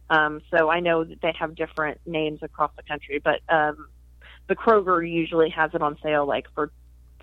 Um, 0.09 0.41
so 0.49 0.69
I 0.69 0.79
know 0.79 1.03
that 1.03 1.21
they 1.21 1.33
have 1.39 1.55
different 1.55 1.99
names 2.05 2.39
across 2.41 2.71
the 2.75 2.83
country, 2.83 3.21
but 3.23 3.41
um, 3.47 3.87
the 4.47 4.55
Kroger 4.55 5.07
usually 5.07 5.51
has 5.51 5.71
it 5.73 5.81
on 5.81 5.97
sale 6.01 6.25
like 6.25 6.47
for 6.55 6.71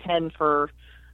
ten 0.05 0.31
for 0.31 0.71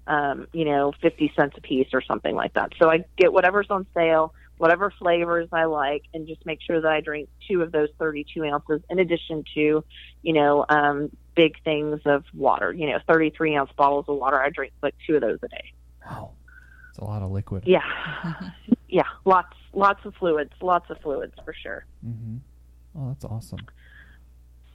um, 0.07 0.47
you 0.53 0.65
know 0.65 0.93
fifty 1.01 1.31
cents 1.35 1.55
a 1.57 1.61
piece 1.61 1.87
or 1.93 2.01
something 2.01 2.35
like 2.35 2.53
that. 2.53 2.73
So 2.79 2.89
I 2.89 3.05
get 3.17 3.33
whatever's 3.33 3.67
on 3.69 3.85
sale 3.93 4.33
whatever 4.57 4.91
flavors 4.97 5.49
I 5.51 5.65
like, 5.65 6.03
and 6.13 6.27
just 6.27 6.45
make 6.45 6.59
sure 6.61 6.79
that 6.81 6.91
I 6.91 7.01
drink 7.01 7.29
two 7.47 7.61
of 7.61 7.71
those 7.71 7.89
32 7.99 8.43
ounces 8.45 8.81
in 8.89 8.99
addition 8.99 9.43
to, 9.55 9.83
you 10.21 10.33
know, 10.33 10.65
um, 10.69 11.15
big 11.35 11.61
things 11.63 12.01
of 12.05 12.23
water. 12.33 12.71
You 12.71 12.87
know, 12.87 12.99
33 13.07 13.55
ounce 13.55 13.71
bottles 13.75 14.05
of 14.07 14.17
water. 14.17 14.39
I 14.39 14.49
drink 14.49 14.73
like 14.81 14.95
two 15.05 15.15
of 15.15 15.21
those 15.21 15.39
a 15.43 15.47
day. 15.47 15.73
Wow, 16.05 16.31
it's 16.89 16.99
a 16.99 17.03
lot 17.03 17.21
of 17.21 17.31
liquid. 17.31 17.63
Yeah, 17.65 17.81
yeah, 18.89 19.07
lots, 19.25 19.55
lots 19.73 20.05
of 20.05 20.15
fluids, 20.15 20.53
lots 20.61 20.89
of 20.89 20.99
fluids 21.01 21.33
for 21.43 21.53
sure. 21.53 21.85
Mm-hmm. 22.05 22.37
Oh, 22.97 23.07
that's 23.09 23.25
awesome. 23.25 23.59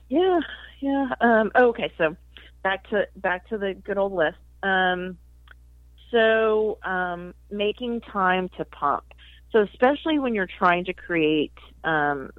Yeah, 0.09 0.39
yeah. 0.79 1.09
Um, 1.21 1.51
okay, 1.55 1.91
so 1.97 2.15
back 2.63 2.89
to 2.89 3.07
back 3.15 3.47
to 3.49 3.57
the 3.57 3.73
good 3.73 3.97
old 3.97 4.13
list. 4.13 4.37
Um, 4.63 5.17
so 6.11 6.79
um, 6.83 7.33
making 7.51 8.01
time 8.01 8.49
to 8.57 8.65
pump. 8.65 9.03
So 9.51 9.61
especially 9.61 10.19
when 10.19 10.35
you're 10.35 10.47
trying 10.57 10.85
to 10.85 10.93
create 10.93 11.53
um, 11.83 12.31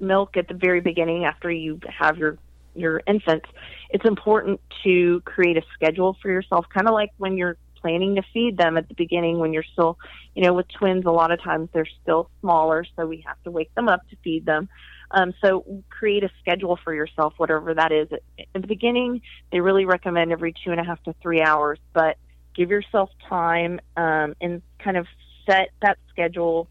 milk 0.00 0.36
at 0.36 0.48
the 0.48 0.54
very 0.54 0.80
beginning 0.80 1.24
after 1.24 1.50
you 1.50 1.80
have 1.88 2.18
your 2.18 2.38
your 2.74 3.02
infants, 3.08 3.46
it's 3.90 4.04
important 4.04 4.60
to 4.84 5.20
create 5.24 5.56
a 5.56 5.62
schedule 5.74 6.16
for 6.22 6.30
yourself, 6.30 6.66
kind 6.72 6.86
of 6.86 6.94
like 6.94 7.10
when 7.16 7.36
you're 7.36 7.56
planning 7.80 8.14
to 8.16 8.22
feed 8.32 8.56
them 8.56 8.76
at 8.76 8.88
the 8.88 8.94
beginning 8.94 9.38
when 9.38 9.52
you're 9.52 9.64
still, 9.72 9.98
you 10.34 10.42
know, 10.42 10.52
with 10.52 10.66
twins, 10.68 11.04
a 11.04 11.10
lot 11.10 11.32
of 11.32 11.42
times 11.42 11.68
they're 11.72 11.88
still 12.02 12.30
smaller, 12.40 12.84
so 12.96 13.06
we 13.06 13.24
have 13.26 13.40
to 13.44 13.50
wake 13.50 13.74
them 13.74 13.88
up 13.88 14.08
to 14.10 14.16
feed 14.22 14.44
them. 14.46 14.68
Um, 15.10 15.32
so 15.42 15.64
create 15.88 16.22
a 16.22 16.30
schedule 16.40 16.78
for 16.84 16.94
yourself, 16.94 17.34
whatever 17.38 17.74
that 17.74 17.92
is. 17.92 18.08
At, 18.12 18.46
the 18.52 18.66
beginning, 18.66 19.22
they 19.50 19.60
really 19.60 19.86
recommend 19.86 20.32
every 20.32 20.52
two 20.52 20.70
and 20.70 20.80
a 20.80 20.84
half 20.84 21.02
to 21.04 21.14
three 21.22 21.40
hours, 21.40 21.78
but 21.94 22.16
give 22.54 22.70
yourself 22.70 23.10
time 23.28 23.80
um, 23.96 24.34
and 24.40 24.60
kind 24.78 24.96
of 24.96 25.06
set 25.48 25.70
that 25.82 25.98
schedule. 26.10 26.68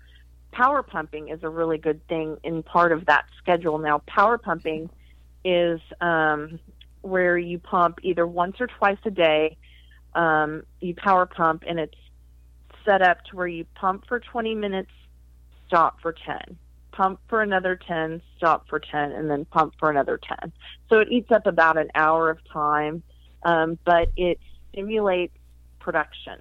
Power 0.52 0.84
pumping 0.84 1.30
is 1.30 1.44
a 1.44 1.50
really 1.50 1.78
good 1.78 2.06
thing 2.08 2.38
in 2.44 2.64
part 2.64 2.92
of 2.92 3.06
that 3.06 3.26
schedule. 3.38 3.78
Now, 3.78 4.02
power 4.08 4.38
pumping 4.38 4.90
is 5.44 5.80
um, 6.02 6.60
where 7.02 7.38
you 7.38 7.60
pump 7.60 8.00
either 8.04 8.26
once 8.26 8.58
or 8.60 8.68
twice 8.68 8.98
a 9.06 9.12
day. 9.12 9.58
Um, 10.16 10.64
you 10.82 10.96
power 10.96 11.26
pump, 11.26 11.64
and 11.68 11.80
it's 11.80 11.98
set 12.86 13.02
up 13.02 13.24
to 13.26 13.36
where 13.36 13.48
you 13.48 13.66
pump 13.76 14.06
for 14.08 14.20
20 14.20 14.56
minutes, 14.56 14.92
stop 15.68 16.02
for 16.02 16.14
10 16.26 16.58
pump 16.98 17.20
for 17.30 17.44
another 17.44 17.80
10, 17.88 18.22
stop 18.36 18.68
for 18.68 18.80
10, 18.80 19.12
and 19.12 19.30
then 19.30 19.46
pump 19.46 19.76
for 19.80 19.92
another 19.92 20.20
10. 20.42 20.52
So 20.90 21.00
it 21.00 21.10
eats 21.12 21.32
up 21.32 21.46
about 21.46 21.78
an 21.78 21.90
hour 21.94 22.30
of 22.32 22.40
time, 22.52 23.04
um, 23.44 23.78
but 23.86 24.10
it 24.18 24.40
stimulates 24.72 25.38
production. 25.80 26.40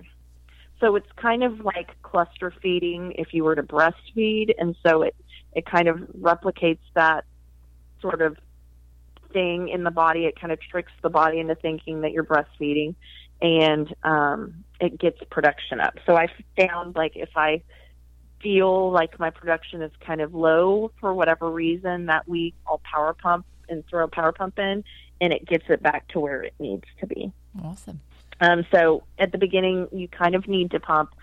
So 0.81 0.97
it's 0.97 1.11
kind 1.17 1.43
of 1.43 1.61
like 1.61 1.91
cluster 2.03 2.53
feeding 2.63 3.13
if 3.13 3.33
you 3.33 3.45
were 3.45 3.55
to 3.55 3.63
breastfeed, 3.63 4.55
and 4.59 4.77
so 4.87 5.03
it, 5.03 5.17
it 5.55 5.65
kind 5.65 5.89
of 5.89 5.99
replicates 6.21 6.81
that 6.95 7.25
sort 8.01 8.21
of 8.21 8.37
thing 9.33 9.69
in 9.69 9.85
the 9.85 9.91
body. 9.91 10.27
It 10.27 10.39
kind 10.39 10.53
of 10.53 10.61
tricks 10.61 10.93
the 11.03 11.09
body 11.09 11.41
into 11.41 11.55
thinking 11.55 12.03
that 12.03 12.13
you're 12.13 12.25
breastfeeding, 12.25 12.95
and 13.41 13.95
um, 14.03 14.65
it 14.81 14.99
gets 14.99 15.19
production 15.31 15.81
up. 15.81 15.95
So 16.05 16.15
I 16.15 16.29
found 16.59 16.95
like 16.95 17.13
if 17.17 17.31
I 17.37 17.63
feel 18.43 18.91
like 18.91 19.19
my 19.19 19.31
production 19.31 19.81
is 19.81 19.93
kind 20.07 20.21
of 20.21 20.35
low 20.35 20.93
for 21.01 21.15
whatever 21.15 21.51
reason 21.51 22.07
that 22.07 22.29
week, 22.29 22.55
I'll 22.67 22.83
power 22.85 23.15
pump 23.15 23.47
and 23.69 23.83
throw 23.89 24.05
a 24.05 24.09
power 24.09 24.33
pump 24.33 24.59
in. 24.59 24.85
and 25.21 25.33
it 25.33 25.47
gets 25.47 25.65
it 25.69 25.83
back 25.83 26.07
to 26.09 26.21
where 26.21 26.43
it 26.43 26.55
needs 26.59 26.85
to 27.01 27.07
be. 27.07 27.33
Awesome. 27.63 28.01
Um, 28.41 28.67
so 28.73 29.05
at 29.19 29.33
the 29.33 29.39
beginning, 29.39 29.89
you 29.93 30.09
kind 30.09 30.35
of 30.35 30.47
need 30.47 30.73
to 30.73 30.81
pump 30.81 31.15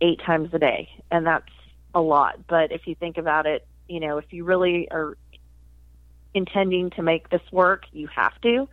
eight 0.00 0.20
times 0.24 0.50
a 0.52 0.58
day, 0.58 0.88
and 1.10 1.26
that's 1.26 1.50
a 1.94 2.00
lot. 2.00 2.46
But 2.48 2.72
if 2.72 2.86
you 2.86 2.94
think 2.94 3.18
about 3.18 3.46
it, 3.46 3.66
you 3.88 4.00
know, 4.00 4.18
if 4.18 4.32
you 4.32 4.44
really 4.44 4.88
are 4.90 5.16
intending 6.34 6.90
to 6.90 7.02
make 7.02 7.28
this 7.30 7.42
work, 7.52 7.84
you 7.92 8.08
have 8.08 8.40
to. 8.42 8.68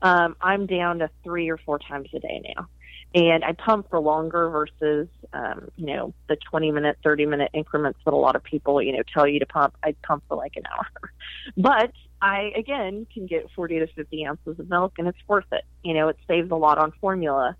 Um, 0.00 0.36
I'm 0.40 0.66
down 0.66 0.98
to 0.98 1.10
three 1.22 1.50
or 1.50 1.58
four 1.58 1.78
times 1.78 2.08
a 2.14 2.18
day 2.18 2.42
now. 2.56 2.68
And 3.14 3.44
I 3.44 3.52
pump 3.52 3.90
for 3.90 4.00
longer 4.00 4.48
versus, 4.48 5.06
um, 5.34 5.70
you 5.76 5.86
know, 5.86 6.14
the 6.28 6.36
20 6.36 6.72
minute, 6.72 6.96
30 7.04 7.26
minute 7.26 7.50
increments 7.52 7.98
that 8.04 8.14
a 8.14 8.16
lot 8.16 8.36
of 8.36 8.42
people, 8.42 8.80
you 8.80 8.92
know, 8.92 9.02
tell 9.12 9.28
you 9.28 9.38
to 9.40 9.46
pump. 9.46 9.74
I 9.84 9.94
pump 10.02 10.24
for 10.28 10.36
like 10.36 10.56
an 10.56 10.62
hour. 10.72 11.12
but 11.56 11.92
I, 12.22 12.52
again, 12.56 13.06
can 13.12 13.26
get 13.26 13.50
40 13.54 13.80
to 13.80 13.86
50 13.88 14.26
ounces 14.26 14.58
of 14.60 14.70
milk 14.70 14.94
and 14.96 15.08
it's 15.08 15.18
worth 15.26 15.44
it. 15.50 15.64
You 15.82 15.92
know, 15.92 16.08
it 16.08 16.16
saves 16.28 16.52
a 16.52 16.54
lot 16.54 16.78
on 16.78 16.92
formula 17.00 17.56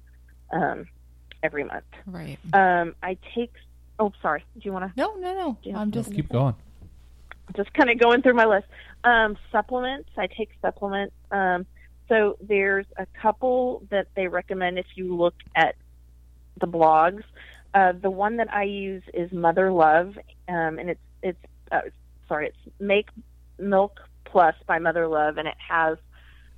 um, 0.52 0.86
every 1.42 1.64
month. 1.64 1.84
Right. 2.06 2.38
Um, 2.52 2.94
I 3.02 3.18
take, 3.34 3.52
oh, 3.98 4.12
sorry. 4.22 4.44
Do 4.54 4.60
you 4.62 4.72
want 4.72 4.84
to? 4.84 4.92
No, 5.00 5.16
no, 5.16 5.58
no. 5.64 5.76
I'm 5.76 5.90
just 5.90 6.14
Keep 6.14 6.30
going. 6.30 6.54
just 7.56 7.74
kind 7.74 7.90
of 7.90 7.98
going 7.98 8.22
through 8.22 8.34
my 8.34 8.46
list. 8.46 8.68
Um, 9.02 9.36
supplements, 9.50 10.10
I 10.16 10.28
take 10.28 10.50
supplements. 10.62 11.14
Um, 11.32 11.66
so 12.08 12.36
there's 12.40 12.86
a 12.96 13.06
couple 13.20 13.82
that 13.90 14.06
they 14.14 14.28
recommend 14.28 14.78
if 14.78 14.86
you 14.94 15.16
look 15.16 15.34
at 15.56 15.74
the 16.60 16.68
blogs. 16.68 17.24
Uh, 17.74 17.94
the 18.00 18.10
one 18.10 18.36
that 18.36 18.52
I 18.52 18.62
use 18.64 19.02
is 19.12 19.32
Mother 19.32 19.72
Love, 19.72 20.16
um, 20.46 20.78
and 20.78 20.90
it's 20.90 21.00
it's 21.22 21.38
uh, 21.72 21.80
sorry, 22.28 22.48
it's 22.48 22.74
Make 22.78 23.08
Milk 23.58 23.98
Plus 24.32 24.54
by 24.66 24.78
Mother 24.78 25.06
Love, 25.06 25.36
and 25.36 25.46
it 25.46 25.56
has 25.68 25.98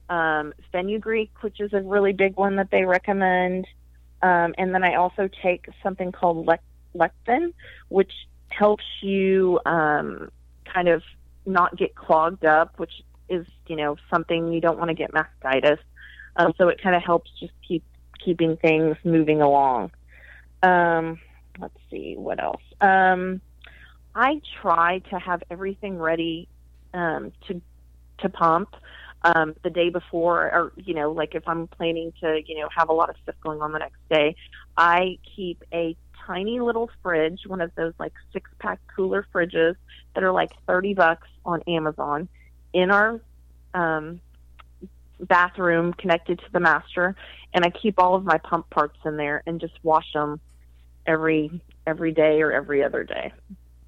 um, 0.09 0.55
fenugreek, 0.71 1.33
which 1.41 1.61
is 1.61 1.73
a 1.73 1.83
really 1.83 2.13
big 2.13 2.37
one 2.37 2.57
that 2.57 2.71
they 2.71 2.85
recommend. 2.85 3.67
Um, 4.23 4.55
and 4.57 4.73
then 4.73 4.85
I 4.85 4.95
also 4.95 5.29
take 5.43 5.67
something 5.83 6.13
called 6.13 6.47
lec- 6.47 6.59
lectin, 6.95 7.53
which 7.89 8.13
helps 8.49 8.85
you 9.03 9.59
um, 9.67 10.31
kind 10.73 10.89
of 10.89 11.03
not 11.45 11.77
get 11.77 11.97
clogged 11.97 12.45
up, 12.45 12.79
which 12.79 12.93
is 13.29 13.45
you 13.67 13.75
know 13.75 13.97
something 14.09 14.53
you 14.53 14.61
don't 14.61 14.79
want 14.79 14.89
to 14.89 14.95
get 14.95 15.11
mastitis. 15.13 15.79
Um, 16.37 16.53
so 16.57 16.69
it 16.69 16.81
kind 16.81 16.95
of 16.95 17.03
helps 17.03 17.31
just 17.41 17.53
keep 17.67 17.83
keeping 18.25 18.57
things 18.57 18.97
moving 19.05 19.43
along. 19.43 19.91
Um, 20.63 21.19
let's 21.59 21.77
see 21.91 22.15
what 22.17 22.41
else. 22.41 22.63
Um, 22.81 23.41
I 24.15 24.41
try 24.63 25.01
to 25.11 25.19
have 25.19 25.43
everything 25.51 25.99
ready 25.99 26.49
um, 26.95 27.33
to 27.49 27.61
to 28.21 28.29
pump 28.31 28.75
um, 29.23 29.55
the 29.63 29.71
day 29.71 29.91
before, 29.91 30.45
or 30.45 30.73
you 30.77 30.95
know, 30.95 31.13
like 31.13 31.35
if 31.35 31.47
I'm 31.47 31.67
planning 31.67 32.13
to 32.21 32.41
you 32.47 32.61
know 32.61 32.69
have 32.75 32.89
a 32.89 32.93
lot 32.93 33.11
of 33.11 33.17
stuff 33.23 33.35
going 33.43 33.61
on 33.61 33.73
the 33.73 33.79
next 33.79 34.01
day, 34.09 34.37
I 34.77 35.19
keep 35.37 35.63
a 35.73 35.97
tiny 36.27 36.61
little 36.61 36.91
fridge, 37.03 37.41
one 37.47 37.61
of 37.61 37.75
those 37.75 37.93
like 37.99 38.13
six 38.33 38.51
pack 38.59 38.81
cooler 38.95 39.27
fridges 39.35 39.77
that 40.15 40.25
are 40.25 40.33
like 40.33 40.51
30 40.67 40.95
bucks 40.95 41.29
on 41.45 41.63
Amazon 41.67 42.29
in 42.73 42.91
our 42.91 43.21
um, 43.75 44.21
bathroom 45.21 45.93
connected 45.95 46.39
to 46.39 46.53
the 46.53 46.61
master. 46.61 47.17
And 47.53 47.65
I 47.65 47.71
keep 47.71 47.99
all 47.99 48.15
of 48.15 48.25
my 48.25 48.39
pump 48.39 48.69
parts 48.71 48.99
in 49.05 49.17
there 49.17 49.43
and 49.47 49.61
just 49.61 49.75
wash 49.83 50.13
them 50.13 50.41
every, 51.07 51.63
every 51.87 52.13
day 52.13 52.43
or 52.43 52.53
every 52.53 52.83
other 52.83 53.05
day. 53.05 53.33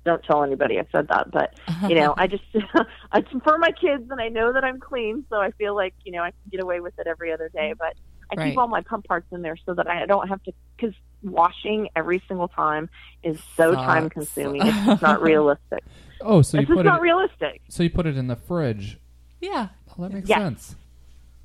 Don't 0.07 0.23
tell 0.25 0.43
anybody 0.43 0.79
I 0.79 0.87
said 0.93 1.09
that, 1.09 1.31
but 1.31 1.55
you 1.89 1.95
know, 1.97 2.15
I 2.17 2.27
just, 2.29 2.45
I 3.13 3.23
for 3.45 3.59
my 3.59 3.73
kids 3.73 4.05
and 4.11 4.21
I 4.21 4.29
know 4.29 4.53
that 4.53 4.65
I'm 4.65 4.81
clean. 4.81 5.25
So 5.29 5.37
I 5.37 5.51
feel 5.53 5.75
like, 5.75 5.95
you 6.05 6.13
know, 6.13 6.21
I 6.23 6.31
can 6.31 6.51
get 6.51 6.61
away 6.61 6.81
with 6.81 6.95
it 6.99 7.07
every 7.07 7.33
other 7.33 7.51
day, 7.53 7.75
but 7.79 7.95
I 8.31 8.37
Right. 8.37 8.51
keep 8.51 8.59
all 8.59 8.67
my 8.69 8.81
pump 8.83 9.05
parts 9.07 9.27
in 9.33 9.43
there 9.43 9.57
so 9.67 9.75
that 9.75 9.87
I 9.89 10.07
don't 10.07 10.29
have 10.29 10.43
to, 10.45 10.53
because 10.77 10.95
washing 11.23 11.89
every 11.95 12.23
single 12.29 12.49
time 12.49 12.89
is 13.23 13.39
so 13.57 13.73
Sucks. 13.75 13.85
time 13.85 14.09
consuming. 14.11 14.63
It's 14.67 14.85
just 14.87 15.03
not 15.03 15.21
realistic. 15.23 15.83
Oh, 16.23 16.41
so 16.41 16.57
you 16.57 16.63
it's 16.63 16.69
just 16.69 16.77
put 16.79 16.87
not 16.87 17.01
it. 17.01 17.03
realistic. 17.03 17.61
So 17.69 17.83
you 17.83 17.91
put 17.91 18.07
it 18.07 18.17
in 18.17 18.27
the 18.27 18.37
fridge. 18.37 18.99
yeah. 19.41 19.69
Oh, 19.91 20.03
that 20.03 20.13
makes 20.15 20.29
Yeah. 20.31 20.39
sense. 20.39 20.75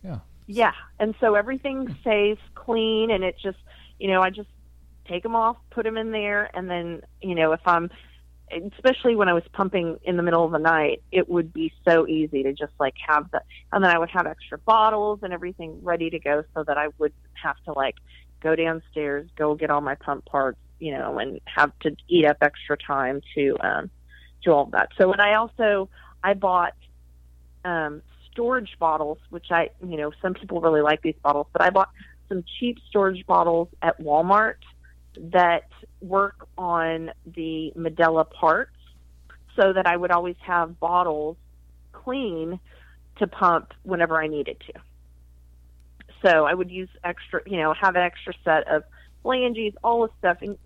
Yeah. 0.01 0.19
Yeah, 0.47 0.71
and 0.97 1.13
so 1.19 1.35
everything 1.35 1.93
stays 2.01 2.37
clean, 2.55 3.11
and 3.11 3.23
it 3.23 3.35
just, 3.41 3.57
you 3.99 4.07
know, 4.07 4.21
I 4.21 4.29
just 4.29 4.49
take 5.07 5.23
them 5.23 5.35
off, 5.35 5.57
put 5.71 5.83
them 5.83 5.97
in 5.97 6.11
there, 6.11 6.49
and 6.55 6.69
then, 6.69 7.01
you 7.21 7.35
know, 7.35 7.51
if 7.51 7.59
I'm, 7.65 7.89
especially 8.75 9.15
when 9.15 9.29
I 9.29 9.33
was 9.33 9.43
pumping 9.53 9.97
in 10.03 10.17
the 10.17 10.23
middle 10.23 10.43
of 10.43 10.51
the 10.51 10.59
night, 10.59 11.01
it 11.11 11.29
would 11.29 11.53
be 11.53 11.71
so 11.87 12.07
easy 12.07 12.43
to 12.43 12.53
just 12.53 12.73
like 12.79 12.95
have 13.07 13.29
the, 13.31 13.41
and 13.71 13.83
then 13.83 13.91
I 13.91 13.97
would 13.97 14.09
have 14.09 14.27
extra 14.27 14.57
bottles 14.57 15.19
and 15.23 15.33
everything 15.33 15.79
ready 15.81 16.09
to 16.09 16.19
go, 16.19 16.43
so 16.53 16.63
that 16.63 16.77
I 16.77 16.87
would 16.97 17.13
have 17.41 17.55
to 17.65 17.73
like 17.73 17.95
go 18.41 18.55
downstairs, 18.55 19.29
go 19.35 19.55
get 19.55 19.69
all 19.69 19.81
my 19.81 19.95
pump 19.95 20.25
parts, 20.25 20.59
you 20.79 20.91
know, 20.91 21.19
and 21.19 21.39
have 21.45 21.71
to 21.79 21.95
eat 22.07 22.25
up 22.25 22.37
extra 22.41 22.77
time 22.77 23.21
to 23.35 23.55
um, 23.61 23.89
do 24.43 24.51
all 24.51 24.63
of 24.63 24.71
that. 24.71 24.89
So, 24.97 25.11
and 25.11 25.21
I 25.21 25.35
also 25.35 25.89
I 26.23 26.33
bought 26.33 26.73
um, 27.63 28.01
storage 28.31 28.77
bottles, 28.79 29.19
which 29.29 29.47
I, 29.51 29.69
you 29.87 29.97
know, 29.97 30.11
some 30.21 30.33
people 30.33 30.61
really 30.61 30.81
like 30.81 31.01
these 31.01 31.15
bottles, 31.21 31.47
but 31.53 31.61
I 31.61 31.69
bought 31.69 31.89
some 32.29 32.43
cheap 32.59 32.79
storage 32.89 33.25
bottles 33.25 33.67
at 33.81 33.99
Walmart 33.99 34.55
that 35.17 35.67
work 36.01 36.47
on 36.57 37.11
the 37.25 37.71
Medela 37.77 38.29
parts 38.29 38.75
so 39.55 39.73
that 39.73 39.85
I 39.85 39.95
would 39.95 40.11
always 40.11 40.37
have 40.41 40.79
bottles 40.79 41.37
clean 41.91 42.59
to 43.17 43.27
pump 43.27 43.73
whenever 43.83 44.21
I 44.21 44.27
needed 44.27 44.61
to. 44.67 44.73
So 46.25 46.45
I 46.45 46.53
would 46.53 46.71
use 46.71 46.89
extra, 47.03 47.41
you 47.45 47.57
know, 47.57 47.73
have 47.79 47.95
an 47.95 48.01
extra 48.01 48.33
set 48.43 48.67
of 48.67 48.83
phalanges, 49.23 49.73
all 49.83 50.03
this 50.03 50.15
stuff. 50.19 50.37
And 50.41 50.57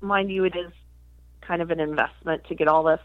mind 0.00 0.30
you, 0.30 0.44
it 0.44 0.56
is 0.56 0.72
kind 1.40 1.62
of 1.62 1.70
an 1.70 1.80
investment 1.80 2.44
to 2.48 2.54
get 2.54 2.68
all 2.68 2.84
this 2.84 3.00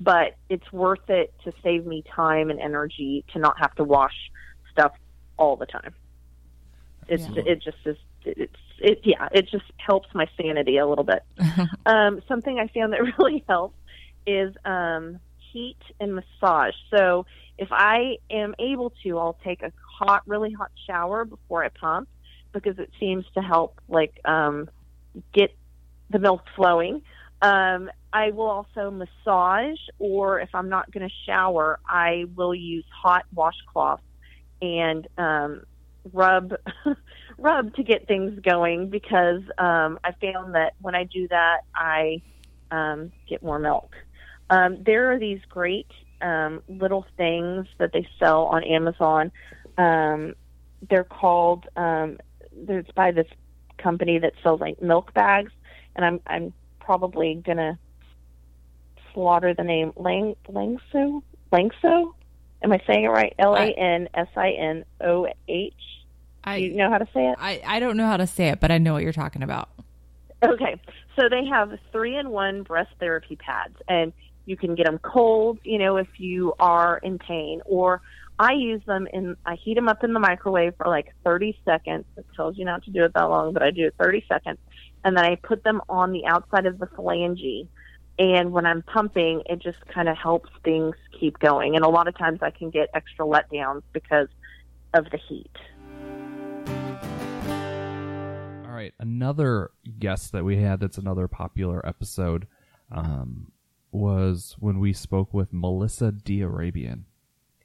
but 0.00 0.36
it's 0.48 0.70
worth 0.72 1.08
it 1.08 1.32
to 1.44 1.52
save 1.62 1.86
me 1.86 2.02
time 2.14 2.50
and 2.50 2.60
energy 2.60 3.24
to 3.32 3.38
not 3.38 3.58
have 3.58 3.74
to 3.76 3.84
wash 3.84 4.14
stuff 4.70 4.92
all 5.36 5.56
the 5.56 5.66
time. 5.66 5.94
It's 7.08 7.22
Yeah. 7.28 7.42
it 7.46 7.62
just 7.62 7.78
is 7.84 7.96
it's 8.24 8.56
it 8.78 9.00
yeah 9.04 9.28
it 9.32 9.48
just 9.48 9.64
helps 9.76 10.08
my 10.14 10.28
sanity 10.36 10.78
a 10.78 10.86
little 10.86 11.04
bit. 11.04 11.22
um, 11.86 12.22
something 12.28 12.58
I 12.58 12.68
found 12.68 12.92
that 12.92 13.00
really 13.18 13.44
helps 13.48 13.78
is 14.26 14.54
um, 14.64 15.18
heat 15.52 15.78
and 16.00 16.14
massage. 16.14 16.74
So 16.90 17.26
if 17.58 17.68
I 17.70 18.18
am 18.30 18.54
able 18.58 18.92
to, 19.02 19.18
I'll 19.18 19.38
take 19.44 19.62
a 19.62 19.72
hot, 19.98 20.22
really 20.26 20.52
hot 20.52 20.70
shower 20.86 21.24
before 21.24 21.64
I 21.64 21.68
pump 21.68 22.08
because 22.52 22.78
it 22.78 22.90
seems 22.98 23.24
to 23.34 23.40
help 23.40 23.80
like 23.88 24.18
um, 24.24 24.68
get 25.32 25.54
the 26.10 26.18
milk 26.18 26.42
flowing. 26.56 27.02
Um, 27.42 27.90
I 28.12 28.30
will 28.30 28.48
also 28.48 28.90
massage, 28.90 29.78
or 29.98 30.40
if 30.40 30.54
I'm 30.54 30.68
not 30.68 30.90
going 30.90 31.06
to 31.06 31.14
shower, 31.26 31.78
I 31.86 32.24
will 32.34 32.54
use 32.54 32.84
hot 32.90 33.26
washcloths 33.34 34.00
and 34.62 35.06
um, 35.18 35.62
rub 36.12 36.54
rub 37.38 37.74
to 37.74 37.82
get 37.82 38.06
things 38.06 38.38
going 38.40 38.90
because 38.90 39.42
um, 39.58 39.98
I 40.04 40.12
found 40.20 40.54
that 40.54 40.74
when 40.80 40.94
I 40.94 41.04
do 41.04 41.28
that, 41.28 41.60
I 41.74 42.22
um, 42.70 43.12
get 43.28 43.42
more 43.42 43.58
milk. 43.58 43.94
Um, 44.50 44.82
there 44.84 45.12
are 45.12 45.18
these 45.18 45.40
great 45.48 45.90
um, 46.20 46.62
little 46.68 47.06
things 47.16 47.66
that 47.78 47.92
they 47.92 48.06
sell 48.18 48.44
on 48.44 48.64
Amazon. 48.64 49.32
Um, 49.78 50.34
they're 50.88 51.04
called. 51.04 51.66
Um, 51.76 52.18
it's 52.68 52.90
by 52.92 53.10
this 53.10 53.26
company 53.78 54.18
that 54.18 54.32
sells 54.42 54.60
like 54.60 54.80
milk 54.80 55.12
bags, 55.14 55.52
and 55.96 56.04
I'm 56.04 56.20
I'm 56.26 56.52
probably 56.80 57.42
gonna 57.44 57.78
slaughter 59.12 59.54
the 59.54 59.64
name 59.64 59.92
Lang 59.96 60.36
Langso 60.48 61.22
Langso. 61.52 62.12
Am 62.62 62.72
I 62.72 62.80
saying 62.86 63.04
it 63.04 63.08
right? 63.08 63.34
L 63.38 63.54
A 63.54 63.72
N 63.72 64.08
S 64.14 64.28
I 64.36 64.50
N 64.52 64.84
O 65.00 65.26
H. 65.48 65.74
I, 66.44 66.56
You 66.56 66.76
know 66.76 66.90
how 66.90 66.98
to 66.98 67.08
say 67.12 67.26
it? 67.26 67.36
I 67.38 67.60
I 67.66 67.80
don't 67.80 67.96
know 67.96 68.06
how 68.06 68.16
to 68.16 68.26
say 68.26 68.48
it, 68.48 68.60
but 68.60 68.70
I 68.70 68.78
know 68.78 68.92
what 68.92 69.02
you're 69.02 69.12
talking 69.12 69.42
about. 69.42 69.68
Okay, 70.42 70.78
so 71.16 71.28
they 71.28 71.46
have 71.46 71.72
three 71.90 72.16
in 72.16 72.30
one 72.30 72.62
breast 72.62 72.90
therapy 73.00 73.36
pads, 73.36 73.76
and 73.88 74.12
you 74.46 74.56
can 74.56 74.74
get 74.74 74.86
them 74.86 74.98
cold, 74.98 75.58
you 75.64 75.78
know, 75.78 75.96
if 75.96 76.08
you 76.18 76.52
are 76.58 76.98
in 76.98 77.18
pain, 77.18 77.62
or 77.64 78.02
I 78.38 78.52
use 78.52 78.82
them 78.86 79.06
in, 79.12 79.36
I 79.46 79.54
heat 79.54 79.74
them 79.74 79.88
up 79.88 80.02
in 80.02 80.12
the 80.12 80.20
microwave 80.20 80.74
for 80.76 80.86
like 80.86 81.14
30 81.24 81.58
seconds. 81.64 82.04
It 82.16 82.26
tells 82.34 82.58
you 82.58 82.64
not 82.64 82.82
to 82.84 82.90
do 82.90 83.04
it 83.04 83.14
that 83.14 83.24
long, 83.24 83.52
but 83.52 83.62
I 83.62 83.70
do 83.70 83.86
it 83.86 83.94
30 83.98 84.24
seconds. 84.28 84.58
And 85.04 85.16
then 85.16 85.24
I 85.24 85.36
put 85.36 85.62
them 85.62 85.80
on 85.88 86.12
the 86.12 86.26
outside 86.26 86.66
of 86.66 86.78
the 86.78 86.86
phalange. 86.86 87.68
And 88.18 88.52
when 88.52 88.66
I'm 88.66 88.82
pumping, 88.82 89.42
it 89.46 89.60
just 89.60 89.86
kind 89.86 90.08
of 90.08 90.16
helps 90.16 90.50
things 90.64 90.96
keep 91.18 91.38
going. 91.38 91.76
And 91.76 91.84
a 91.84 91.88
lot 91.88 92.08
of 92.08 92.16
times 92.16 92.40
I 92.42 92.50
can 92.50 92.70
get 92.70 92.88
extra 92.94 93.24
letdowns 93.24 93.82
because 93.92 94.28
of 94.94 95.10
the 95.10 95.18
heat. 95.18 95.50
All 98.74 98.78
right, 98.80 98.92
another 98.98 99.70
guest 100.00 100.32
that 100.32 100.44
we 100.44 100.56
had 100.56 100.80
that's 100.80 100.98
another 100.98 101.28
popular 101.28 101.86
episode 101.86 102.48
um, 102.90 103.52
was 103.92 104.56
when 104.58 104.80
we 104.80 104.92
spoke 104.92 105.32
with 105.32 105.52
Melissa 105.52 106.10
d'Arabian. 106.10 107.02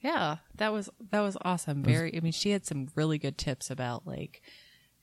Yeah, 0.02 0.36
that 0.58 0.72
was 0.72 0.88
that 1.10 1.22
was 1.22 1.36
awesome. 1.42 1.82
Very. 1.82 2.16
I 2.16 2.20
mean, 2.20 2.32
she 2.32 2.52
had 2.52 2.64
some 2.64 2.90
really 2.94 3.18
good 3.18 3.40
tips 3.40 3.72
about 3.72 4.06
like, 4.06 4.44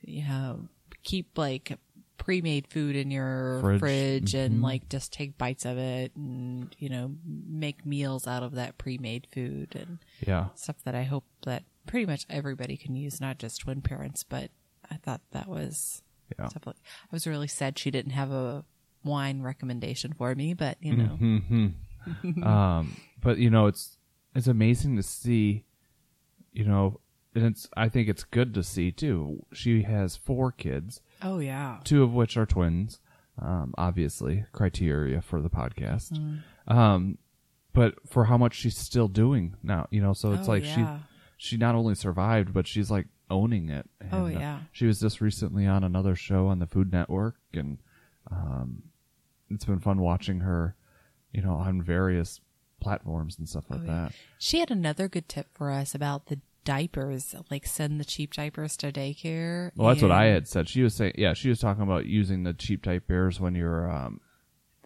you 0.00 0.22
know, 0.22 0.68
keep 1.02 1.36
like 1.36 1.76
pre-made 2.18 2.68
food 2.68 2.94
in 2.94 3.10
your 3.10 3.58
Fridge. 3.60 3.80
fridge, 3.80 4.34
and 4.34 4.60
Mhm. 4.60 4.62
like 4.62 4.88
just 4.88 5.12
take 5.12 5.36
bites 5.36 5.64
of 5.64 5.76
it, 5.76 6.14
and 6.14 6.72
you 6.78 6.88
know, 6.88 7.16
make 7.26 7.84
meals 7.84 8.28
out 8.28 8.44
of 8.44 8.52
that 8.54 8.78
pre-made 8.78 9.26
food 9.32 9.74
and 9.74 9.98
Yeah. 10.24 10.50
stuff 10.54 10.76
that 10.84 10.94
I 10.94 11.02
hope 11.02 11.24
that 11.44 11.64
pretty 11.84 12.06
much 12.06 12.26
everybody 12.30 12.76
can 12.76 12.94
use, 12.94 13.20
not 13.20 13.38
just 13.38 13.62
twin 13.62 13.82
parents. 13.82 14.22
But 14.22 14.52
I 14.90 14.96
thought 14.96 15.20
that 15.32 15.48
was 15.48 16.02
Yeah. 16.38 16.48
I 16.66 16.72
was 17.12 17.26
really 17.26 17.48
sad 17.48 17.78
she 17.78 17.90
didn't 17.90 18.12
have 18.12 18.30
a 18.32 18.64
wine 19.04 19.42
recommendation 19.42 20.12
for 20.12 20.34
me, 20.34 20.54
but 20.54 20.76
you 20.80 20.96
know, 20.96 21.16
hmm 21.16 21.68
um, 22.42 22.96
but 23.20 23.38
you 23.38 23.50
know, 23.50 23.66
it's 23.66 23.98
it's 24.34 24.46
amazing 24.46 24.96
to 24.96 25.02
see. 25.02 25.64
You 26.52 26.64
know, 26.64 27.00
and 27.34 27.44
it's 27.44 27.68
I 27.76 27.88
think 27.88 28.08
it's 28.08 28.24
good 28.24 28.54
to 28.54 28.62
see 28.62 28.90
too. 28.92 29.44
She 29.52 29.82
has 29.82 30.16
four 30.16 30.52
kids, 30.52 31.00
oh 31.22 31.38
yeah, 31.38 31.78
two 31.84 32.02
of 32.02 32.12
which 32.14 32.36
are 32.36 32.46
twins. 32.46 33.00
Um, 33.40 33.74
obviously, 33.76 34.44
criteria 34.52 35.20
for 35.20 35.42
the 35.42 35.50
podcast. 35.50 36.12
Mm. 36.12 36.42
Um, 36.74 37.18
but 37.74 37.94
for 38.08 38.24
how 38.24 38.38
much 38.38 38.54
she's 38.54 38.78
still 38.78 39.08
doing 39.08 39.56
now, 39.62 39.86
you 39.90 40.00
know, 40.00 40.14
so 40.14 40.32
it's 40.32 40.48
Oh, 40.48 40.52
like 40.52 40.64
yeah. 40.64 41.00
she 41.36 41.48
she 41.50 41.56
not 41.58 41.74
only 41.74 41.94
survived, 41.94 42.54
but 42.54 42.66
she's 42.66 42.90
like 42.90 43.06
owning 43.30 43.68
it. 43.68 43.88
And, 44.00 44.14
Oh, 44.14 44.26
uh, 44.26 44.30
yeah. 44.30 44.60
she 44.72 44.86
was 44.86 45.00
just 45.00 45.20
recently 45.20 45.66
on 45.66 45.82
another 45.84 46.14
show 46.14 46.46
on 46.48 46.58
the 46.58 46.66
Food 46.66 46.92
Network, 46.92 47.36
and 47.52 47.78
um, 48.30 48.82
it's 49.50 49.64
been 49.64 49.80
fun 49.80 50.00
watching 50.00 50.40
her, 50.40 50.76
you 51.32 51.42
know, 51.42 51.54
on 51.54 51.82
various 51.82 52.40
platforms 52.80 53.38
and 53.38 53.48
stuff 53.48 53.64
like 53.70 53.80
Oh, 53.80 53.84
yeah. 53.84 53.92
that. 54.08 54.12
She 54.38 54.60
had 54.60 54.70
another 54.70 55.08
good 55.08 55.28
tip 55.28 55.48
for 55.54 55.70
us 55.70 55.94
about 55.94 56.26
the 56.26 56.40
diapers, 56.64 57.34
like 57.50 57.64
send 57.66 58.00
the 58.00 58.04
cheap 58.04 58.34
diapers 58.34 58.76
to 58.78 58.90
daycare. 58.92 59.70
Well, 59.76 59.88
that's 59.88 60.02
what 60.02 60.10
I 60.10 60.24
had 60.26 60.48
said. 60.48 60.68
She 60.68 60.82
was 60.82 60.94
saying, 60.94 61.12
yeah, 61.16 61.32
she 61.32 61.48
was 61.48 61.60
talking 61.60 61.82
about 61.84 62.06
using 62.06 62.42
the 62.42 62.52
cheap 62.54 62.82
type 62.82 63.06
bears 63.06 63.38
when 63.40 63.54
you're, 63.54 63.90
um, 63.90 64.20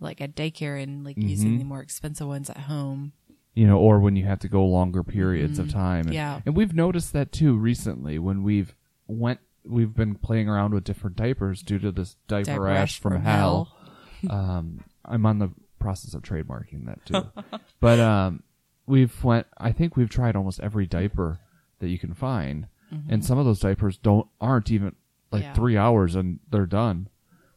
Like 0.00 0.20
at 0.20 0.34
daycare 0.36 0.82
and 0.82 1.04
like 1.04 1.16
Mm-hmm. 1.16 1.28
using 1.28 1.58
the 1.58 1.64
more 1.64 1.80
expensive 1.80 2.26
ones 2.28 2.48
at 2.50 2.58
home. 2.58 3.12
You 3.54 3.66
know, 3.66 3.78
or 3.78 3.98
when 4.00 4.16
you 4.16 4.24
have 4.24 4.38
to 4.40 4.48
go 4.48 4.64
longer 4.64 5.02
periods 5.02 5.58
of 5.58 5.70
time. 5.70 6.00
And, 6.00 6.06
Mm-hmm. 6.08 6.14
Yeah. 6.14 6.40
and 6.46 6.56
we've 6.56 6.74
noticed 6.74 7.12
that 7.14 7.32
too 7.32 7.56
recently 7.56 8.18
when 8.18 8.42
we've 8.42 8.74
went, 9.06 9.40
we've 9.64 9.94
been 9.94 10.14
playing 10.14 10.48
around 10.48 10.72
with 10.72 10.84
different 10.84 11.16
diapers 11.16 11.62
due 11.62 11.78
to 11.80 11.90
this 11.92 12.16
diaper, 12.28 12.44
Diaper 12.46 12.62
rash 12.62 13.00
from, 13.00 13.12
from 13.14 13.22
hell. 13.22 13.76
um, 14.30 14.84
I'm 15.04 15.26
on 15.26 15.38
the 15.38 15.50
process 15.78 16.14
of 16.14 16.22
trademarking 16.22 16.86
that 16.86 17.04
too, 17.06 17.26
but 17.80 17.98
um, 18.00 18.42
we've 18.86 19.22
went. 19.24 19.46
I 19.58 19.72
think 19.72 19.96
we've 19.96 20.10
tried 20.10 20.36
almost 20.36 20.60
every 20.60 20.86
diaper 20.86 21.40
that 21.80 21.88
you 21.88 21.98
can 21.98 22.14
find, 22.14 22.66
and 23.08 23.24
some 23.24 23.38
of 23.38 23.44
those 23.46 23.60
diapers 23.60 23.96
don't 23.98 24.26
aren't 24.40 24.70
even 24.70 24.94
like 25.32 25.42
Mm-hmm. 25.42 25.48
Yeah. 25.50 25.54
three 25.54 25.76
hours 25.76 26.14
and 26.16 26.40
they're 26.50 26.66
done. 26.66 27.08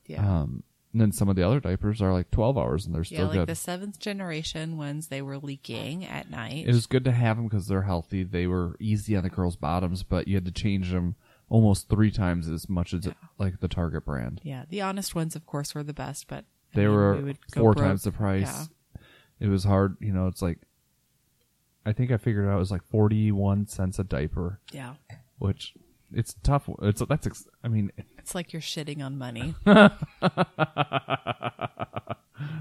Yeah. 0.05 0.23
Um, 0.41 0.63
and 0.93 1.01
then 1.01 1.11
some 1.11 1.27
of 1.27 1.35
the 1.35 1.43
other 1.43 1.59
diapers 1.59 2.01
are 2.01 2.13
like 2.13 2.29
12 2.31 2.57
hours 2.57 2.85
and 2.85 2.93
they're 2.95 3.03
still 3.03 3.17
yeah, 3.19 3.25
like 3.25 3.33
good. 3.33 3.47
the 3.49 3.55
seventh 3.55 3.99
generation 3.99 4.77
ones, 4.77 5.07
they 5.07 5.21
were 5.21 5.37
leaking 5.39 6.05
at 6.05 6.29
night. 6.29 6.65
It 6.67 6.73
was 6.73 6.85
good 6.85 7.03
to 7.05 7.11
have 7.11 7.35
them 7.37 7.47
because 7.47 7.67
they're 7.67 7.81
healthy. 7.81 8.23
They 8.23 8.45
were 8.47 8.75
easy 8.79 9.15
on 9.17 9.23
the 9.23 9.29
girls' 9.29 9.55
bottoms, 9.55 10.03
but 10.03 10.27
you 10.27 10.35
had 10.35 10.45
to 10.45 10.51
change 10.51 10.91
them 10.91 11.15
almost 11.49 11.89
three 11.89 12.11
times 12.11 12.47
as 12.47 12.69
much 12.69 12.93
as 12.93 13.07
like 13.37 13.59
the 13.59 13.67
Target 13.67 14.05
brand. 14.05 14.39
yeah, 14.43 14.65
the 14.69 14.81
honest 14.81 15.13
ones, 15.15 15.35
of 15.35 15.45
course, 15.45 15.73
were 15.75 15.83
the 15.83 15.93
best, 15.93 16.27
but 16.27 16.45
I 16.73 16.75
They 16.75 16.85
mean, 16.87 16.95
were 16.95 17.15
we 17.21 17.35
four 17.53 17.73
broke. 17.73 17.85
times 17.85 18.03
the 18.03 18.11
price. 18.11 18.69
Yeah. 18.95 19.01
It 19.39 19.47
was 19.49 19.63
hard, 19.63 19.97
you 19.99 20.13
know. 20.13 20.27
It's 20.27 20.41
like 20.41 20.59
I 21.85 21.91
think 21.91 22.11
I 22.11 22.17
figured 22.17 22.47
out 22.47 22.55
it 22.55 22.59
was 22.59 22.71
like 22.71 22.83
forty-one 22.85 23.67
cents 23.67 23.99
a 23.99 24.03
diaper, 24.03 24.59
Yeah. 24.71 24.93
which 25.37 25.73
it's 26.13 26.35
tough. 26.43 26.69
It's 26.81 27.01
that's 27.07 27.27
ex- 27.27 27.47
I 27.63 27.67
mean, 27.67 27.91
It's 28.17 28.35
like 28.35 28.53
you're 28.53 28.61
shitting 28.61 29.03
on 29.03 29.17
money. 29.17 29.55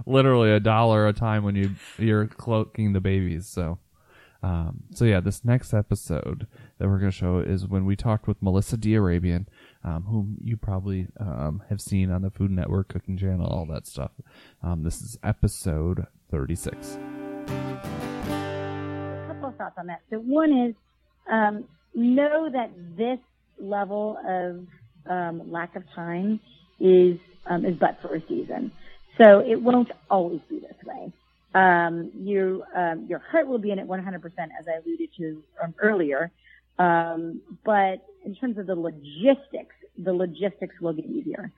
literally 0.06 0.52
a 0.52 0.60
dollar 0.60 1.06
a 1.06 1.12
time 1.12 1.44
when 1.44 1.56
you 1.56 1.70
you're 1.98 2.26
cloaking 2.26 2.92
the 2.92 3.00
babies. 3.00 3.46
So, 3.46 3.78
um, 4.42 4.84
so 4.92 5.04
yeah, 5.04 5.20
this 5.20 5.44
next 5.44 5.72
episode 5.72 6.46
that 6.78 6.88
we're 6.88 6.98
going 6.98 7.10
to 7.10 7.16
show 7.16 7.38
is 7.38 7.66
when 7.66 7.84
we 7.84 7.96
talked 7.96 8.26
with 8.26 8.42
Melissa 8.42 8.76
d'Arabian, 8.76 9.46
um, 9.84 10.04
whom 10.04 10.36
you 10.42 10.56
probably 10.56 11.06
um, 11.18 11.62
have 11.68 11.80
seen 11.80 12.10
on 12.10 12.22
the 12.22 12.30
Food 12.30 12.50
Network 12.50 12.88
cooking 12.88 13.16
channel, 13.16 13.46
all 13.46 13.66
that 13.66 13.86
stuff. 13.86 14.10
Um, 14.62 14.82
this 14.82 15.00
is 15.00 15.18
episode 15.22 16.06
thirty 16.30 16.54
six. 16.54 16.98
a 17.46 19.24
couple 19.28 19.48
of 19.48 19.56
thoughts 19.56 19.76
on 19.78 19.86
that. 19.86 20.00
So 20.10 20.18
one 20.18 20.52
is 20.52 20.74
um, 21.30 21.64
know 21.94 22.50
that 22.52 22.70
this 22.96 23.18
level 23.58 24.18
of 24.26 24.66
um, 25.10 25.50
lack 25.50 25.76
of 25.76 25.82
time 25.94 26.40
is 26.80 27.18
um, 27.46 27.64
is 27.64 27.76
but 27.78 27.98
for 28.00 28.14
a 28.14 28.20
season. 28.28 28.72
So 29.18 29.40
it 29.40 29.60
won't 29.60 29.90
always 30.10 30.40
be 30.48 30.60
this 30.60 30.76
way. 30.84 31.12
Um, 31.54 32.10
you, 32.14 32.64
um, 32.74 33.06
your 33.08 33.18
heart 33.18 33.46
will 33.46 33.58
be 33.58 33.70
in 33.70 33.78
it 33.78 33.86
100%, 33.86 34.24
as 34.24 34.66
I 34.66 34.78
alluded 34.82 35.10
to 35.18 35.42
um, 35.62 35.74
earlier. 35.80 36.30
Um, 36.78 37.42
but 37.64 38.06
in 38.24 38.34
terms 38.34 38.56
of 38.58 38.66
the 38.66 38.74
logistics, 38.74 39.74
the 39.98 40.12
logistics 40.12 40.80
will 40.80 40.94
get 40.94 41.04
easier. 41.04 41.50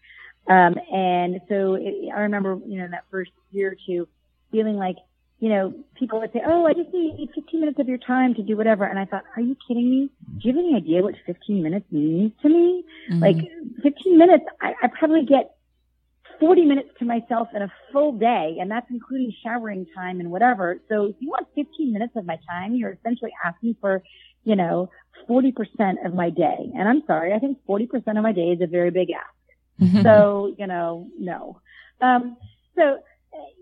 Um, 0.48 0.74
and 0.92 1.40
so 1.48 1.74
it, 1.74 2.10
I 2.14 2.20
remember, 2.20 2.58
you 2.66 2.78
know, 2.78 2.86
in 2.86 2.90
that 2.90 3.04
first 3.10 3.30
year 3.52 3.72
or 3.72 3.76
two, 3.86 4.08
feeling 4.50 4.76
like, 4.76 4.96
you 5.44 5.50
know, 5.50 5.74
people 5.94 6.20
would 6.20 6.32
say, 6.32 6.40
"Oh, 6.42 6.64
I 6.64 6.72
just 6.72 6.90
need 6.94 7.28
15 7.34 7.60
minutes 7.60 7.78
of 7.78 7.86
your 7.86 7.98
time 7.98 8.32
to 8.36 8.42
do 8.42 8.56
whatever," 8.56 8.86
and 8.86 8.98
I 8.98 9.04
thought, 9.04 9.24
"Are 9.36 9.42
you 9.42 9.54
kidding 9.68 9.90
me? 9.90 10.08
Do 10.40 10.48
you 10.48 10.54
have 10.54 10.64
any 10.64 10.74
idea 10.74 11.02
what 11.02 11.16
15 11.26 11.62
minutes 11.62 11.84
means 11.92 12.32
to 12.40 12.48
me? 12.48 12.82
Like 13.20 13.36
15 13.82 14.16
minutes, 14.16 14.46
I, 14.62 14.72
I 14.82 14.86
probably 14.98 15.26
get 15.26 15.54
40 16.40 16.64
minutes 16.64 16.88
to 16.98 17.04
myself 17.04 17.48
in 17.54 17.60
a 17.60 17.70
full 17.92 18.12
day, 18.12 18.56
and 18.58 18.70
that's 18.70 18.86
including 18.88 19.34
showering 19.44 19.84
time 19.94 20.18
and 20.18 20.30
whatever. 20.30 20.80
So 20.88 21.04
if 21.04 21.16
you 21.18 21.28
want 21.28 21.46
15 21.54 21.92
minutes 21.92 22.16
of 22.16 22.24
my 22.24 22.38
time, 22.48 22.74
you're 22.74 22.92
essentially 22.92 23.32
asking 23.44 23.76
for, 23.82 24.02
you 24.44 24.56
know, 24.56 24.88
40% 25.28 26.06
of 26.06 26.14
my 26.14 26.30
day. 26.30 26.70
And 26.74 26.88
I'm 26.88 27.02
sorry, 27.06 27.34
I 27.34 27.38
think 27.38 27.58
40% 27.68 28.16
of 28.16 28.22
my 28.22 28.32
day 28.32 28.48
is 28.52 28.62
a 28.62 28.66
very 28.66 28.90
big 28.90 29.08
ask. 29.10 30.04
so, 30.06 30.54
you 30.58 30.66
know, 30.66 31.08
no. 31.18 31.60
Um, 32.00 32.38
so, 32.76 32.98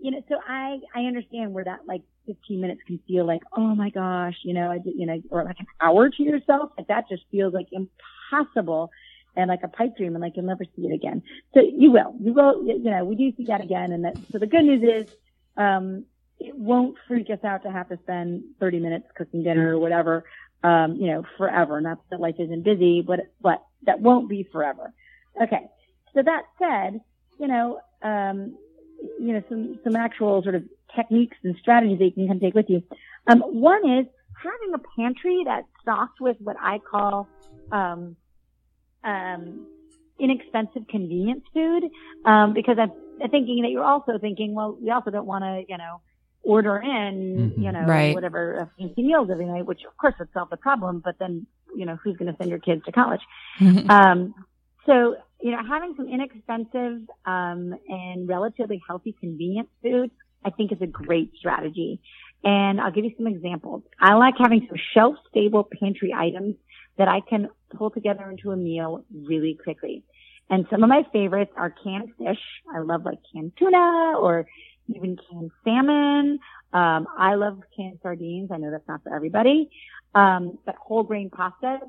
you 0.01 0.11
know, 0.11 0.21
so 0.27 0.35
I, 0.47 0.79
I 0.95 1.01
understand 1.01 1.53
where 1.53 1.63
that 1.63 1.81
like 1.87 2.01
15 2.27 2.61
minutes 2.61 2.81
can 2.85 2.99
feel 3.07 3.25
like, 3.25 3.41
oh 3.55 3.75
my 3.75 3.89
gosh, 3.89 4.35
you 4.43 4.53
know, 4.53 4.69
I 4.69 4.77
did, 4.77 4.93
you 4.95 5.05
know, 5.05 5.21
or 5.29 5.43
like 5.43 5.59
an 5.59 5.67
hour 5.81 6.09
to 6.09 6.23
yourself. 6.23 6.71
Like 6.77 6.87
that 6.87 7.05
just 7.09 7.23
feels 7.31 7.53
like 7.53 7.67
impossible 7.71 8.91
and 9.35 9.47
like 9.49 9.61
a 9.63 9.67
pipe 9.67 9.97
dream 9.97 10.15
and 10.15 10.21
like 10.21 10.33
you'll 10.35 10.45
never 10.45 10.65
see 10.75 10.83
it 10.83 10.93
again. 10.93 11.23
So 11.53 11.61
you 11.61 11.91
will, 11.91 12.15
you 12.19 12.33
will, 12.33 12.65
you 12.65 12.79
know, 12.91 13.03
we 13.05 13.15
do 13.15 13.31
see 13.35 13.45
that 13.47 13.61
again. 13.61 13.91
And 13.91 14.05
that, 14.05 14.15
so 14.31 14.39
the 14.39 14.47
good 14.47 14.63
news 14.63 14.83
is, 14.83 15.13
um, 15.57 16.05
it 16.39 16.55
won't 16.57 16.97
freak 17.07 17.29
us 17.29 17.43
out 17.43 17.63
to 17.63 17.71
have 17.71 17.89
to 17.89 17.97
spend 18.03 18.43
30 18.59 18.79
minutes 18.79 19.05
cooking 19.15 19.43
dinner 19.43 19.75
or 19.75 19.79
whatever, 19.79 20.25
um, 20.63 20.95
you 20.99 21.07
know, 21.07 21.23
forever. 21.37 21.79
Not 21.79 21.99
that 22.09 22.19
life 22.19 22.35
isn't 22.39 22.63
busy, 22.63 23.01
but, 23.05 23.21
but 23.41 23.63
that 23.85 24.01
won't 24.01 24.29
be 24.29 24.47
forever. 24.51 24.93
Okay. 25.41 25.67
So 26.13 26.21
that 26.23 26.43
said, 26.59 26.99
you 27.39 27.47
know, 27.47 27.79
um, 28.01 28.55
you 29.19 29.33
know, 29.33 29.43
some, 29.49 29.79
some 29.83 29.95
actual 29.95 30.41
sort 30.43 30.55
of 30.55 30.63
techniques 30.95 31.37
and 31.43 31.55
strategies 31.59 31.99
that 31.99 32.05
you 32.05 32.11
can 32.11 32.27
kind 32.27 32.37
of 32.37 32.41
take 32.41 32.55
with 32.55 32.69
you. 32.69 32.81
Um, 33.27 33.39
one 33.39 33.89
is 33.99 34.05
having 34.41 34.73
a 34.73 34.81
pantry 34.99 35.43
that's 35.45 35.67
stocked 35.81 36.19
with 36.19 36.37
what 36.39 36.57
I 36.61 36.79
call, 36.79 37.29
um, 37.71 38.15
um, 39.03 39.67
inexpensive 40.19 40.87
convenience 40.89 41.43
food, 41.53 41.83
um, 42.25 42.53
because 42.53 42.77
I'm, 42.79 42.91
I'm 43.21 43.29
thinking 43.29 43.61
that 43.63 43.69
you're 43.71 43.83
also 43.83 44.17
thinking, 44.19 44.53
well, 44.53 44.77
we 44.81 44.91
also 44.91 45.11
don't 45.11 45.25
want 45.25 45.43
to, 45.43 45.63
you 45.67 45.77
know, 45.77 46.01
order 46.43 46.77
in, 46.77 47.53
Mhm. 47.57 47.63
you 47.63 47.71
know, 47.71 47.85
Right. 47.87 48.13
whatever 48.13 48.61
uh, 48.61 48.65
fancy 48.77 49.01
meals 49.03 49.29
every 49.31 49.45
night, 49.45 49.65
which 49.65 49.81
of 49.85 49.95
course 49.97 50.13
would 50.19 50.31
solve 50.33 50.49
the 50.49 50.57
problem, 50.57 51.01
but 51.03 51.15
then, 51.19 51.47
you 51.75 51.85
know, 51.85 51.97
who's 52.03 52.17
going 52.17 52.31
to 52.31 52.37
send 52.37 52.49
your 52.49 52.59
kids 52.59 52.83
to 52.85 52.91
college? 52.91 53.21
Um, 53.89 54.33
so, 54.85 55.15
you 55.41 55.51
know, 55.51 55.59
having 55.67 55.93
some 55.97 56.07
inexpensive, 56.07 57.07
um, 57.25 57.75
and 57.87 58.27
relatively 58.27 58.81
healthy 58.87 59.15
convenience 59.19 59.69
food, 59.81 60.11
I 60.45 60.49
think 60.49 60.71
is 60.71 60.81
a 60.81 60.87
great 60.87 61.31
strategy. 61.37 62.01
And 62.43 62.81
I'll 62.81 62.91
give 62.91 63.05
you 63.05 63.13
some 63.17 63.27
examples. 63.27 63.83
I 63.99 64.15
like 64.15 64.35
having 64.37 64.65
some 64.67 64.77
shelf 64.93 65.15
stable 65.29 65.67
pantry 65.79 66.13
items 66.13 66.55
that 66.97 67.07
I 67.07 67.21
can 67.21 67.49
pull 67.75 67.89
together 67.89 68.29
into 68.29 68.51
a 68.51 68.57
meal 68.57 69.05
really 69.13 69.57
quickly. 69.61 70.03
And 70.49 70.65
some 70.69 70.83
of 70.83 70.89
my 70.89 71.03
favorites 71.13 71.53
are 71.55 71.73
canned 71.83 72.09
fish. 72.17 72.39
I 72.73 72.79
love 72.79 73.05
like 73.05 73.19
canned 73.33 73.53
tuna 73.57 74.17
or 74.19 74.45
even 74.87 75.17
canned 75.29 75.51
salmon. 75.63 76.39
Um, 76.73 77.07
I 77.17 77.35
love 77.35 77.59
canned 77.75 77.99
sardines. 78.01 78.49
I 78.51 78.57
know 78.57 78.71
that's 78.71 78.87
not 78.87 79.03
for 79.03 79.15
everybody. 79.15 79.69
Um, 80.13 80.59
but 80.65 80.75
whole 80.75 81.03
grain 81.03 81.29
pasta, 81.29 81.79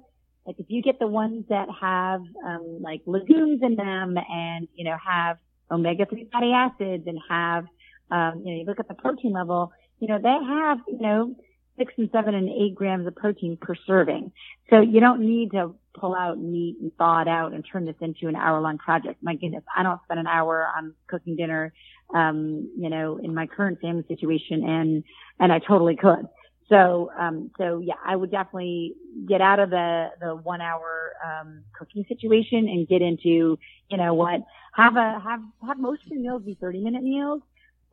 like 0.46 0.56
if 0.58 0.66
you 0.68 0.82
get 0.82 0.98
the 0.98 1.06
ones 1.06 1.44
that 1.48 1.68
have, 1.80 2.22
um, 2.44 2.78
like 2.80 3.02
legumes 3.06 3.60
in 3.62 3.76
them 3.76 4.16
and, 4.16 4.68
you 4.74 4.84
know, 4.84 4.96
have 5.04 5.38
omega-3 5.70 6.30
fatty 6.30 6.52
acids 6.52 7.04
and 7.06 7.18
have, 7.28 7.64
um, 8.10 8.42
you 8.44 8.52
know, 8.52 8.60
you 8.60 8.64
look 8.64 8.80
at 8.80 8.88
the 8.88 8.94
protein 8.94 9.32
level, 9.32 9.72
you 10.00 10.08
know, 10.08 10.18
they 10.18 10.28
have, 10.28 10.78
you 10.86 11.00
know, 11.00 11.34
six 11.78 11.92
and 11.96 12.08
seven 12.12 12.34
and 12.34 12.48
eight 12.48 12.74
grams 12.74 13.06
of 13.06 13.16
protein 13.16 13.56
per 13.60 13.74
serving. 13.86 14.32
So 14.70 14.80
you 14.80 15.00
don't 15.00 15.20
need 15.20 15.52
to 15.52 15.74
pull 15.98 16.14
out 16.14 16.38
meat 16.38 16.76
and 16.80 16.92
thaw 16.96 17.22
it 17.22 17.28
out 17.28 17.52
and 17.52 17.64
turn 17.70 17.84
this 17.84 17.96
into 18.00 18.28
an 18.28 18.36
hour 18.36 18.60
long 18.60 18.78
project. 18.78 19.22
My 19.22 19.34
goodness, 19.34 19.64
I 19.76 19.82
don't 19.82 20.00
spend 20.04 20.20
an 20.20 20.26
hour 20.26 20.66
on 20.76 20.94
cooking 21.06 21.36
dinner, 21.36 21.72
um, 22.14 22.70
you 22.76 22.90
know, 22.90 23.18
in 23.22 23.34
my 23.34 23.46
current 23.46 23.80
family 23.80 24.04
situation 24.08 24.62
and, 24.68 25.04
and 25.40 25.52
I 25.52 25.58
totally 25.58 25.96
could. 25.96 26.26
So, 26.68 27.10
um, 27.18 27.50
so 27.58 27.80
yeah, 27.80 27.94
I 28.04 28.16
would 28.16 28.30
definitely 28.30 28.94
get 29.28 29.40
out 29.40 29.60
of 29.60 29.70
the, 29.70 30.08
the 30.20 30.36
one 30.36 30.60
hour, 30.60 31.12
um, 31.24 31.62
cooking 31.78 32.04
situation 32.08 32.68
and 32.68 32.88
get 32.88 33.02
into, 33.02 33.58
you 33.90 33.96
know 33.96 34.14
what, 34.14 34.40
have 34.74 34.96
a, 34.96 35.20
have, 35.20 35.40
have 35.66 35.78
most 35.78 36.02
of 36.04 36.12
your 36.12 36.20
meals 36.20 36.42
be 36.42 36.56
30 36.60 36.80
minute 36.80 37.02
meals. 37.02 37.42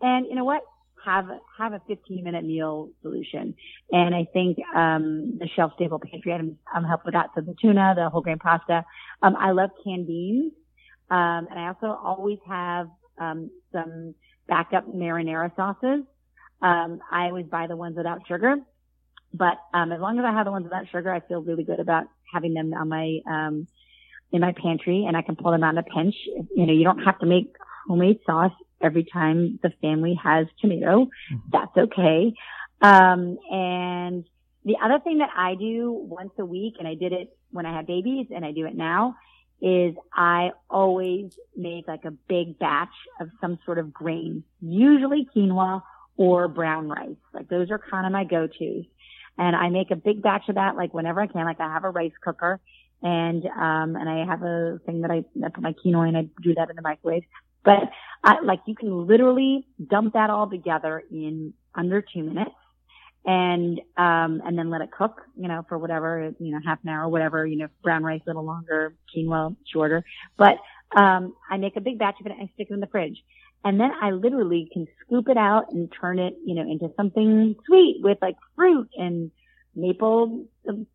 And 0.01 0.25
you 0.27 0.35
know 0.35 0.45
what? 0.45 0.61
Have, 1.05 1.27
have 1.57 1.73
a 1.73 1.81
15 1.87 2.23
minute 2.23 2.45
meal 2.45 2.89
solution. 3.01 3.55
And 3.91 4.15
I 4.15 4.25
think, 4.33 4.57
um, 4.75 5.37
the 5.39 5.49
shelf 5.55 5.73
stable 5.75 5.99
pantry 5.99 6.33
items, 6.33 6.55
um, 6.73 6.83
help 6.83 7.05
with 7.05 7.13
that. 7.13 7.31
So 7.35 7.41
the 7.41 7.55
tuna, 7.61 7.93
the 7.95 8.09
whole 8.09 8.21
grain 8.21 8.39
pasta. 8.39 8.85
Um, 9.21 9.35
I 9.37 9.51
love 9.51 9.71
canned 9.83 10.07
beans. 10.07 10.53
Um, 11.09 11.47
and 11.49 11.59
I 11.59 11.67
also 11.67 11.87
always 12.03 12.39
have, 12.47 12.87
um, 13.19 13.49
some 13.73 14.15
backup 14.47 14.87
marinara 14.87 15.55
sauces. 15.55 16.05
Um, 16.61 17.01
I 17.11 17.25
always 17.25 17.47
buy 17.47 17.67
the 17.67 17.75
ones 17.75 17.97
without 17.97 18.27
sugar, 18.27 18.57
but 19.33 19.57
um, 19.73 19.91
as 19.91 19.99
long 19.99 20.19
as 20.19 20.25
I 20.25 20.31
have 20.31 20.45
the 20.45 20.51
ones 20.51 20.63
without 20.65 20.87
sugar, 20.91 21.11
I 21.11 21.21
feel 21.21 21.41
really 21.41 21.63
good 21.63 21.79
about 21.79 22.05
having 22.31 22.53
them 22.53 22.73
on 22.73 22.89
my 22.89 23.19
um, 23.27 23.67
in 24.31 24.41
my 24.41 24.53
pantry, 24.53 25.05
and 25.07 25.17
I 25.17 25.21
can 25.21 25.35
pull 25.35 25.51
them 25.51 25.63
out 25.63 25.73
in 25.73 25.77
a 25.77 25.83
pinch. 25.83 26.15
You 26.55 26.65
know, 26.65 26.73
you 26.73 26.83
don't 26.83 27.03
have 27.03 27.19
to 27.19 27.25
make 27.25 27.55
homemade 27.87 28.19
sauce 28.25 28.53
every 28.81 29.03
time 29.03 29.59
the 29.61 29.71
family 29.81 30.19
has 30.23 30.47
tomato. 30.59 31.07
That's 31.51 31.75
okay. 31.75 32.33
Um, 32.81 33.37
and 33.49 34.25
the 34.65 34.77
other 34.83 34.99
thing 34.99 35.19
that 35.19 35.29
I 35.35 35.55
do 35.55 35.91
once 35.91 36.31
a 36.37 36.45
week, 36.45 36.75
and 36.79 36.87
I 36.87 36.95
did 36.95 37.13
it 37.13 37.35
when 37.51 37.65
I 37.65 37.75
had 37.75 37.87
babies, 37.87 38.27
and 38.33 38.45
I 38.45 38.51
do 38.51 38.65
it 38.65 38.75
now, 38.75 39.15
is 39.61 39.95
I 40.13 40.51
always 40.69 41.37
make 41.55 41.87
like 41.87 42.05
a 42.05 42.11
big 42.11 42.57
batch 42.57 42.93
of 43.19 43.29
some 43.39 43.59
sort 43.65 43.77
of 43.77 43.93
grain, 43.93 44.43
usually 44.59 45.27
quinoa 45.35 45.83
or 46.17 46.47
brown 46.47 46.87
rice. 46.89 47.15
Like 47.33 47.49
those 47.49 47.71
are 47.71 47.79
kind 47.79 48.05
of 48.05 48.11
my 48.11 48.23
go-tos. 48.23 48.85
And 49.37 49.55
I 49.55 49.69
make 49.69 49.91
a 49.91 49.95
big 49.95 50.21
batch 50.21 50.49
of 50.49 50.55
that 50.55 50.75
like 50.75 50.93
whenever 50.93 51.21
I 51.21 51.27
can. 51.27 51.45
Like 51.45 51.59
I 51.59 51.71
have 51.73 51.83
a 51.83 51.89
rice 51.89 52.11
cooker 52.23 52.59
and, 53.01 53.45
um, 53.45 53.95
and 53.95 54.07
I 54.07 54.25
have 54.25 54.43
a 54.43 54.79
thing 54.85 55.01
that 55.01 55.11
I, 55.11 55.23
I 55.43 55.49
put 55.49 55.63
my 55.63 55.73
quinoa 55.73 56.09
in. 56.09 56.15
I 56.15 56.27
do 56.41 56.53
that 56.55 56.69
in 56.69 56.75
the 56.75 56.81
microwave. 56.81 57.23
But 57.63 57.89
I, 58.23 58.41
like 58.41 58.59
you 58.65 58.75
can 58.75 59.07
literally 59.07 59.67
dump 59.89 60.13
that 60.13 60.29
all 60.29 60.49
together 60.49 61.01
in 61.09 61.53
under 61.73 62.01
two 62.01 62.23
minutes 62.23 62.51
and, 63.25 63.79
um, 63.97 64.41
and 64.45 64.57
then 64.57 64.69
let 64.69 64.81
it 64.81 64.91
cook, 64.91 65.21
you 65.37 65.47
know, 65.47 65.63
for 65.69 65.77
whatever, 65.77 66.33
you 66.39 66.51
know, 66.51 66.59
half 66.65 66.79
an 66.83 66.89
hour, 66.89 67.05
or 67.05 67.09
whatever, 67.09 67.45
you 67.45 67.57
know, 67.57 67.67
brown 67.83 68.03
rice 68.03 68.21
a 68.25 68.29
little 68.29 68.45
longer, 68.45 68.95
quinoa 69.15 69.55
shorter. 69.71 70.03
But, 70.37 70.57
um, 70.95 71.35
I 71.49 71.57
make 71.57 71.75
a 71.77 71.81
big 71.81 71.99
batch 71.99 72.15
of 72.19 72.25
it 72.25 72.33
and 72.33 72.41
I 72.41 72.51
stick 72.55 72.67
it 72.69 72.73
in 72.73 72.79
the 72.79 72.87
fridge. 72.87 73.23
And 73.63 73.79
then 73.79 73.91
I 74.01 74.11
literally 74.11 74.69
can 74.71 74.87
scoop 75.05 75.29
it 75.29 75.37
out 75.37 75.71
and 75.71 75.91
turn 75.99 76.17
it, 76.17 76.35
you 76.45 76.55
know, 76.55 76.63
into 76.63 76.91
something 76.95 77.55
sweet 77.65 77.97
with 78.01 78.17
like 78.21 78.37
fruit 78.55 78.89
and 78.97 79.31
maple 79.75 80.45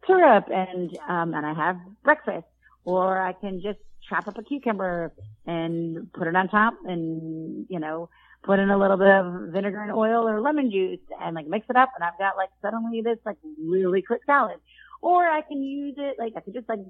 syrup 0.07 0.47
and, 0.53 0.97
um, 1.09 1.33
and 1.33 1.47
I 1.47 1.55
have 1.55 1.79
breakfast 2.03 2.47
or 2.85 3.21
I 3.21 3.33
can 3.33 3.61
just 3.63 3.79
chop 4.09 4.27
up 4.29 4.39
a 4.39 4.43
cucumber 4.43 5.13
and 5.47 6.13
put 6.13 6.27
it 6.27 6.37
on 6.37 6.49
top 6.49 6.75
and, 6.85 7.67
you 7.69 7.79
know, 7.79 8.09
put 8.43 8.59
in 8.59 8.71
a 8.71 8.79
little 8.79 8.97
bit 8.97 9.09
of 9.09 9.53
vinegar 9.53 9.83
and 9.83 9.93
oil 9.93 10.29
or 10.29 10.41
lemon 10.41 10.71
juice 10.71 11.01
and 11.21 11.35
like 11.35 11.47
mix 11.47 11.67
it 11.71 11.77
up 11.77 11.91
and 11.95 12.05
I've 12.05 12.19
got 12.19 12.37
like 12.37 12.51
suddenly 12.63 13.01
this 13.01 13.19
like 13.25 13.39
really 13.63 14.03
quick 14.03 14.23
salad. 14.27 14.57
Or 15.03 15.25
I 15.25 15.43
can 15.43 15.63
use 15.63 15.95
it, 15.99 16.17
like 16.19 16.33
I 16.37 16.41
could 16.41 16.55
just 16.55 16.69
like 16.69 16.81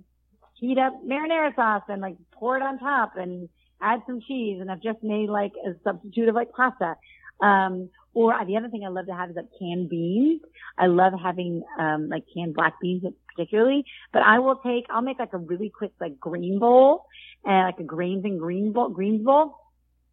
heat 0.54 0.78
up 0.78 0.94
marinara 1.04 1.54
sauce 1.54 1.82
and 1.88 2.00
like 2.00 2.16
pour 2.32 2.56
it 2.56 2.62
on 2.62 2.78
top 2.78 3.16
and 3.16 3.48
add 3.80 4.00
some 4.06 4.20
cheese 4.26 4.58
and 4.60 4.70
I've 4.70 4.82
just 4.82 5.02
made 5.02 5.28
like 5.28 5.52
a 5.66 5.74
substitute 5.84 6.28
of 6.28 6.34
like 6.34 6.52
pasta. 6.52 6.96
Um, 7.40 7.90
or 8.14 8.32
the 8.46 8.56
other 8.56 8.68
thing 8.70 8.82
I 8.84 8.88
love 8.88 9.06
to 9.06 9.14
have 9.14 9.28
is 9.30 9.36
like 9.36 9.50
canned 9.58 9.90
beans. 9.90 10.40
I 10.78 10.86
love 10.86 11.12
having, 11.22 11.62
um, 11.78 12.08
like 12.08 12.24
canned 12.34 12.54
black 12.54 12.80
beans 12.80 13.04
particularly, 13.34 13.84
but 14.12 14.22
I 14.22 14.38
will 14.38 14.56
take, 14.56 14.86
I'll 14.88 15.02
make 15.02 15.18
like 15.18 15.34
a 15.34 15.38
really 15.38 15.70
quick 15.70 15.92
like 16.00 16.18
green 16.18 16.58
bowl 16.58 17.04
and 17.44 17.66
like 17.66 17.78
a 17.78 17.84
grains 17.84 18.24
and 18.24 18.40
green 18.40 18.72
bowl, 18.72 18.88
greens 18.88 19.22
bowl. 19.22 19.54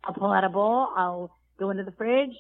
I'll 0.04 0.14
pull 0.14 0.34
out 0.34 0.44
a 0.44 0.50
bowl. 0.50 0.90
I'll 0.96 1.32
go 1.58 1.70
into 1.70 1.84
the 1.84 1.92
fridge, 1.92 2.36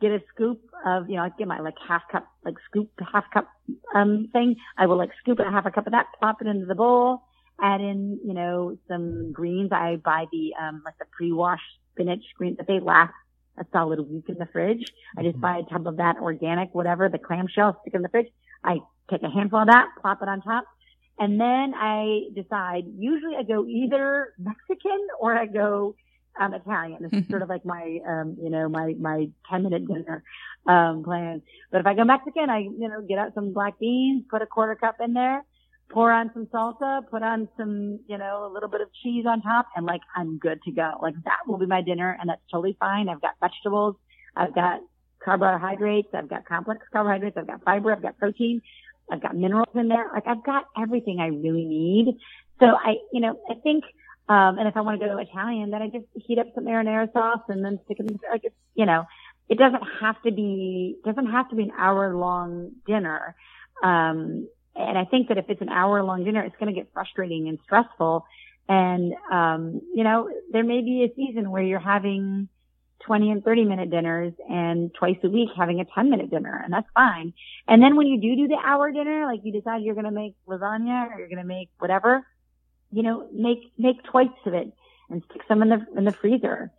get 0.00 0.10
a 0.10 0.20
scoop 0.34 0.60
of, 0.84 1.08
you 1.08 1.16
know, 1.16 1.22
I 1.22 1.30
get 1.30 1.48
my 1.48 1.60
like 1.60 1.76
half 1.86 2.02
cup, 2.12 2.26
like 2.44 2.56
scoop, 2.68 2.90
half 3.12 3.24
cup, 3.32 3.48
um, 3.94 4.28
thing. 4.32 4.56
I 4.76 4.86
will 4.86 4.98
like 4.98 5.10
scoop 5.22 5.38
a 5.38 5.50
half 5.50 5.64
a 5.64 5.70
cup 5.70 5.86
of 5.86 5.92
that, 5.92 6.06
plop 6.18 6.42
it 6.42 6.46
into 6.46 6.66
the 6.66 6.74
bowl, 6.74 7.22
add 7.60 7.80
in, 7.80 8.20
you 8.24 8.34
know, 8.34 8.78
some 8.88 9.32
greens. 9.32 9.70
I 9.72 9.96
buy 9.96 10.26
the, 10.30 10.54
um, 10.60 10.82
like 10.84 10.98
the 10.98 11.06
pre-washed 11.10 11.62
spinach 11.92 12.24
greens 12.36 12.56
that 12.58 12.66
they 12.66 12.80
last 12.80 13.12
a 13.58 13.64
solid 13.72 14.00
week 14.08 14.28
in 14.28 14.36
the 14.38 14.46
fridge. 14.46 14.84
I 15.16 15.22
just 15.22 15.40
buy 15.40 15.58
a 15.58 15.62
tub 15.64 15.86
of 15.86 15.96
that 15.96 16.16
organic, 16.18 16.74
whatever, 16.74 17.08
the 17.08 17.18
clamshell, 17.18 17.78
stick 17.80 17.94
in 17.94 18.02
the 18.02 18.08
fridge. 18.08 18.28
I 18.64 18.78
take 19.10 19.22
a 19.22 19.30
handful 19.30 19.60
of 19.60 19.66
that, 19.66 19.88
plop 20.00 20.22
it 20.22 20.28
on 20.28 20.40
top. 20.42 20.64
And 21.18 21.40
then 21.40 21.74
I 21.74 22.28
decide, 22.34 22.84
usually 22.96 23.34
I 23.36 23.42
go 23.42 23.66
either 23.66 24.34
Mexican 24.38 25.08
or 25.20 25.36
I 25.36 25.46
go, 25.46 25.96
um, 26.38 26.54
Italian. 26.54 26.98
This 27.00 27.22
is 27.22 27.28
sort 27.28 27.42
of 27.42 27.48
like 27.48 27.64
my, 27.64 27.98
um, 28.06 28.36
you 28.40 28.48
know, 28.48 28.68
my, 28.68 28.94
my 28.98 29.28
10 29.50 29.64
minute 29.64 29.88
dinner, 29.88 30.22
um, 30.68 31.02
plan. 31.02 31.42
But 31.72 31.80
if 31.80 31.86
I 31.86 31.94
go 31.94 32.04
Mexican, 32.04 32.48
I, 32.48 32.60
you 32.60 32.88
know, 32.88 33.02
get 33.02 33.18
out 33.18 33.34
some 33.34 33.52
black 33.52 33.80
beans, 33.80 34.24
put 34.30 34.42
a 34.42 34.46
quarter 34.46 34.76
cup 34.76 34.96
in 35.00 35.14
there, 35.14 35.44
pour 35.90 36.12
on 36.12 36.30
some 36.34 36.46
salsa, 36.46 37.08
put 37.10 37.22
on 37.22 37.48
some, 37.56 38.00
you 38.08 38.18
know, 38.18 38.46
a 38.46 38.52
little 38.52 38.68
bit 38.68 38.80
of 38.80 38.88
cheese 39.02 39.24
on 39.26 39.40
top 39.40 39.68
and 39.74 39.86
like 39.86 40.02
I'm 40.14 40.38
good 40.38 40.60
to 40.64 40.72
go. 40.72 40.92
Like 41.00 41.14
that 41.24 41.38
will 41.46 41.58
be 41.58 41.66
my 41.66 41.82
dinner 41.82 42.16
and 42.20 42.28
that's 42.28 42.42
totally 42.50 42.76
fine. 42.78 43.08
I've 43.08 43.22
got 43.22 43.32
vegetables. 43.40 43.96
I've 44.36 44.54
got 44.54 44.80
carbohydrates. 45.24 46.08
I've 46.14 46.28
got 46.28 46.44
complex 46.46 46.80
carbohydrates. 46.92 47.36
I've 47.36 47.46
got 47.46 47.64
fiber. 47.64 47.92
I've 47.92 48.02
got 48.02 48.18
protein. 48.18 48.60
I've 49.10 49.22
got 49.22 49.34
minerals 49.36 49.74
in 49.74 49.88
there. 49.88 50.10
Like 50.12 50.26
I've 50.26 50.44
got 50.44 50.64
everything 50.80 51.20
I 51.20 51.26
really 51.28 51.64
need. 51.64 52.18
So 52.60 52.66
I, 52.66 52.96
you 53.12 53.20
know, 53.20 53.38
I 53.50 53.54
think, 53.62 53.84
um, 54.28 54.58
and 54.58 54.68
if 54.68 54.76
I 54.76 54.82
want 54.82 55.00
to 55.00 55.06
go 55.06 55.16
Italian, 55.16 55.70
then 55.70 55.80
I 55.80 55.86
just 55.88 56.04
heat 56.14 56.38
up 56.38 56.48
some 56.54 56.64
marinara 56.64 57.10
sauce 57.12 57.40
and 57.48 57.64
then 57.64 57.80
stick 57.86 57.98
it 58.00 58.10
in, 58.10 58.18
like 58.30 58.42
it's, 58.44 58.54
you 58.74 58.84
know, 58.84 59.04
it 59.48 59.56
doesn't 59.56 59.82
have 60.02 60.20
to 60.22 60.32
be, 60.32 60.96
doesn't 61.04 61.30
have 61.30 61.48
to 61.48 61.56
be 61.56 61.62
an 61.62 61.72
hour 61.78 62.14
long 62.14 62.72
dinner. 62.86 63.34
Um, 63.82 64.48
and 64.78 64.96
I 64.96 65.04
think 65.04 65.28
that 65.28 65.38
if 65.38 65.46
it's 65.48 65.60
an 65.60 65.68
hour 65.68 66.02
long 66.04 66.24
dinner, 66.24 66.42
it's 66.42 66.56
going 66.58 66.72
to 66.72 66.78
get 66.78 66.92
frustrating 66.92 67.48
and 67.48 67.58
stressful. 67.64 68.24
And, 68.68 69.14
um, 69.32 69.80
you 69.94 70.04
know, 70.04 70.28
there 70.52 70.62
may 70.62 70.82
be 70.82 71.04
a 71.04 71.14
season 71.14 71.50
where 71.50 71.62
you're 71.62 71.80
having 71.80 72.48
20 73.06 73.30
and 73.30 73.44
30 73.44 73.64
minute 73.64 73.90
dinners 73.90 74.34
and 74.48 74.92
twice 74.94 75.16
a 75.24 75.28
week 75.28 75.48
having 75.56 75.80
a 75.80 75.84
10 75.94 76.10
minute 76.10 76.30
dinner 76.30 76.60
and 76.62 76.72
that's 76.72 76.88
fine. 76.94 77.32
And 77.66 77.82
then 77.82 77.96
when 77.96 78.06
you 78.06 78.20
do 78.20 78.36
do 78.36 78.48
the 78.48 78.58
hour 78.62 78.92
dinner, 78.92 79.26
like 79.26 79.40
you 79.42 79.52
decide 79.52 79.82
you're 79.82 79.94
going 79.94 80.04
to 80.04 80.10
make 80.10 80.34
lasagna 80.46 81.10
or 81.10 81.18
you're 81.18 81.28
going 81.28 81.38
to 81.38 81.44
make 81.44 81.70
whatever, 81.78 82.26
you 82.92 83.02
know, 83.02 83.28
make, 83.32 83.72
make 83.78 84.02
twice 84.04 84.28
of 84.46 84.54
it 84.54 84.72
and 85.10 85.22
stick 85.30 85.42
some 85.48 85.62
in 85.62 85.70
the, 85.70 85.86
in 85.96 86.04
the 86.04 86.12
freezer. 86.12 86.70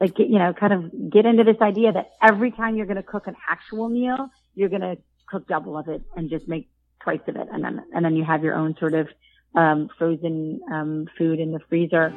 Like, 0.00 0.14
get, 0.14 0.28
you 0.28 0.38
know, 0.38 0.52
kind 0.52 0.72
of 0.72 1.10
get 1.10 1.26
into 1.26 1.42
this 1.42 1.60
idea 1.60 1.92
that 1.92 2.10
every 2.22 2.52
time 2.52 2.76
you're 2.76 2.86
going 2.86 2.98
to 2.98 3.02
cook 3.02 3.26
an 3.26 3.34
actual 3.48 3.88
meal, 3.88 4.28
you're 4.54 4.68
going 4.68 4.82
to 4.82 4.96
cook 5.28 5.48
double 5.48 5.76
of 5.76 5.88
it 5.88 6.02
and 6.14 6.30
just 6.30 6.46
make 6.46 6.68
twice 7.02 7.20
of 7.28 7.36
it. 7.36 7.48
And 7.52 7.62
then, 7.64 7.84
and 7.94 8.04
then 8.04 8.16
you 8.16 8.24
have 8.24 8.42
your 8.44 8.54
own 8.54 8.74
sort 8.78 8.94
of, 8.94 9.08
um, 9.54 9.88
frozen, 9.98 10.60
um, 10.72 11.06
food 11.16 11.40
in 11.40 11.52
the 11.52 11.60
freezer. 11.68 12.12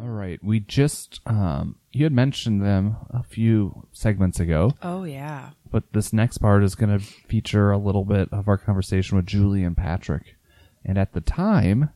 All 0.00 0.08
right. 0.12 0.42
We 0.42 0.60
just, 0.60 1.20
um, 1.26 1.76
you 1.92 2.04
had 2.04 2.12
mentioned 2.12 2.62
them 2.62 2.96
a 3.10 3.22
few 3.22 3.86
segments 3.92 4.40
ago, 4.40 4.72
Oh 4.82 5.04
yeah. 5.04 5.50
but 5.70 5.92
this 5.92 6.12
next 6.12 6.38
part 6.38 6.62
is 6.64 6.74
going 6.74 6.96
to 6.98 7.04
feature 7.04 7.70
a 7.70 7.78
little 7.78 8.04
bit 8.04 8.28
of 8.32 8.48
our 8.48 8.58
conversation 8.58 9.16
with 9.16 9.26
Julie 9.26 9.64
and 9.64 9.76
Patrick. 9.76 10.36
And 10.84 10.98
at 10.98 11.12
the 11.12 11.20
time, 11.20 11.90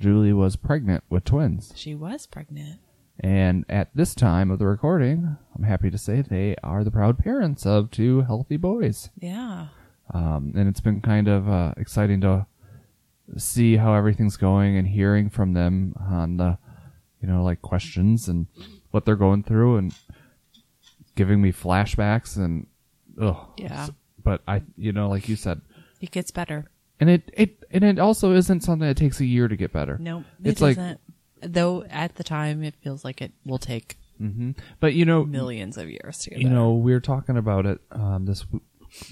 Julie 0.00 0.32
was 0.32 0.56
pregnant 0.56 1.04
with 1.10 1.24
twins. 1.24 1.72
She 1.76 1.94
was 1.94 2.26
pregnant. 2.26 2.80
And 3.20 3.64
at 3.68 3.88
this 3.94 4.14
time 4.14 4.50
of 4.50 4.58
the 4.58 4.66
recording, 4.66 5.36
I'm 5.56 5.64
happy 5.64 5.90
to 5.90 5.98
say 5.98 6.22
they 6.22 6.54
are 6.62 6.84
the 6.84 6.90
proud 6.90 7.18
parents 7.18 7.66
of 7.66 7.90
two 7.90 8.20
healthy 8.22 8.56
boys. 8.56 9.10
Yeah. 9.18 9.68
Um, 10.14 10.52
and 10.56 10.68
it's 10.68 10.80
been 10.80 11.00
kind 11.00 11.26
of 11.28 11.48
uh, 11.48 11.74
exciting 11.76 12.20
to 12.22 12.46
see 13.36 13.76
how 13.76 13.94
everything's 13.94 14.36
going 14.36 14.76
and 14.76 14.86
hearing 14.88 15.28
from 15.30 15.52
them 15.52 15.94
on 16.00 16.36
the, 16.36 16.58
you 17.20 17.28
know, 17.28 17.42
like 17.42 17.60
questions 17.60 18.28
and 18.28 18.46
what 18.92 19.04
they're 19.04 19.16
going 19.16 19.42
through 19.42 19.76
and 19.78 19.94
giving 21.16 21.42
me 21.42 21.52
flashbacks 21.52 22.36
and, 22.36 22.66
oh, 23.20 23.48
Yeah. 23.56 23.88
But 24.22 24.42
I, 24.46 24.62
you 24.76 24.92
know, 24.92 25.08
like 25.08 25.28
you 25.28 25.36
said, 25.36 25.60
It 26.00 26.10
gets 26.10 26.30
better. 26.30 26.70
and 27.00 27.10
it, 27.10 27.30
it, 27.34 27.64
and 27.70 27.82
it 27.84 27.98
also 27.98 28.32
isn't 28.34 28.60
something 28.62 28.86
that 28.86 28.96
takes 28.96 29.20
a 29.20 29.24
year 29.26 29.48
to 29.48 29.56
get 29.56 29.72
better. 29.72 29.98
No, 29.98 30.20
it 30.42 30.50
It's 30.50 30.60
like- 30.60 30.76
doesn't. 30.76 31.00
Though 31.42 31.84
at 31.84 32.16
the 32.16 32.24
time 32.24 32.62
it 32.62 32.74
feels 32.82 33.04
like 33.04 33.20
it 33.22 33.32
will 33.44 33.58
take 33.58 33.96
hmm 34.18 34.50
But 34.80 34.94
you 34.94 35.04
know, 35.04 35.24
millions 35.24 35.76
of 35.78 35.88
years 35.88 36.18
together. 36.18 36.42
you 36.42 36.48
know, 36.50 36.74
we 36.74 36.92
were 36.92 37.00
talking 37.00 37.36
about 37.36 37.66
it 37.66 37.80
um, 37.92 38.26
this 38.26 38.44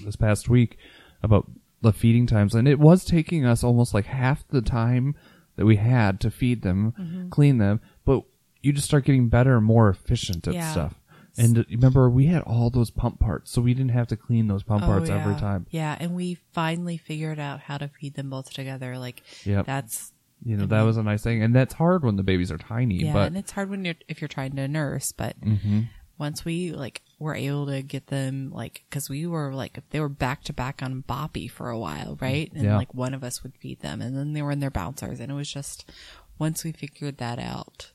this 0.03 0.15
past 0.15 0.49
week 0.49 0.77
about 1.23 1.49
the 1.81 1.93
feeding 1.93 2.25
times, 2.27 2.53
and 2.55 2.67
it 2.67 2.79
was 2.79 3.05
taking 3.05 3.45
us 3.45 3.63
almost 3.63 3.93
like 3.93 4.05
half 4.05 4.47
the 4.49 4.61
time 4.61 5.15
that 5.55 5.65
we 5.65 5.77
had 5.77 6.19
to 6.21 6.29
feed 6.31 6.61
them, 6.61 6.93
Mm-hmm. 6.99 7.29
clean 7.29 7.57
them. 7.57 7.79
But 8.05 8.23
you 8.61 8.73
just 8.73 8.87
start 8.87 9.05
getting 9.05 9.29
better 9.29 9.55
and 9.57 9.65
more 9.65 9.87
efficient 9.89 10.47
at 10.47 10.55
Yeah. 10.55 10.71
stuff. 10.71 10.99
And 11.37 11.59
uh, 11.59 11.63
remember, 11.69 12.09
we 12.09 12.25
had 12.25 12.41
all 12.41 12.69
those 12.71 12.89
pump 12.89 13.19
parts, 13.19 13.51
so 13.51 13.61
we 13.61 13.73
didn't 13.75 13.91
have 13.91 14.07
to 14.07 14.17
clean 14.17 14.47
those 14.47 14.63
pump 14.63 14.83
Oh, 14.83 14.87
parts 14.87 15.09
yeah. 15.09 15.15
every 15.17 15.35
time. 15.35 15.67
Yeah, 15.69 15.95
and 15.99 16.15
we 16.15 16.35
finally 16.51 16.97
figured 16.97 17.39
out 17.39 17.59
how 17.61 17.77
to 17.77 17.87
feed 17.87 18.15
them 18.15 18.29
both 18.31 18.51
together. 18.51 18.97
Like 18.97 19.21
Yep. 19.45 19.67
that's 19.67 20.11
You 20.43 20.55
know, 20.55 20.65
that 20.67 20.83
was 20.83 20.97
a 20.97 21.03
nice 21.03 21.23
thing, 21.23 21.41
and 21.43 21.53
that's 21.55 21.73
hard 21.73 22.03
when 22.03 22.15
the 22.15 22.23
babies 22.23 22.51
are 22.51 22.57
tiny. 22.57 22.95
yeah, 22.95 23.13
but 23.13 23.27
and 23.27 23.37
it's 23.37 23.51
hard 23.51 23.69
when 23.69 23.83
you're 23.85 23.95
if 24.07 24.21
you're 24.21 24.27
trying 24.27 24.55
to 24.55 24.67
nurse, 24.67 25.11
but 25.11 25.39
Mhm. 25.41 25.87
once 26.17 26.45
we 26.45 26.71
like 26.71 27.01
were 27.19 27.35
able 27.35 27.65
to 27.67 27.81
get 27.81 28.07
them 28.07 28.51
like 28.51 28.83
because 28.89 29.09
we 29.09 29.25
were 29.25 29.53
like 29.53 29.79
they 29.89 29.99
were 29.99 30.09
back 30.09 30.43
to 30.43 30.53
back 30.53 30.81
on 30.83 31.03
boppy 31.03 31.49
for 31.49 31.69
a 31.69 31.77
while, 31.79 32.17
right? 32.21 32.51
And 32.53 32.63
Yeah. 32.63 32.77
like 32.77 32.93
one 32.93 33.13
of 33.13 33.23
us 33.23 33.41
would 33.43 33.55
feed 33.55 33.81
them, 33.81 34.01
and 34.01 34.15
then 34.15 34.33
they 34.33 34.41
were 34.41 34.51
in 34.51 34.59
their 34.59 34.69
bouncers, 34.71 35.19
and 35.19 35.31
it 35.31 35.35
was 35.35 35.51
just 35.51 35.89
once 36.37 36.63
we 36.63 36.71
figured 36.71 37.17
that 37.17 37.39
out, 37.39 37.91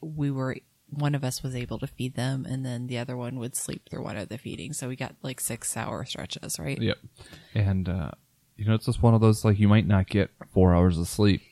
we 0.00 0.30
were 0.30 0.56
one 0.88 1.14
of 1.14 1.24
us 1.24 1.42
was 1.42 1.54
able 1.54 1.78
to 1.80 1.86
feed 1.86 2.14
them, 2.14 2.46
and 2.48 2.64
then 2.64 2.86
the 2.86 2.96
other 2.98 3.16
one 3.16 3.38
would 3.38 3.54
sleep 3.56 3.88
through 3.90 4.02
one 4.04 4.16
of 4.16 4.28
the 4.28 4.38
feedings. 4.38 4.78
So 4.78 4.88
we 4.88 4.96
got 4.96 5.14
like 5.22 5.40
six 5.40 5.76
hour 5.76 6.04
stretches, 6.04 6.58
right? 6.58 6.80
Yep. 6.80 6.98
And 7.54 7.88
uh, 7.88 8.10
you 8.56 8.64
know, 8.64 8.74
it's 8.74 8.86
just 8.86 9.02
one 9.02 9.12
of 9.14 9.20
those 9.20 9.44
like 9.44 9.58
you 9.58 9.68
might 9.68 9.86
not 9.86 10.06
get 10.08 10.30
four 10.52 10.74
hours 10.74 10.96
of 10.98 11.08
sleep, 11.08 11.42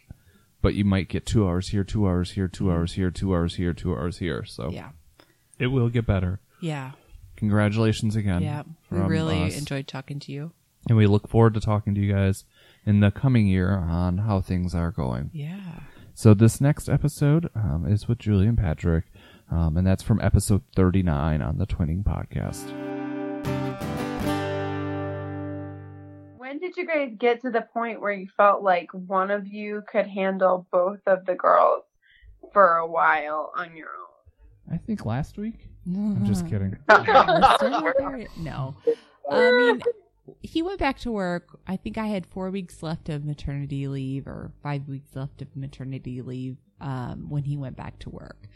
but 0.65 0.75
you 0.75 0.85
might 0.85 1.09
get 1.09 1.25
two 1.27 1.47
hours 1.47 1.69
here, 1.69 1.85
two 1.85 2.09
hours 2.09 2.33
here, 2.33 2.49
two 2.49 2.73
hours 2.73 2.95
here, 2.95 3.11
two 3.13 3.33
hours 3.35 3.55
here, 3.55 3.73
two 3.73 3.93
hours 3.95 4.19
here. 4.19 4.45
So 4.45 4.71
Yeah, 4.71 4.89
it 5.61 5.69
will 5.69 5.89
get 5.91 6.07
better. 6.07 6.41
yeah, 6.61 6.93
Congratulations 7.37 8.17
again. 8.17 8.43
yeah. 8.43 8.63
We 8.91 8.99
really 8.99 9.43
us. 9.45 9.59
enjoyed 9.59 9.87
talking 9.87 10.19
to 10.21 10.33
you. 10.33 10.53
and 10.89 10.97
we 10.97 11.07
look 11.07 11.29
forward 11.29 11.55
to 11.55 11.61
talking 11.61 11.95
to 11.95 12.01
you 12.01 12.13
guys 12.13 12.45
in 12.87 13.01
the 13.01 13.11
coming 13.11 13.47
year 13.47 13.71
on 13.77 14.19
how 14.19 14.41
things 14.41 14.75
are 14.75 14.91
going. 14.91 15.31
Yeah. 15.33 15.81
So 16.15 16.33
this 16.35 16.61
next 16.61 16.89
episode 16.89 17.51
um, 17.55 17.87
is 17.87 18.07
with 18.09 18.19
Julie 18.19 18.47
and 18.47 18.57
Patrick, 18.59 19.05
um, 19.51 19.77
and 19.77 19.87
that's 19.87 20.03
from 20.03 20.21
episode 20.21 20.63
39 20.77 21.43
on 21.43 21.59
the 21.59 21.67
Twinning 21.67 22.05
Podcast. 22.05 22.94
Did 26.75 26.83
you 26.83 26.87
guys 26.87 27.11
get 27.19 27.43
to 27.43 27.51
the 27.51 27.63
point 27.63 28.01
where 28.01 28.13
you 28.13 28.29
felt 28.37 28.63
like 28.63 28.91
one 28.93 29.31
of 29.31 29.47
you 29.47 29.83
could 29.91 30.07
handle 30.07 30.67
both 30.71 31.01
of 31.07 31.25
the 31.27 31.35
girls 31.35 31.85
for 32.53 32.77
a 32.77 32.87
while 32.87 33.53
on 33.57 33.77
your 33.77 33.89
own? 33.89 34.75
I 34.75 34.79
think 34.79 35.05
last 35.05 35.37
week. 35.37 35.69
I'm 35.87 36.25
just 36.25 36.49
kidding. 36.49 36.77
We're 36.89 37.05
still 37.57 37.71
not 37.71 37.95
there 37.99 38.17
yet. 38.19 38.29
No. 38.39 38.75
I 39.31 39.51
mean, 39.51 39.83
he 40.43 40.63
went 40.63 40.79
back 40.79 40.99
to 41.01 41.13
work. 41.13 41.59
I 41.67 41.77
think 41.77 41.99
I 41.99 42.07
had 42.07 42.27
four 42.27 42.51
weeks 42.51 42.83
left 42.83 43.09
of 43.09 43.25
maternity 43.25 43.87
leave 43.87 44.27
or 44.27 44.53
five 44.63 44.89
weeks 44.89 45.15
left 45.15 45.43
of 45.43 45.55
maternity 45.55 46.23
leave 46.23 46.57
um, 46.81 47.27
when 47.29 47.45
he 47.45 47.57
went 47.57 47.77
back 47.77 47.99
to 48.01 48.11
work. 48.11 48.49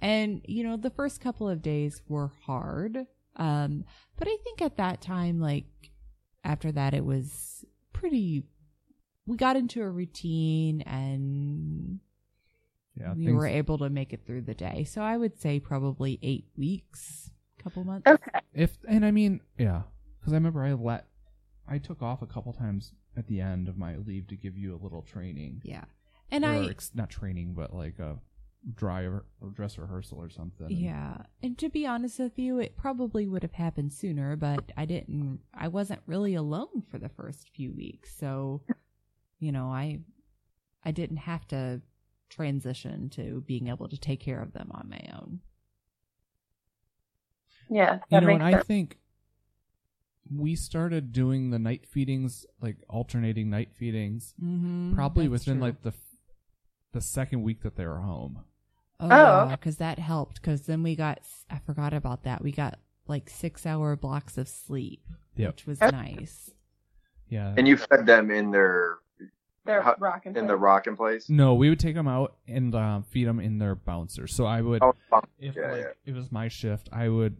And, 0.00 0.42
you 0.44 0.62
know, 0.62 0.76
the 0.76 0.90
first 0.90 1.20
couple 1.20 1.48
of 1.48 1.60
days 1.60 2.02
were 2.08 2.30
hard. 2.46 3.06
Um, 3.36 3.84
but 4.16 4.28
I 4.28 4.36
think 4.44 4.62
at 4.62 4.76
that 4.76 5.00
time, 5.00 5.40
like, 5.40 5.66
after 6.44 6.72
that, 6.72 6.94
it 6.94 7.04
was 7.04 7.64
pretty. 7.92 8.44
We 9.26 9.36
got 9.36 9.56
into 9.56 9.82
a 9.82 9.90
routine 9.90 10.80
and 10.82 12.00
Yeah, 12.96 13.12
we 13.14 13.26
things- 13.26 13.36
were 13.36 13.46
able 13.46 13.78
to 13.78 13.90
make 13.90 14.12
it 14.12 14.24
through 14.26 14.42
the 14.42 14.54
day. 14.54 14.84
So 14.84 15.02
I 15.02 15.16
would 15.16 15.38
say 15.38 15.60
probably 15.60 16.18
eight 16.22 16.46
weeks, 16.56 17.30
couple 17.62 17.84
months. 17.84 18.06
Okay. 18.06 18.40
If 18.54 18.78
and 18.88 19.04
I 19.04 19.10
mean, 19.10 19.40
yeah, 19.58 19.82
because 20.18 20.32
I 20.32 20.36
remember 20.36 20.64
I 20.64 20.72
let 20.72 21.06
I 21.66 21.78
took 21.78 22.02
off 22.02 22.22
a 22.22 22.26
couple 22.26 22.52
times 22.54 22.92
at 23.16 23.26
the 23.26 23.40
end 23.42 23.68
of 23.68 23.76
my 23.76 23.96
leave 23.96 24.26
to 24.28 24.36
give 24.36 24.56
you 24.56 24.74
a 24.74 24.80
little 24.82 25.02
training. 25.02 25.60
Yeah. 25.64 25.84
And 26.30 26.44
or 26.44 26.48
I 26.48 26.66
ex- 26.68 26.92
not 26.94 27.10
training, 27.10 27.52
but 27.54 27.74
like 27.74 27.98
a 27.98 28.18
driver 28.74 29.24
or 29.40 29.50
dress 29.50 29.78
rehearsal 29.78 30.18
or 30.18 30.28
something. 30.30 30.66
And- 30.66 30.78
yeah. 30.78 31.18
And 31.42 31.56
to 31.58 31.68
be 31.68 31.86
honest 31.86 32.18
with 32.18 32.38
you, 32.38 32.58
it 32.58 32.76
probably 32.76 33.26
would 33.26 33.42
have 33.42 33.52
happened 33.52 33.92
sooner, 33.92 34.36
but 34.36 34.72
I 34.76 34.84
didn't 34.84 35.40
I 35.54 35.68
wasn't 35.68 36.00
really 36.06 36.34
alone 36.34 36.82
for 36.90 36.98
the 36.98 37.08
first 37.08 37.50
few 37.54 37.72
weeks. 37.72 38.14
So, 38.18 38.62
you 39.38 39.52
know, 39.52 39.66
I 39.68 40.00
I 40.84 40.90
didn't 40.90 41.18
have 41.18 41.46
to 41.48 41.80
transition 42.28 43.08
to 43.10 43.42
being 43.46 43.68
able 43.68 43.88
to 43.88 43.96
take 43.98 44.20
care 44.20 44.42
of 44.42 44.52
them 44.52 44.70
on 44.72 44.88
my 44.90 45.00
own. 45.14 45.40
Yeah, 47.70 47.98
you 48.10 48.20
know, 48.20 48.26
makes 48.28 48.42
and 48.42 48.56
I 48.56 48.60
think 48.62 48.98
we 50.34 50.56
started 50.56 51.12
doing 51.12 51.50
the 51.50 51.58
night 51.58 51.86
feedings, 51.86 52.46
like 52.60 52.76
alternating 52.88 53.50
night 53.50 53.74
feedings, 53.74 54.34
Mm-hmm. 54.42 54.94
probably 54.94 55.28
within 55.28 55.60
like 55.60 55.82
the 55.82 55.92
the 56.92 57.00
second 57.02 57.42
week 57.42 57.62
that 57.62 57.76
they 57.76 57.84
were 57.86 58.00
home. 58.00 58.44
Oh, 59.00 59.06
Oh, 59.06 59.48
yeah, 59.48 59.56
because 59.56 59.76
that 59.76 59.98
helped. 59.98 60.40
Because 60.40 60.62
then 60.62 60.82
we 60.82 60.96
got, 60.96 61.20
I 61.50 61.58
forgot 61.58 61.92
about 61.94 62.24
that. 62.24 62.42
We 62.42 62.52
got 62.52 62.78
like 63.06 63.30
six 63.30 63.64
hour 63.66 63.96
blocks 63.96 64.36
of 64.38 64.48
sleep, 64.48 65.02
Yep. 65.36 65.48
which 65.54 65.66
was 65.66 65.80
nice. 65.80 66.50
Yeah. 67.28 67.54
And 67.56 67.68
you 67.68 67.76
fed 67.76 68.06
them 68.06 68.30
in 68.30 68.50
their 68.50 68.96
They're 69.64 69.82
how- 69.82 69.96
rocking 69.98 70.34
in 70.36 70.46
the 70.46 70.56
rocking 70.56 70.96
place. 70.96 71.28
no, 71.28 71.54
we 71.54 71.68
would 71.68 71.78
take 71.78 71.94
them 71.94 72.08
out 72.08 72.36
and 72.48 72.74
um, 72.74 73.02
feed 73.04 73.26
them 73.26 73.38
in 73.40 73.58
their 73.58 73.74
bouncers. 73.74 74.34
So 74.34 74.46
I 74.46 74.60
would, 74.62 74.82
Oh, 74.82 74.94
if 75.38 75.54
yeah, 75.56 75.70
like 75.72 75.80
yeah. 75.80 75.86
it 76.06 76.14
was 76.14 76.32
my 76.32 76.48
shift, 76.48 76.88
I 76.92 77.08
would 77.08 77.36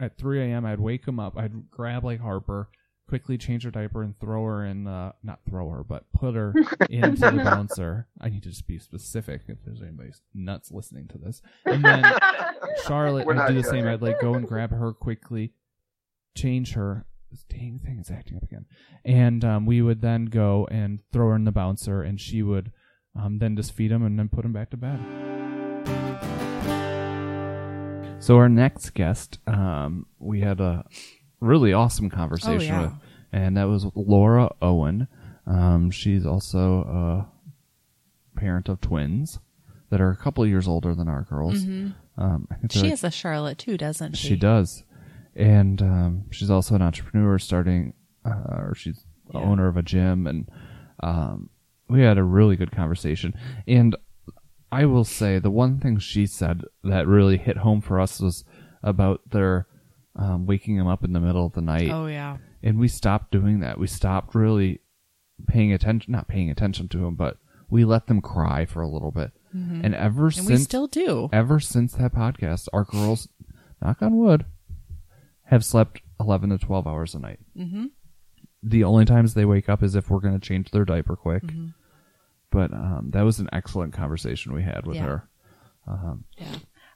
at 0.00 0.18
3 0.18 0.42
a.m. 0.42 0.66
I'd 0.66 0.80
wake 0.80 1.06
them 1.06 1.18
up. 1.20 1.38
I'd 1.38 1.70
grab 1.70 2.04
like 2.04 2.20
Harper, 2.20 2.68
quickly 3.08 3.36
change 3.38 3.64
her 3.64 3.70
diaper 3.70 4.02
and 4.02 4.18
throw 4.18 4.44
her 4.44 4.64
in. 4.64 4.86
Uh, 4.86 5.12
not 5.22 5.40
throw 5.48 5.68
her, 5.70 5.84
but 5.84 6.04
put 6.12 6.34
her 6.34 6.54
into 6.90 7.20
the 7.20 7.42
bouncer. 7.44 8.06
I 8.20 8.28
need 8.28 8.42
to 8.44 8.48
just 8.50 8.66
be 8.66 8.78
specific 8.78 9.42
if 9.48 9.58
there's 9.64 9.82
anybody 9.82 10.10
nuts 10.34 10.70
listening 10.70 11.08
to 11.08 11.18
this. 11.18 11.42
And 11.64 11.84
then 11.84 12.04
Charlotte, 12.86 13.28
I'd 13.28 13.48
do 13.48 13.54
the 13.54 13.62
judging. 13.62 13.82
same. 13.82 13.86
I'd 13.88 14.02
like 14.02 14.20
go 14.20 14.34
and 14.34 14.46
grab 14.46 14.70
her 14.70 14.92
quickly, 14.92 15.52
change 16.36 16.72
her. 16.74 17.06
This 17.30 17.44
dang 17.48 17.80
thing 17.84 17.98
is 17.98 18.10
acting 18.10 18.36
up 18.36 18.44
again. 18.44 18.66
And 19.04 19.44
um, 19.44 19.66
we 19.66 19.82
would 19.82 20.00
then 20.02 20.26
go 20.26 20.68
and 20.70 21.00
throw 21.12 21.30
her 21.30 21.34
in 21.36 21.44
the 21.44 21.52
bouncer, 21.52 22.00
and 22.00 22.20
she 22.20 22.42
would 22.42 22.70
um, 23.20 23.38
then 23.38 23.56
just 23.56 23.72
feed 23.72 23.90
him 23.90 24.04
and 24.04 24.18
then 24.18 24.28
put 24.28 24.44
him 24.44 24.52
back 24.52 24.70
to 24.70 24.76
bed. 24.76 25.00
So 28.20 28.36
our 28.36 28.48
next 28.48 28.94
guest, 28.94 29.38
um, 29.46 30.06
we 30.18 30.40
had 30.40 30.58
a 30.60 30.84
really 31.44 31.72
awesome 31.72 32.10
conversation 32.10 32.74
Oh, 32.74 32.78
yeah. 32.78 32.82
with, 32.82 32.92
and 33.32 33.56
that 33.56 33.64
was 33.64 33.86
Laura 33.94 34.50
Owen. 34.62 35.08
Um, 35.46 35.90
she's 35.90 36.24
also 36.26 37.28
a 38.36 38.38
parent 38.38 38.68
of 38.68 38.80
twins 38.80 39.38
that 39.90 40.00
are 40.00 40.10
a 40.10 40.16
couple 40.16 40.42
of 40.42 40.50
years 40.50 40.66
older 40.66 40.94
than 40.94 41.08
our 41.08 41.22
girls. 41.22 41.64
Um, 41.64 41.94
I 42.16 42.18
think 42.18 42.18
they're 42.18 42.28
Mm-hmm. 42.50 42.66
She 42.70 42.80
like- 42.82 42.90
has 42.90 43.04
a 43.04 43.10
Charlotte 43.10 43.58
too, 43.58 43.76
doesn't 43.76 44.16
she? 44.16 44.28
she 44.28 44.36
does, 44.36 44.84
and 45.36 45.80
um, 45.82 46.24
she's 46.30 46.50
also 46.50 46.74
an 46.74 46.82
entrepreneur, 46.82 47.38
starting, 47.38 47.92
uh, 48.24 48.30
or 48.58 48.74
she's 48.76 49.04
the 49.32 49.38
Yeah. 49.38 49.44
owner 49.44 49.68
of 49.68 49.76
a 49.76 49.82
gym, 49.82 50.26
and 50.26 50.48
um, 51.00 51.50
we 51.88 52.00
had 52.00 52.18
a 52.18 52.22
really 52.24 52.56
good 52.56 52.72
conversation. 52.72 53.34
And 53.66 53.94
I 54.72 54.86
will 54.86 55.04
say 55.04 55.38
the 55.38 55.50
one 55.50 55.78
thing 55.80 55.98
she 55.98 56.26
said 56.26 56.62
that 56.82 57.06
really 57.06 57.36
hit 57.36 57.58
home 57.58 57.80
for 57.80 58.00
us 58.00 58.20
was 58.20 58.44
about 58.82 59.20
their 59.30 59.66
um, 60.16 60.46
waking 60.46 60.76
them 60.76 60.86
up 60.86 61.04
in 61.04 61.12
the 61.12 61.20
middle 61.20 61.46
of 61.46 61.52
the 61.54 61.60
night, 61.60 61.90
Oh 61.90 62.06
yeah. 62.06 62.36
and 62.62 62.78
we 62.78 62.88
stopped 62.88 63.30
doing 63.32 63.60
that. 63.60 63.78
We 63.78 63.86
stopped 63.86 64.34
really 64.34 64.80
paying 65.46 65.72
attention, 65.72 66.12
not 66.12 66.28
paying 66.28 66.50
attention 66.50 66.88
to 66.88 66.98
them, 66.98 67.14
but 67.16 67.38
we 67.68 67.84
let 67.84 68.06
them 68.06 68.20
cry 68.20 68.64
for 68.66 68.80
a 68.82 68.88
little 68.88 69.10
bit. 69.10 69.32
And 69.52 69.94
ever 69.94 70.30
Mm-hmm. 70.30 70.38
And 70.40 70.48
we 70.48 70.54
since 70.56 70.64
still 70.64 70.88
do. 70.88 71.28
ever 71.32 71.60
since 71.60 71.92
that 71.94 72.12
podcast, 72.12 72.66
our 72.72 72.82
girls, 72.84 73.28
knock 73.80 74.02
on 74.02 74.16
wood, 74.16 74.44
have 75.44 75.64
slept 75.64 76.00
11 76.18 76.50
to 76.50 76.58
12 76.58 76.86
hours 76.88 77.14
a 77.14 77.20
night. 77.20 77.38
Mm-hmm. 77.56 77.86
The 78.64 78.82
only 78.82 79.04
times 79.04 79.34
they 79.34 79.44
wake 79.44 79.68
up 79.68 79.82
is 79.84 79.94
if 79.94 80.10
we're 80.10 80.18
going 80.20 80.34
to 80.38 80.44
change 80.44 80.70
their 80.72 80.84
diaper 80.84 81.14
quick. 81.14 81.44
Mm-hmm. 81.44 81.68
But 82.50 82.72
um, 82.72 83.10
that 83.12 83.22
was 83.22 83.38
an 83.38 83.48
excellent 83.52 83.92
conversation 83.92 84.54
we 84.54 84.62
had 84.62 84.86
with 84.86 84.96
Yeah. 84.96 85.02
her. 85.04 85.28
Um, 85.86 86.24
Yeah. 86.36 86.46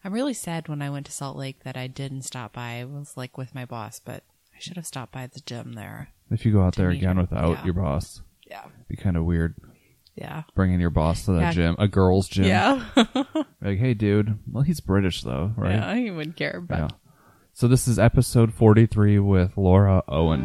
I'm 0.08 0.14
really 0.14 0.32
sad 0.32 0.68
when 0.70 0.80
I 0.80 0.88
went 0.88 1.04
to 1.04 1.12
Salt 1.12 1.36
Lake 1.36 1.64
that 1.64 1.76
I 1.76 1.86
didn't 1.86 2.22
stop 2.22 2.54
by. 2.54 2.80
I 2.80 2.84
was 2.86 3.14
like 3.14 3.36
with 3.36 3.54
my 3.54 3.66
boss, 3.66 4.00
but 4.02 4.22
I 4.54 4.58
should 4.58 4.76
have 4.76 4.86
stopped 4.86 5.12
by 5.12 5.26
the 5.26 5.40
gym 5.40 5.74
there. 5.74 6.08
if 6.30 6.46
you 6.46 6.52
go 6.52 6.62
out 6.62 6.76
there 6.76 6.88
again 6.88 7.16
her. 7.16 7.22
without 7.24 7.58
Yeah. 7.58 7.64
your 7.66 7.74
boss, 7.74 8.22
Yeah. 8.46 8.60
it'd 8.64 8.88
be 8.88 8.96
kind 8.96 9.18
of 9.18 9.26
weird 9.26 9.56
Yeah. 10.14 10.44
bringing 10.54 10.80
your 10.80 10.88
boss 10.88 11.26
to 11.26 11.32
the 11.32 11.40
Yeah. 11.40 11.52
gym, 11.52 11.76
a 11.78 11.86
girl's 11.88 12.26
gym. 12.26 12.46
Yeah. 12.46 12.86
Like, 13.60 13.78
hey, 13.80 13.92
dude. 13.92 14.38
Well, 14.50 14.62
he's 14.62 14.80
British 14.80 15.20
though, 15.22 15.52
right? 15.58 15.74
Yeah, 15.74 15.94
he 15.96 16.10
wouldn't 16.10 16.36
care, 16.36 16.62
but 16.62 16.78
Yeah. 16.78 16.88
So 17.52 17.68
this 17.68 17.86
is 17.86 17.98
episode 17.98 18.54
43 18.54 19.18
with 19.18 19.58
Laura 19.58 20.02
Owen. 20.08 20.40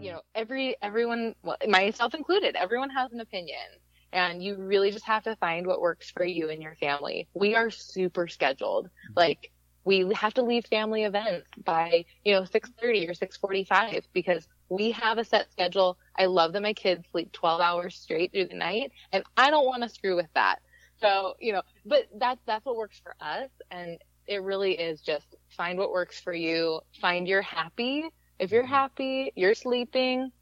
you 0.00 0.12
know 0.12 0.22
every 0.34 0.76
everyone 0.80 1.34
well, 1.42 1.58
myself 1.68 2.14
included 2.14 2.56
everyone 2.56 2.88
has 2.88 3.12
an 3.12 3.20
opinion 3.20 3.58
and 4.16 4.42
you 4.42 4.56
really 4.56 4.90
just 4.90 5.04
have 5.04 5.24
to 5.24 5.36
find 5.36 5.66
what 5.66 5.80
works 5.80 6.10
for 6.10 6.24
you 6.24 6.48
and 6.48 6.62
your 6.62 6.74
family. 6.76 7.28
We 7.34 7.54
are 7.54 7.70
super 7.70 8.26
scheduled. 8.28 8.86
Mm-hmm. 8.86 9.12
Like 9.14 9.52
we 9.84 10.12
have 10.14 10.34
to 10.34 10.42
leave 10.42 10.64
family 10.66 11.04
events 11.04 11.46
by, 11.64 12.06
you 12.24 12.34
know, 12.34 12.42
6:30 12.42 13.08
or 13.08 13.14
6:45 13.14 14.04
because 14.12 14.48
we 14.68 14.90
have 14.92 15.18
a 15.18 15.24
set 15.24 15.52
schedule. 15.52 15.98
I 16.16 16.26
love 16.26 16.54
that 16.54 16.62
my 16.62 16.72
kids 16.72 17.04
sleep 17.12 17.30
12 17.32 17.60
hours 17.60 17.94
straight 17.94 18.32
through 18.32 18.46
the 18.46 18.54
night 18.54 18.90
and 19.12 19.22
I 19.36 19.50
don't 19.50 19.66
want 19.66 19.82
to 19.82 19.88
screw 19.88 20.16
with 20.16 20.32
that. 20.34 20.60
So, 20.98 21.34
you 21.38 21.52
know, 21.52 21.62
but 21.84 22.06
that's 22.16 22.40
that's 22.46 22.64
what 22.64 22.76
works 22.76 22.98
for 22.98 23.14
us 23.20 23.50
and 23.70 23.98
it 24.26 24.42
really 24.42 24.72
is 24.72 25.02
just 25.02 25.36
find 25.50 25.78
what 25.78 25.92
works 25.92 26.18
for 26.18 26.32
you, 26.32 26.80
find 27.00 27.28
you're 27.28 27.42
happy. 27.42 28.08
If 28.38 28.50
you're 28.50 28.64
mm-hmm. 28.64 28.72
happy, 28.72 29.32
you're 29.36 29.54
sleeping, 29.54 30.32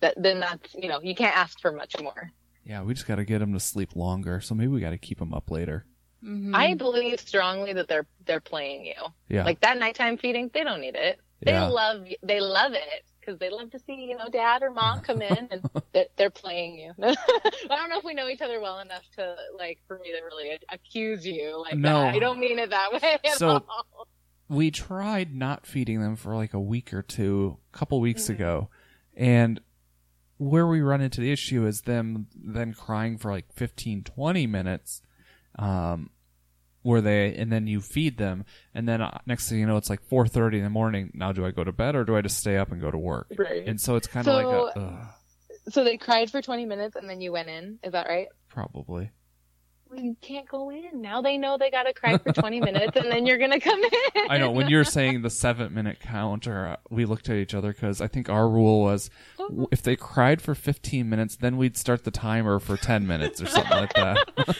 that 0.00 0.14
then 0.16 0.38
that's, 0.38 0.74
you 0.74 0.88
know, 0.88 1.00
you 1.02 1.14
can't 1.14 1.36
ask 1.36 1.60
for 1.60 1.72
much 1.72 1.96
more. 2.00 2.30
Yeah, 2.64 2.82
we 2.82 2.94
just 2.94 3.06
got 3.06 3.16
to 3.16 3.24
get 3.24 3.40
them 3.40 3.52
to 3.54 3.60
sleep 3.60 3.96
longer. 3.96 4.40
So 4.40 4.54
maybe 4.54 4.68
we 4.68 4.80
got 4.80 4.90
to 4.90 4.98
keep 4.98 5.18
them 5.18 5.34
up 5.34 5.50
later. 5.50 5.84
Mm-hmm. 6.24 6.54
I 6.54 6.74
believe 6.74 7.18
strongly 7.20 7.72
that 7.72 7.88
they're 7.88 8.06
they're 8.26 8.40
playing 8.40 8.86
you. 8.86 8.94
Yeah. 9.28 9.44
Like 9.44 9.60
that 9.60 9.78
nighttime 9.78 10.16
feeding, 10.18 10.50
they 10.54 10.62
don't 10.62 10.80
need 10.80 10.94
it. 10.94 11.18
They 11.44 11.50
Yeah. 11.52 11.66
love 11.66 12.06
they 12.22 12.38
love 12.40 12.72
it 12.74 13.04
because 13.18 13.38
they 13.40 13.50
love 13.50 13.70
to 13.72 13.80
see 13.80 13.94
you 14.08 14.16
know 14.16 14.28
dad 14.30 14.62
or 14.62 14.70
mom 14.70 15.00
come 15.00 15.20
in 15.22 15.48
and 15.50 15.68
they're, 15.92 16.06
they're 16.16 16.30
playing 16.30 16.76
you. 16.76 16.92
I 17.02 17.14
don't 17.76 17.90
know 17.90 17.98
if 17.98 18.04
we 18.04 18.14
know 18.14 18.28
each 18.28 18.40
other 18.40 18.60
well 18.60 18.78
enough 18.78 19.02
to 19.16 19.34
like 19.58 19.80
for 19.88 19.98
me 19.98 20.12
to 20.12 20.24
really 20.24 20.56
accuse 20.70 21.26
you 21.26 21.60
like 21.60 21.74
No. 21.76 22.02
that. 22.02 22.14
I 22.14 22.20
don't 22.20 22.38
mean 22.38 22.60
it 22.60 22.70
that 22.70 22.92
way 22.92 23.18
at 23.24 23.32
So- 23.38 23.48
all. 23.68 24.06
we 24.48 24.70
tried 24.70 25.34
not 25.34 25.66
feeding 25.66 26.00
them 26.00 26.14
for 26.14 26.36
like 26.36 26.54
a 26.54 26.60
week 26.60 26.94
or 26.94 27.02
two 27.02 27.58
a 27.74 27.76
couple 27.76 27.98
weeks 28.00 28.24
Mm-hmm. 28.24 28.32
ago 28.34 28.68
and 29.16 29.60
where 30.42 30.66
we 30.66 30.80
run 30.80 31.00
into 31.00 31.20
the 31.20 31.30
issue 31.32 31.66
is 31.66 31.82
them 31.82 32.26
then 32.34 32.72
crying 32.74 33.16
for 33.18 33.30
like 33.30 33.46
15 33.54 34.02
20 34.04 34.46
minutes 34.46 35.02
um 35.58 36.10
where 36.82 37.00
they 37.00 37.34
and 37.36 37.52
then 37.52 37.66
you 37.66 37.80
feed 37.80 38.18
them 38.18 38.44
and 38.74 38.88
then 38.88 39.00
uh, 39.00 39.18
next 39.26 39.48
thing 39.48 39.58
you 39.60 39.66
know 39.66 39.76
it's 39.76 39.88
like 39.90 40.02
4:30 40.08 40.54
in 40.58 40.64
the 40.64 40.70
morning 40.70 41.10
now 41.14 41.30
do 41.32 41.46
I 41.46 41.50
go 41.52 41.62
to 41.62 41.70
bed 41.72 41.94
or 41.94 42.04
do 42.04 42.16
I 42.16 42.22
just 42.22 42.38
stay 42.38 42.56
up 42.56 42.72
and 42.72 42.80
go 42.80 42.90
to 42.90 42.98
work 42.98 43.28
Right. 43.38 43.66
and 43.68 43.80
so 43.80 43.94
it's 43.96 44.08
kind 44.08 44.26
of 44.26 44.32
So- 44.34 44.64
like 44.64 44.76
a 44.76 45.14
So 45.70 45.84
they 45.84 45.96
cried 45.96 46.28
for 46.28 46.42
20 46.42 46.66
minutes 46.66 46.96
and 46.96 47.08
then 47.08 47.20
you 47.20 47.30
went 47.30 47.48
in. 47.48 47.78
Is 47.84 47.92
that 47.92 48.08
right? 48.08 48.26
probably 48.48 49.10
you 49.96 50.16
can't 50.20 50.48
go 50.48 50.70
in. 50.70 51.00
Now 51.00 51.22
they 51.22 51.36
know 51.38 51.56
they 51.58 51.70
got 51.70 51.84
to 51.84 51.92
cry 51.92 52.18
for 52.18 52.32
20 52.32 52.60
minutes 52.64 52.96
and 52.96 53.10
then 53.10 53.26
you're 53.26 53.38
going 53.38 53.50
to 53.50 53.60
come 53.60 53.82
in. 53.82 54.30
I 54.30 54.38
know 54.38 54.50
when 54.50 54.68
you're 54.68 54.84
saying 54.98 55.22
the 55.22 55.30
seven 55.30 55.72
minute 55.74 56.00
counter, 56.00 56.68
uh, 56.68 56.76
we 56.90 57.04
looked 57.04 57.28
at 57.28 57.36
each 57.36 57.54
other 57.54 57.72
because 57.72 58.00
I 58.00 58.06
think 58.06 58.28
our 58.28 58.48
rule 58.48 58.80
was 58.82 59.10
if 59.70 59.82
they 59.82 59.96
cried 59.96 60.40
for 60.40 60.54
15 60.54 61.08
minutes, 61.08 61.36
then 61.36 61.56
we'd 61.56 61.76
start 61.76 62.04
the 62.04 62.10
timer 62.10 62.58
for 62.58 62.76
10 62.76 63.06
minutes 63.06 63.40
or 63.42 63.46
something 63.46 63.76
like 63.76 63.94
that. 63.94 64.26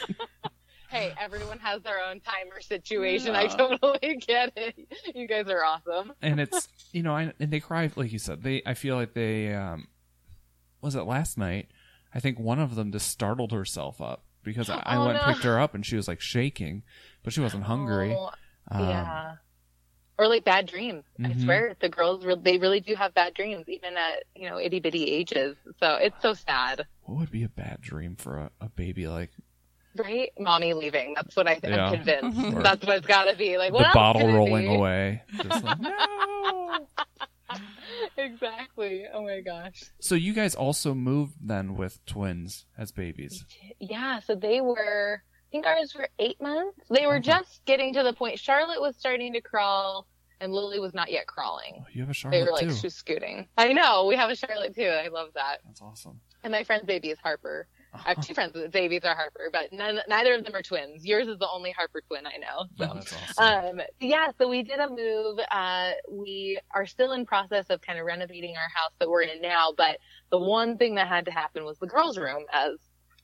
hey, 0.89 1.13
everyone 1.19 1.59
has 1.59 1.81
their 1.81 1.99
own 2.03 2.19
timer 2.19 2.61
situation. 2.61 3.35
I 3.35 3.47
totally 3.47 4.17
get 4.25 4.53
it. 4.55 4.75
You 5.15 5.27
guys 5.27 5.47
are 5.47 5.63
awesome. 5.63 6.13
and 6.21 6.39
it's 6.39 6.67
you 6.91 7.03
know, 7.03 7.15
I, 7.15 7.33
and 7.39 7.51
they 7.51 7.59
cry 7.59 7.89
like 7.95 8.11
you 8.11 8.19
said. 8.19 8.43
They 8.43 8.61
I 8.65 8.73
feel 8.73 8.95
like 8.95 9.13
they 9.13 9.53
um, 9.53 9.87
was 10.81 10.95
it 10.95 11.03
last 11.03 11.37
night? 11.37 11.69
I 12.15 12.19
think 12.19 12.39
one 12.39 12.59
of 12.59 12.75
them 12.75 12.91
just 12.91 13.07
startled 13.07 13.51
herself 13.51 13.99
up 13.99 14.23
because 14.43 14.69
I, 14.69 14.81
I 14.85 14.97
Oh, 14.97 15.05
went 15.05 15.17
and 15.17 15.27
no. 15.27 15.33
picked 15.33 15.43
her 15.45 15.59
up 15.59 15.73
and 15.75 15.85
she 15.85 15.95
was 15.95 16.07
like 16.07 16.21
shaking, 16.21 16.83
but 17.23 17.33
she 17.33 17.41
wasn't 17.41 17.63
hungry. 17.63 18.15
Oh, 18.17 18.31
Um, 18.71 18.87
yeah. 18.89 19.35
Or 20.17 20.27
like 20.27 20.45
bad 20.45 20.67
dreams. 20.67 21.03
I 21.19 21.29
Mhm. 21.29 21.43
swear, 21.43 21.75
the 21.81 21.89
girls 21.89 22.23
re- 22.23 22.35
they 22.39 22.57
really 22.59 22.79
do 22.79 22.93
have 22.95 23.13
bad 23.15 23.33
dreams, 23.33 23.65
even 23.67 23.97
at 23.97 24.23
you 24.35 24.47
know 24.49 24.59
itty 24.59 24.79
bitty 24.79 25.05
ages. 25.05 25.57
So 25.79 25.95
it's 25.95 26.21
so 26.21 26.33
sad, 26.33 26.85
What 27.01 27.17
would 27.19 27.31
be 27.31 27.43
a 27.43 27.49
bad 27.49 27.81
dream 27.81 28.15
for 28.15 28.37
a, 28.37 28.51
a 28.61 28.69
baby 28.69 29.07
like 29.07 29.31
right? 29.95 30.29
Mommy 30.39 30.73
leaving. 30.73 31.13
That's 31.15 31.35
what 31.35 31.47
I, 31.47 31.59
Yeah. 31.63 31.87
I'm 31.87 31.95
convinced. 31.95 32.39
Or 32.55 32.61
That's 32.63 32.85
what 32.85 32.97
it's 32.97 33.07
got 33.07 33.25
to 33.25 33.35
be. 33.35 33.57
Like 33.57 33.73
what 33.73 33.83
the 33.87 33.89
bottle 33.93 34.31
rolling 34.31 34.67
be? 34.67 34.75
away? 34.75 35.23
Just 35.41 35.63
like, 35.63 35.79
no. 35.81 36.87
exactly. 38.17 39.05
Oh 39.13 39.23
my 39.23 39.41
gosh. 39.41 39.83
So 39.99 40.15
you 40.15 40.33
guys 40.33 40.55
also 40.55 40.93
moved 40.93 41.35
then 41.41 41.75
with 41.75 42.03
twins 42.05 42.65
as 42.77 42.91
babies. 42.91 43.45
Yeah, 43.79 44.19
so 44.19 44.35
they 44.35 44.61
were, 44.61 45.21
I 45.23 45.49
think 45.51 45.65
ours 45.65 45.93
were 45.97 46.09
eight 46.19 46.41
months. 46.41 46.79
They 46.89 47.05
were 47.05 47.17
uh-huh. 47.17 47.41
just 47.41 47.65
getting 47.65 47.93
to 47.93 48.03
the 48.03 48.13
point. 48.13 48.39
Charlotte 48.39 48.81
was 48.81 48.95
starting 48.97 49.33
to 49.33 49.41
crawl, 49.41 50.07
and 50.39 50.51
Lily 50.51 50.79
was 50.79 50.93
not 50.93 51.11
yet 51.11 51.27
crawling. 51.27 51.75
Oh, 51.79 51.85
you 51.93 52.01
have 52.01 52.09
a 52.09 52.13
Charlotte 52.13 52.37
They 52.37 52.43
were 52.43 52.51
like 52.51 52.67
too. 52.67 52.73
she 52.73 52.87
was 52.87 52.95
scooting. 52.95 53.47
I 53.57 53.73
know 53.73 54.05
we 54.05 54.15
have 54.15 54.29
a 54.29 54.35
Charlotte 54.35 54.75
too. 54.75 54.83
I 54.87 55.07
love 55.07 55.29
that. 55.35 55.57
That's 55.65 55.81
awesome. 55.81 56.19
And 56.43 56.51
my 56.51 56.63
friend's 56.63 56.85
baby 56.85 57.09
is 57.09 57.19
Harper. 57.19 57.67
I 57.93 58.09
have 58.09 58.25
two 58.25 58.33
friends 58.33 58.53
with 58.53 58.71
babies 58.71 59.01
are 59.03 59.15
Harper, 59.15 59.49
but 59.51 59.71
none, 59.71 59.99
neither 60.07 60.33
of 60.33 60.43
them 60.43 60.55
are 60.55 60.61
twins. 60.61 61.05
Yours 61.05 61.27
is 61.27 61.37
the 61.37 61.47
only 61.49 61.71
Harper 61.71 62.01
twin 62.01 62.25
I 62.25 62.37
know. 62.37 62.65
So. 62.77 62.91
Oh, 62.91 63.45
awesome. 63.45 63.79
Um, 63.79 63.85
yeah, 63.99 64.27
so 64.37 64.49
we 64.49 64.63
did 64.63 64.79
a 64.79 64.89
move. 64.89 65.39
Uh, 65.51 65.91
we 66.09 66.59
are 66.73 66.85
still 66.85 67.13
in 67.13 67.25
process 67.25 67.67
of 67.69 67.81
kind 67.81 67.99
of 67.99 68.05
renovating 68.05 68.55
our 68.55 68.69
house 68.73 68.91
that 68.99 69.09
we're 69.09 69.21
in 69.23 69.41
now, 69.41 69.73
but 69.75 69.97
the 70.31 70.39
one 70.39 70.77
thing 70.77 70.95
that 70.95 71.07
had 71.07 71.25
to 71.25 71.31
happen 71.31 71.63
was 71.65 71.77
the 71.79 71.87
girls' 71.87 72.17
room, 72.17 72.43
as 72.51 72.77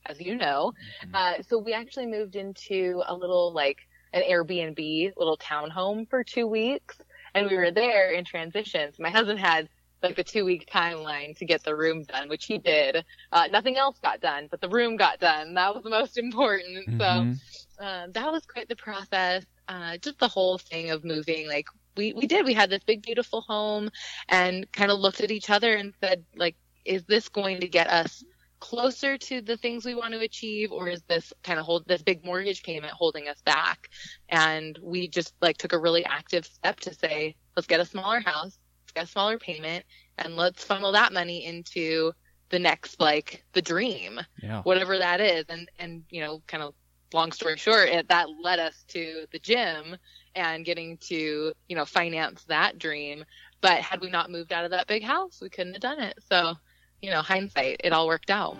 as 0.06 0.22
you 0.22 0.36
know. 0.36 0.74
Uh, 1.14 1.34
so 1.48 1.58
we 1.58 1.74
actually 1.74 2.06
moved 2.06 2.36
into 2.36 3.02
a 3.08 3.14
little 3.14 3.52
like 3.54 3.78
an 4.14 4.24
Airbnb 4.24 5.12
little 5.18 5.38
townhome 5.38 6.10
for 6.10 6.24
two 6.24 6.48
weeks, 6.48 6.98
and 7.34 7.50
we 7.50 7.58
were 7.58 7.72
there 7.72 8.12
in 8.12 8.26
transition. 8.26 8.92
So 8.94 9.04
my 9.04 9.10
husband 9.10 9.40
had 9.40 9.70
like 10.04 10.16
the 10.16 10.24
two 10.24 10.46
week 10.46 10.68
timeline 10.72 11.36
to 11.38 11.46
get 11.46 11.64
the 11.64 11.76
room 11.76 12.04
done, 12.04 12.30
which 12.30 12.46
he 12.46 12.58
did. 12.58 13.04
Uh, 13.32 13.48
nothing 13.52 13.78
else 13.78 13.98
got 14.04 14.22
done, 14.22 14.48
but 14.50 14.62
the 14.62 14.70
room 14.70 14.98
got 14.98 15.20
done. 15.20 15.54
That 15.56 15.74
was 15.74 15.84
the 15.84 15.90
most 15.90 16.18
important. 16.18 16.90
So 17.00 17.26
Mhm. 17.26 17.40
um, 17.80 18.12
that 18.14 18.32
was 18.32 18.46
quite 18.46 18.68
the 18.70 18.76
process. 18.76 19.46
Uh, 19.68 19.98
just 19.98 20.20
the 20.20 20.28
whole 20.28 20.58
thing 20.58 20.90
of 20.92 21.04
moving, 21.04 21.48
like 21.48 21.68
we, 21.96 22.14
we 22.14 22.28
did, 22.28 22.46
we 22.46 22.54
had 22.54 22.70
this 22.70 22.84
big, 22.86 23.02
beautiful 23.04 23.42
home 23.48 23.90
and 24.30 24.70
kind 24.72 24.92
of 24.92 25.00
looked 25.00 25.22
at 25.22 25.32
each 25.32 25.50
other 25.50 25.74
and 25.76 25.94
said, 26.02 26.26
like, 26.36 26.56
is 26.86 27.04
this 27.06 27.30
going 27.30 27.60
to 27.62 27.68
get 27.68 27.88
us 27.90 28.24
closer 28.60 29.18
to 29.18 29.42
the 29.42 29.58
things 29.58 29.86
we 29.86 29.96
want 29.96 30.14
to 30.14 30.20
achieve 30.20 30.72
or 30.72 30.90
is 30.90 31.02
this 31.08 31.32
kind 31.44 31.60
of 31.60 31.66
hold 31.66 31.84
this 31.88 32.02
big 32.04 32.26
mortgage 32.26 32.64
payment 32.64 32.94
holding 32.94 33.28
us 33.28 33.42
back? 33.46 33.90
And 34.30 34.78
we 34.82 35.08
just 35.08 35.34
like 35.42 35.58
took 35.58 35.74
a 35.74 35.80
really 35.80 36.06
active 36.06 36.46
step 36.46 36.80
to 36.82 36.94
say, 36.94 37.36
let's 37.56 37.68
get 37.68 37.80
a 37.80 37.86
smaller 37.86 38.20
house, 38.20 38.58
get 38.94 39.06
a 39.06 39.08
smaller 39.08 39.38
payment 39.38 39.86
and 40.18 40.36
let's 40.36 40.64
funnel 40.64 40.92
that 40.92 41.14
money 41.14 41.46
into 41.46 42.12
the 42.50 42.60
next, 42.60 43.00
like 43.00 43.44
the 43.54 43.62
dream 43.62 44.20
Yeah. 44.42 44.62
whatever 44.64 44.98
that 44.98 45.22
is 45.22 45.46
and 45.50 45.70
and 45.80 46.04
you 46.10 46.22
know 46.22 46.42
kind 46.48 46.64
of 46.64 46.74
long 47.14 47.32
story 47.32 47.58
short 47.58 47.90
it, 47.90 48.08
that 48.08 48.28
led 48.42 48.60
us 48.60 48.84
to 48.88 49.26
the 49.32 49.40
gym 49.40 49.96
and 50.36 50.66
getting 50.66 50.98
to 50.98 51.52
you 51.68 51.76
know 51.76 51.86
finance 51.86 52.44
that 52.46 52.78
dream 52.78 53.24
but 53.62 53.80
had 53.82 54.02
we 54.02 54.10
not 54.10 54.30
moved 54.32 54.52
out 54.54 54.66
of 54.66 54.72
that 54.72 54.88
big 54.88 55.04
house 55.04 55.40
we 55.42 55.50
couldn't 55.50 55.74
have 55.74 55.82
done 55.82 56.00
it 56.00 56.18
so 56.32 56.54
you 57.02 57.10
know 57.10 57.22
hindsight 57.22 57.82
it 57.84 57.94
all 57.94 58.08
worked 58.08 58.30
out 58.32 58.58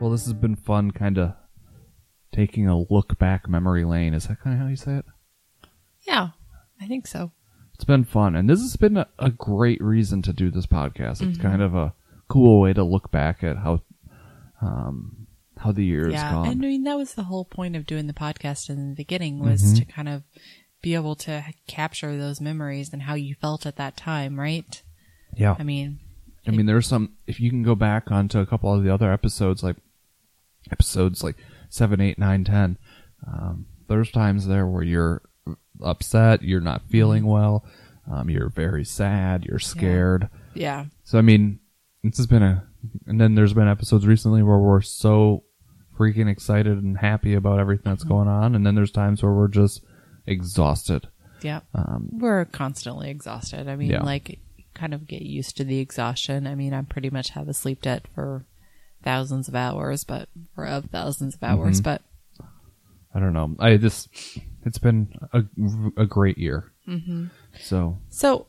Well, 0.00 0.10
this 0.10 0.24
has 0.26 0.32
been 0.32 0.54
fun, 0.54 0.92
kind 0.92 1.18
of 1.18 1.34
taking 2.32 2.68
a 2.68 2.78
look 2.78 3.18
back 3.18 3.48
memory 3.48 3.84
lane. 3.84 4.14
Is 4.14 4.28
that 4.28 4.40
kind 4.40 4.54
of 4.54 4.62
how 4.62 4.68
you 4.68 4.76
say 4.76 4.92
it? 4.92 5.04
Yeah, 6.06 6.28
I 6.80 6.86
think 6.86 7.06
so. 7.06 7.32
It's 7.74 7.84
been 7.84 8.04
fun, 8.04 8.34
and 8.34 8.48
this 8.50 8.60
has 8.60 8.76
been 8.76 8.96
a, 8.96 9.06
a 9.18 9.30
great 9.30 9.80
reason 9.82 10.20
to 10.22 10.32
do 10.32 10.50
this 10.50 10.66
podcast. 10.66 11.22
It's 11.22 11.38
Mhm. 11.38 11.42
kind 11.42 11.62
of 11.62 11.74
a 11.74 11.94
cool 12.28 12.60
way 12.60 12.72
to 12.72 12.82
look 12.82 13.10
back 13.10 13.42
at 13.44 13.58
how, 13.58 13.82
um, 14.60 15.26
how 15.58 15.72
the 15.72 15.84
year 15.84 16.10
has 16.10 16.20
gone. 16.22 16.48
and 16.48 16.64
I 16.64 16.68
mean 16.68 16.84
that 16.84 16.96
was 16.96 17.14
the 17.14 17.24
whole 17.24 17.44
point 17.44 17.74
of 17.76 17.86
doing 17.86 18.06
the 18.06 18.12
podcast 18.12 18.68
in 18.68 18.90
the 18.90 18.94
beginning 18.96 19.38
was 19.38 19.62
Mhm. 19.62 19.78
to 19.78 19.84
kind 19.84 20.08
of 20.08 20.22
be 20.82 20.94
able 20.94 21.14
to 21.16 21.44
capture 21.66 22.16
those 22.16 22.40
memories 22.40 22.92
and 22.92 23.02
how 23.02 23.14
you 23.14 23.34
felt 23.34 23.66
at 23.66 23.76
that 23.76 23.96
time, 23.96 24.38
right? 24.38 24.80
Yeah. 25.36 25.56
I 25.58 25.62
mean, 25.64 25.98
I 26.46 26.50
mean, 26.52 26.66
there's 26.66 26.86
some. 26.86 27.12
If 27.26 27.40
you 27.40 27.50
can 27.50 27.62
go 27.62 27.74
back 27.74 28.10
onto 28.10 28.38
a 28.38 28.46
couple 28.46 28.72
of 28.72 28.82
the 28.82 28.90
other 28.92 29.12
episodes, 29.12 29.62
like 29.62 29.76
episodes 30.70 31.22
like 31.22 31.36
seven, 31.68 32.00
eight, 32.00 32.18
nine, 32.18 32.44
ten, 32.44 32.78
um, 33.26 33.66
there's 33.88 34.10
times 34.10 34.46
there 34.46 34.66
where 34.66 34.82
you're 34.82 35.22
upset, 35.82 36.42
you're 36.42 36.60
not 36.60 36.82
feeling 36.88 37.26
well, 37.26 37.64
um, 38.10 38.28
you're 38.30 38.48
very 38.50 38.84
sad, 38.84 39.44
you're 39.44 39.58
scared. 39.58 40.28
Yeah. 40.54 40.86
So 41.04 41.18
I 41.18 41.22
mean, 41.22 41.60
this 42.02 42.16
has 42.18 42.26
been 42.26 42.42
a, 42.42 42.64
and 43.06 43.20
then 43.20 43.34
there's 43.34 43.54
been 43.54 43.68
episodes 43.68 44.06
recently 44.06 44.42
where 44.42 44.58
we're 44.58 44.80
so 44.80 45.44
freaking 45.98 46.30
excited 46.30 46.78
and 46.82 46.96
happy 46.96 47.34
about 47.34 47.58
everything 47.58 47.90
that's 47.92 48.04
going 48.04 48.28
on, 48.28 48.54
and 48.54 48.64
then 48.64 48.74
there's 48.74 48.92
times 48.92 49.22
where 49.22 49.32
we're 49.32 49.48
just 49.48 49.82
exhausted. 50.26 51.08
yeah. 51.42 51.60
Um, 51.74 52.08
We're 52.12 52.44
constantly 52.46 53.10
exhausted. 53.10 53.68
I 53.68 53.76
mean, 53.76 53.90
Yeah. 53.90 54.02
like 54.02 54.38
kind 54.74 54.94
of 54.94 55.06
get 55.08 55.22
used 55.22 55.56
to 55.56 55.64
the 55.64 55.78
exhaustion. 55.80 56.46
I 56.46 56.54
mean, 56.54 56.72
I 56.74 56.82
pretty 56.82 57.10
much 57.10 57.30
have 57.30 57.48
a 57.48 57.54
sleep 57.54 57.82
debt 57.82 58.06
for 58.14 58.44
thousands 59.02 59.48
of 59.48 59.54
hours, 59.56 60.04
but 60.04 60.28
for 60.54 60.66
of 60.66 60.86
thousands 60.86 61.34
of 61.34 61.42
hours, 61.42 61.80
Mhm. 61.80 61.84
but 61.84 62.02
I 63.14 63.20
don't 63.20 63.32
know. 63.32 63.56
I 63.58 63.76
just, 63.76 64.08
it's 64.68 64.78
been 64.78 65.12
a, 65.32 65.42
a 65.96 66.06
great 66.06 66.38
year. 66.38 66.72
Mhm. 66.86 67.30
So 67.58 67.98
So, 68.10 68.46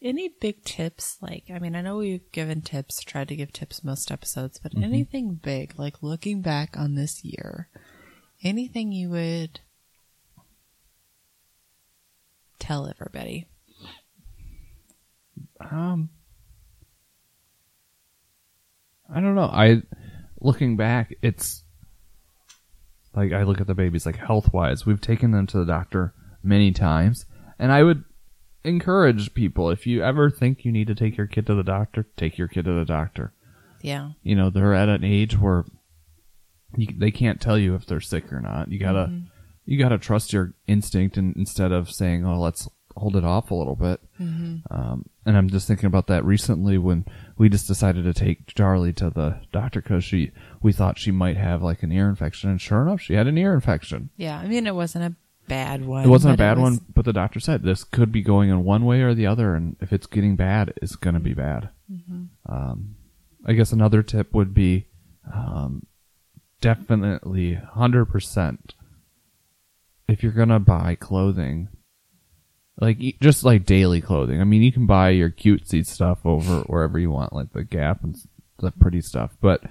any 0.00 0.28
big 0.28 0.64
tips? 0.64 1.18
Like, 1.20 1.44
I 1.52 1.58
mean, 1.58 1.74
I 1.76 1.80
know 1.82 1.98
we've 1.98 2.30
given 2.32 2.62
tips, 2.62 3.00
tried 3.02 3.28
to 3.28 3.36
give 3.36 3.52
tips 3.52 3.84
most 3.84 4.10
episodes, 4.10 4.58
but 4.62 4.72
Mhm. 4.72 4.82
anything 4.84 5.34
big, 5.34 5.74
like 5.78 6.02
looking 6.02 6.40
back 6.42 6.76
on 6.76 6.94
this 6.94 7.24
year, 7.24 7.68
anything 8.42 8.92
you 8.92 9.10
would 9.10 9.60
tell 12.58 12.86
everybody? 12.86 13.46
Um, 15.60 16.10
I 19.08 19.20
don't 19.20 19.34
know. 19.34 19.50
I 19.52 19.82
looking 20.40 20.76
back, 20.76 21.14
it's 21.22 21.62
like 23.14 23.32
I 23.32 23.42
look 23.42 23.60
at 23.60 23.66
the 23.66 23.74
babies 23.74 24.06
like 24.06 24.16
health 24.16 24.52
wise. 24.52 24.86
We've 24.86 25.00
taken 25.00 25.30
them 25.32 25.46
to 25.48 25.58
the 25.58 25.64
doctor 25.66 26.14
many 26.42 26.72
times, 26.72 27.26
and 27.58 27.70
I 27.72 27.82
would 27.82 28.04
encourage 28.64 29.34
people 29.34 29.70
if 29.70 29.86
you 29.86 30.02
ever 30.02 30.30
think 30.30 30.64
you 30.64 30.72
need 30.72 30.86
to 30.86 30.94
take 30.94 31.16
your 31.16 31.26
kid 31.26 31.46
to 31.46 31.54
the 31.54 31.62
doctor, 31.64 32.06
take 32.16 32.38
your 32.38 32.48
kid 32.48 32.64
to 32.66 32.72
the 32.72 32.84
doctor. 32.84 33.32
Yeah. 33.80 34.12
You 34.22 34.36
know, 34.36 34.50
they're 34.50 34.74
at 34.74 34.88
an 34.88 35.02
age 35.04 35.36
where 35.38 35.64
you, 36.76 36.86
they 36.96 37.10
can't 37.10 37.40
tell 37.40 37.58
you 37.58 37.74
if 37.74 37.86
they're 37.86 38.00
sick 38.00 38.32
or 38.32 38.40
not. 38.40 38.70
You 38.70 38.78
gotta 38.78 39.06
Mhm. 39.10 39.26
you 39.64 39.78
gotta 39.78 39.98
trust 39.98 40.32
your 40.32 40.54
instinct, 40.66 41.16
and 41.16 41.36
instead 41.36 41.70
of 41.72 41.90
saying, 41.90 42.24
"Oh, 42.24 42.40
let's 42.40 42.68
hold 42.96 43.16
it 43.16 43.24
off 43.24 43.50
a 43.50 43.54
little 43.54 43.76
bit." 43.76 44.00
Mhm. 44.20 44.62
Um, 44.70 45.06
and 45.26 45.36
I'm 45.36 45.48
just 45.48 45.66
thinking 45.66 45.86
about 45.86 46.06
that 46.08 46.24
recently 46.24 46.78
when 46.78 47.04
we 47.38 47.48
just 47.48 47.66
decided 47.66 48.04
to 48.04 48.12
take 48.14 48.46
Charlie 48.54 48.92
to 48.94 49.10
the 49.10 49.36
doctor 49.52 49.80
because 49.80 50.04
she 50.04 50.30
we 50.62 50.72
thought 50.72 50.98
she 50.98 51.10
might 51.10 51.36
have 51.36 51.62
like 51.62 51.82
an 51.82 51.92
ear 51.92 52.08
infection, 52.08 52.50
and 52.50 52.60
sure 52.60 52.82
enough, 52.82 53.00
she 53.00 53.14
had 53.14 53.26
an 53.26 53.38
ear 53.38 53.54
infection. 53.54 54.10
Yeah. 54.16 54.38
I 54.38 54.46
mean, 54.46 54.66
it 54.66 54.74
wasn't 54.74 55.04
a 55.04 55.16
bad 55.48 55.84
one. 55.84 56.04
It 56.04 56.08
wasn't 56.08 56.34
a 56.34 56.38
bad 56.38 56.58
was- 56.58 56.78
one, 56.78 56.80
but 56.94 57.04
the 57.04 57.12
doctor 57.12 57.40
said 57.40 57.62
this 57.62 57.84
could 57.84 58.12
be 58.12 58.22
going 58.22 58.48
in 58.50 58.64
one 58.64 58.84
way 58.84 59.02
or 59.02 59.12
the 59.14 59.26
other, 59.26 59.54
and 59.54 59.76
if 59.80 59.92
it's 59.92 60.06
getting 60.06 60.36
bad, 60.36 60.72
it's 60.80 60.96
going 60.96 61.14
to 61.14 61.20
be 61.20 61.34
bad. 61.34 61.70
Mhm. 61.92 62.28
Um, 62.46 62.94
I 63.44 63.52
guess 63.54 63.72
another 63.72 64.02
tip 64.02 64.32
would 64.34 64.54
be 64.54 64.86
um, 65.32 65.86
definitely 66.60 67.54
100% 67.76 68.74
if 70.08 70.22
you're 70.22 70.32
going 70.32 70.48
to 70.48 70.58
buy 70.58 70.94
clothing, 70.94 71.68
like 72.80 72.98
just 73.20 73.44
like 73.44 73.66
daily 73.66 74.00
clothing. 74.00 74.40
I 74.40 74.44
mean, 74.44 74.62
you 74.62 74.72
can 74.72 74.86
buy 74.86 75.10
your 75.10 75.30
cutesy 75.30 75.84
stuff 75.86 76.20
over 76.24 76.60
wherever 76.62 76.98
you 76.98 77.10
want, 77.10 77.32
like 77.32 77.52
the 77.52 77.64
Gap 77.64 78.02
and 78.02 78.16
the 78.58 78.70
pretty 78.70 79.00
stuff. 79.00 79.36
But 79.40 79.62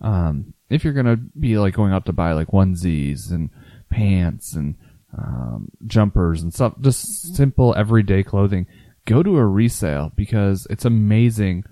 um, 0.00 0.54
if 0.68 0.84
you're 0.84 0.92
gonna 0.92 1.16
be 1.16 1.58
like 1.58 1.74
going 1.74 1.92
out 1.92 2.06
to 2.06 2.12
buy 2.12 2.32
like 2.32 2.48
onesies 2.48 3.30
and 3.30 3.50
pants 3.90 4.54
and 4.54 4.76
um, 5.16 5.70
jumpers 5.86 6.42
and 6.42 6.52
stuff, 6.52 6.74
just 6.80 7.34
simple 7.34 7.74
everyday 7.76 8.22
clothing, 8.22 8.66
go 9.06 9.22
to 9.22 9.38
a 9.38 9.46
resale 9.46 10.12
because 10.14 10.66
it's 10.70 10.84
amazing. 10.84 11.64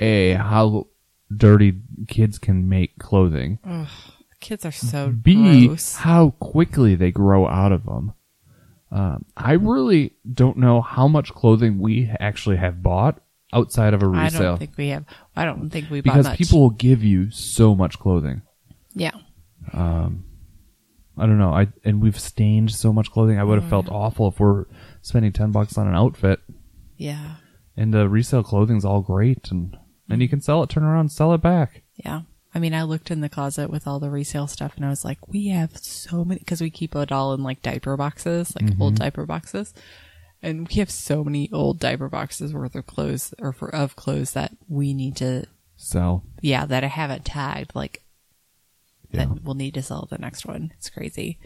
A 0.00 0.32
how 0.32 0.88
dirty 1.34 1.80
kids 2.08 2.38
can 2.38 2.68
make 2.68 2.98
clothing. 2.98 3.58
Ugh, 3.64 3.88
kids 4.40 4.64
are 4.66 4.72
so 4.72 5.10
B, 5.10 5.68
gross. 5.68 5.94
how 5.94 6.30
quickly 6.40 6.96
they 6.96 7.12
grow 7.12 7.46
out 7.46 7.70
of 7.70 7.84
them. 7.84 8.12
Um, 8.94 9.24
I 9.36 9.54
really 9.54 10.12
don't 10.32 10.56
know 10.56 10.80
how 10.80 11.08
much 11.08 11.34
clothing 11.34 11.80
we 11.80 12.08
actually 12.20 12.56
have 12.56 12.80
bought 12.80 13.20
outside 13.52 13.92
of 13.92 14.02
a 14.04 14.06
resale. 14.08 14.40
I 14.40 14.44
don't 14.44 14.58
think 14.58 14.76
we 14.76 14.88
have. 14.90 15.04
I 15.34 15.44
don't 15.44 15.68
think 15.68 15.90
we 15.90 16.00
bought 16.00 16.12
because 16.14 16.26
much. 16.26 16.38
people 16.38 16.60
will 16.60 16.70
give 16.70 17.02
you 17.02 17.30
so 17.32 17.74
much 17.74 17.98
clothing. 17.98 18.42
Yeah. 18.94 19.10
Um, 19.72 20.24
I 21.18 21.26
don't 21.26 21.38
know. 21.38 21.52
I 21.52 21.68
and 21.84 22.00
we've 22.00 22.18
stained 22.18 22.70
so 22.70 22.92
much 22.92 23.10
clothing. 23.10 23.38
I 23.38 23.42
would 23.44 23.56
have 23.56 23.66
Oh, 23.66 23.70
felt 23.82 23.88
awful 23.88 24.28
if 24.28 24.38
we're 24.38 24.66
spending 25.02 25.32
ten 25.32 25.50
bucks 25.50 25.76
on 25.76 25.88
an 25.88 25.94
outfit. 25.96 26.40
Yeah. 26.96 27.36
And 27.76 27.92
the 27.92 28.08
resale 28.08 28.44
clothing's 28.44 28.84
all 28.84 29.00
great, 29.00 29.50
and 29.50 29.76
and 30.08 30.22
you 30.22 30.28
can 30.28 30.40
sell 30.40 30.62
it, 30.62 30.70
turn 30.70 30.84
around, 30.84 31.10
sell 31.10 31.32
it 31.34 31.40
back. 31.42 31.82
Yeah. 31.96 32.22
I 32.54 32.60
mean, 32.60 32.72
I 32.74 32.84
looked 32.84 33.10
in 33.10 33.20
the 33.20 33.28
closet 33.28 33.68
with 33.68 33.86
all 33.86 33.98
the 33.98 34.10
resale 34.10 34.46
stuff 34.46 34.76
and 34.76 34.86
I 34.86 34.88
was 34.88 35.04
like, 35.04 35.26
we 35.28 35.48
have 35.48 35.76
so 35.78 36.24
many, 36.24 36.40
cause 36.40 36.60
we 36.60 36.70
keep 36.70 36.94
it 36.94 37.10
all 37.10 37.34
in 37.34 37.42
like 37.42 37.62
diaper 37.62 37.96
boxes, 37.96 38.54
like 38.54 38.78
old 38.80 38.94
Mhm. 38.94 38.98
diaper 38.98 39.26
boxes. 39.26 39.74
And 40.40 40.68
we 40.68 40.74
have 40.76 40.90
so 40.90 41.24
many 41.24 41.50
old 41.52 41.80
diaper 41.80 42.08
boxes 42.08 42.52
worth 42.54 42.74
of 42.76 42.86
clothes 42.86 43.34
or 43.40 43.52
for, 43.52 43.74
of 43.74 43.96
clothes 43.96 44.32
that 44.34 44.56
we 44.68 44.94
need 44.94 45.16
to 45.16 45.46
Sell. 45.76 46.24
Yeah. 46.40 46.64
That 46.66 46.84
I 46.84 46.86
haven't 46.86 47.24
tagged, 47.24 47.74
like 47.74 48.04
Yeah. 49.10 49.24
that 49.26 49.42
we'll 49.42 49.56
need 49.56 49.74
to 49.74 49.82
sell 49.82 50.06
the 50.08 50.18
next 50.18 50.46
one. 50.46 50.70
It's 50.76 50.88
crazy. 50.90 51.38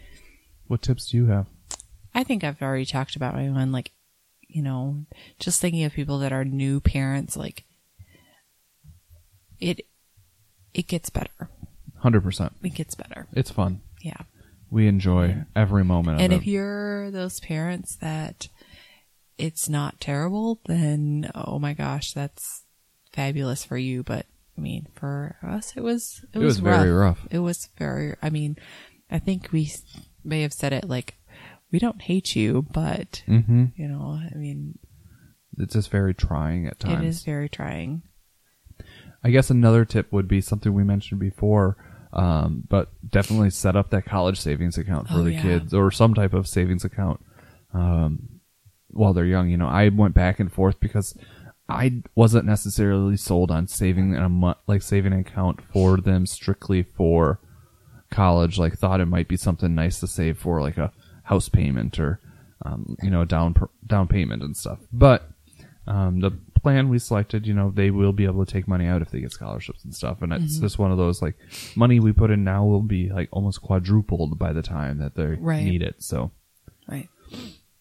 What 0.67 0.83
tips 0.83 1.09
do 1.11 1.17
you 1.17 1.27
have? 1.27 1.47
I 2.15 2.25
think 2.25 2.45
I've 2.45 2.61
already 2.61 2.85
talked 2.85 3.17
about 3.17 3.35
my 3.35 3.49
one, 3.49 3.73
like, 3.73 3.93
you 4.47 4.63
know, 4.63 5.07
just 5.39 5.61
thinking 5.61 5.85
of 5.85 5.93
people 5.95 6.19
that 6.19 6.33
are 6.33 6.45
new 6.45 6.81
parents, 6.81 7.37
like 7.37 7.65
it, 9.61 9.87
it 10.79 10.87
gets 10.87 11.11
better. 11.11 11.51
Hundred 11.99 12.23
percent. 12.23 12.53
It 12.63 12.75
gets 12.75 12.95
better. 12.95 13.27
It's 13.33 13.51
fun. 13.51 13.81
Yeah. 14.03 14.21
We 14.71 14.87
enjoy 14.87 15.45
every 15.57 15.85
moment 15.85 16.17
of 16.17 16.21
it. 16.21 16.25
And 16.25 16.33
if 16.33 16.43
it. 16.43 16.51
you're 16.51 17.11
those 17.11 17.41
parents 17.41 17.97
that 17.97 18.49
it's 19.37 19.69
not 19.69 20.01
terrible, 20.01 20.61
then 20.67 21.31
oh 21.35 21.59
my 21.59 21.73
gosh, 21.75 22.13
that's 22.13 22.63
fabulous 23.13 23.65
for 23.65 23.77
you. 23.77 24.03
But 24.03 24.27
I 24.57 24.61
mean, 24.61 24.87
for 24.95 25.37
us, 25.43 25.73
it 25.77 25.83
was 25.83 26.25
it, 26.33 26.41
It 26.41 26.45
was 26.45 26.59
very 26.61 26.91
rough. 26.93 27.27
It 27.31 27.39
was 27.41 27.69
very. 27.79 28.15
I 28.23 28.31
mean, 28.31 28.57
I 29.11 29.19
think 29.19 29.51
we 29.53 29.73
may 30.25 30.43
have 30.43 30.53
said 30.53 30.73
it 30.73 30.89
like 30.89 31.15
we 31.73 31.79
don't 31.79 32.03
hate 32.03 32.37
you, 32.37 32.67
but 32.73 33.23
Mhm. 33.27 33.73
you 33.77 33.89
know, 33.89 34.21
I 34.23 34.35
mean, 34.37 34.79
It's 35.59 35.75
just 35.75 35.91
very 35.91 36.15
trying 36.15 36.67
at 36.67 36.79
times. 36.79 37.03
it 37.03 37.09
is 37.09 37.23
very 37.25 37.49
trying. 37.49 38.03
I 39.25 39.31
guess 39.31 39.51
another 39.51 39.85
tip 39.85 40.13
would 40.13 40.29
be 40.29 40.41
something 40.41 40.73
we 40.73 40.85
mentioned 40.85 41.21
before, 41.21 41.77
um, 42.13 42.65
but 42.69 42.89
definitely 43.11 43.51
set 43.51 43.77
up 43.77 43.91
that 43.91 44.05
college 44.05 44.41
savings 44.41 44.79
account 44.79 45.09
for 45.09 45.15
Oh, 45.19 45.25
the 45.25 45.33
yeah. 45.33 45.43
kids 45.43 45.75
or 45.75 45.91
some 45.91 46.15
type 46.15 46.33
of 46.35 46.47
savings 46.47 46.85
account 46.85 47.21
um, 47.75 48.41
while 48.89 49.13
they're 49.13 49.25
young. 49.25 49.49
You 49.49 49.57
know, 49.57 49.67
I 49.69 49.89
went 49.89 50.15
back 50.15 50.39
and 50.41 50.53
forth 50.53 50.79
because 50.81 51.17
I 51.69 52.03
wasn't 52.15 52.47
necessarily 52.47 53.17
sold 53.17 53.51
on 53.51 53.67
saving 53.67 54.15
a 54.17 54.29
mo- 54.29 54.55
like 54.67 54.83
saving 54.83 55.13
an 55.13 55.21
account 55.21 55.61
for 55.73 55.99
them 55.99 56.25
strictly 56.25 56.83
for 56.83 57.41
college. 58.11 58.59
Like, 58.59 58.79
thought 58.79 59.01
it 59.01 59.07
might 59.07 59.29
be 59.29 59.37
something 59.37 59.75
nice 59.75 60.01
to 60.01 60.07
save 60.07 60.39
for, 60.39 60.61
like 60.63 60.79
a 60.79 60.93
house 61.25 61.49
payment 61.51 61.99
or 61.99 62.21
um, 62.65 62.97
you 63.03 63.11
know 63.11 63.25
down 63.25 63.55
down 63.87 64.09
payment 64.09 64.43
and 64.43 64.57
stuff. 64.57 64.79
But 64.93 65.29
um, 65.87 66.21
the 66.21 66.31
plan 66.63 66.89
we 66.89 66.99
selected, 66.99 67.47
you 67.47 67.55
know, 67.55 67.71
they 67.71 67.91
will 67.91 68.13
be 68.13 68.25
able 68.25 68.45
to 68.45 68.53
take 68.53 68.67
money 68.69 68.87
out 68.87 69.03
if 69.03 69.11
they 69.11 69.21
get 69.21 69.33
scholarships 69.33 69.85
and 69.85 69.95
stuff. 69.95 70.23
And 70.23 70.33
it's 70.33 70.59
Mhm. 70.59 70.63
just 70.63 70.79
one 70.79 70.91
of 70.93 70.99
those 70.99 71.21
like 71.23 71.37
money 71.77 72.01
we 72.01 72.13
put 72.13 72.31
in 72.31 72.45
now 72.45 72.65
will 72.65 72.83
be 72.83 73.11
like 73.11 73.29
almost 73.33 73.63
quadrupled 73.63 74.39
by 74.39 74.53
the 74.53 74.63
time 74.63 74.99
that 74.99 75.15
they 75.15 75.37
Right. 75.37 75.65
need 75.65 75.83
it. 75.83 76.03
So, 76.03 76.31
Right. 76.89 77.09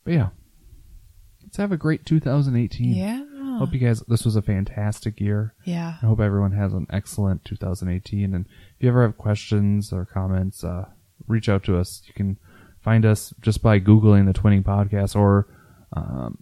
but 0.04 0.14
yeah, 0.14 0.30
let's 1.44 1.58
have 1.58 1.72
a 1.72 1.78
great 1.78 2.06
2018. 2.06 2.94
Yeah. 2.96 3.24
Hope 3.58 3.74
you 3.74 3.80
guys, 3.80 4.02
this 4.08 4.24
was 4.24 4.36
a 4.36 4.42
fantastic 4.44 5.20
year. 5.20 5.56
Yeah. 5.64 5.98
I 6.02 6.06
hope 6.06 6.20
everyone 6.20 6.52
has 6.52 6.74
an 6.74 6.86
excellent 6.92 7.44
2018. 7.44 8.36
And 8.36 8.46
if 8.46 8.84
you 8.84 8.90
ever 8.90 9.02
have 9.02 9.18
questions 9.18 9.92
or 9.92 10.06
comments, 10.06 10.64
uh, 10.64 10.90
reach 11.28 11.50
out 11.50 11.64
to 11.64 11.78
us. 11.78 12.04
You 12.08 12.14
can 12.14 12.38
find 12.82 13.04
us 13.06 13.34
just 13.42 13.64
by 13.64 13.80
Googling 13.80 14.26
the 14.32 14.40
Twinning 14.40 14.64
Podcast 14.64 15.16
or, 15.16 15.48
um, 15.94 16.38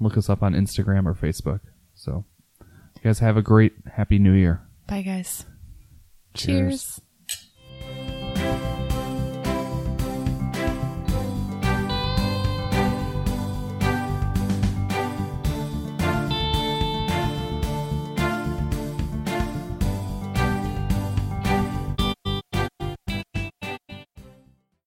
look 0.00 0.16
us 0.16 0.28
up 0.28 0.42
on 0.42 0.54
Instagram 0.54 1.06
or 1.06 1.14
Facebook. 1.14 1.60
So, 1.94 2.24
you 2.60 3.02
guys 3.02 3.18
have 3.20 3.36
a 3.36 3.42
great, 3.42 3.74
happy 3.94 4.18
new 4.18 4.32
year. 4.32 4.62
Bye, 4.86 5.02
guys. 5.02 5.44
Cheers. 6.34 6.70
Cheers. 6.72 7.00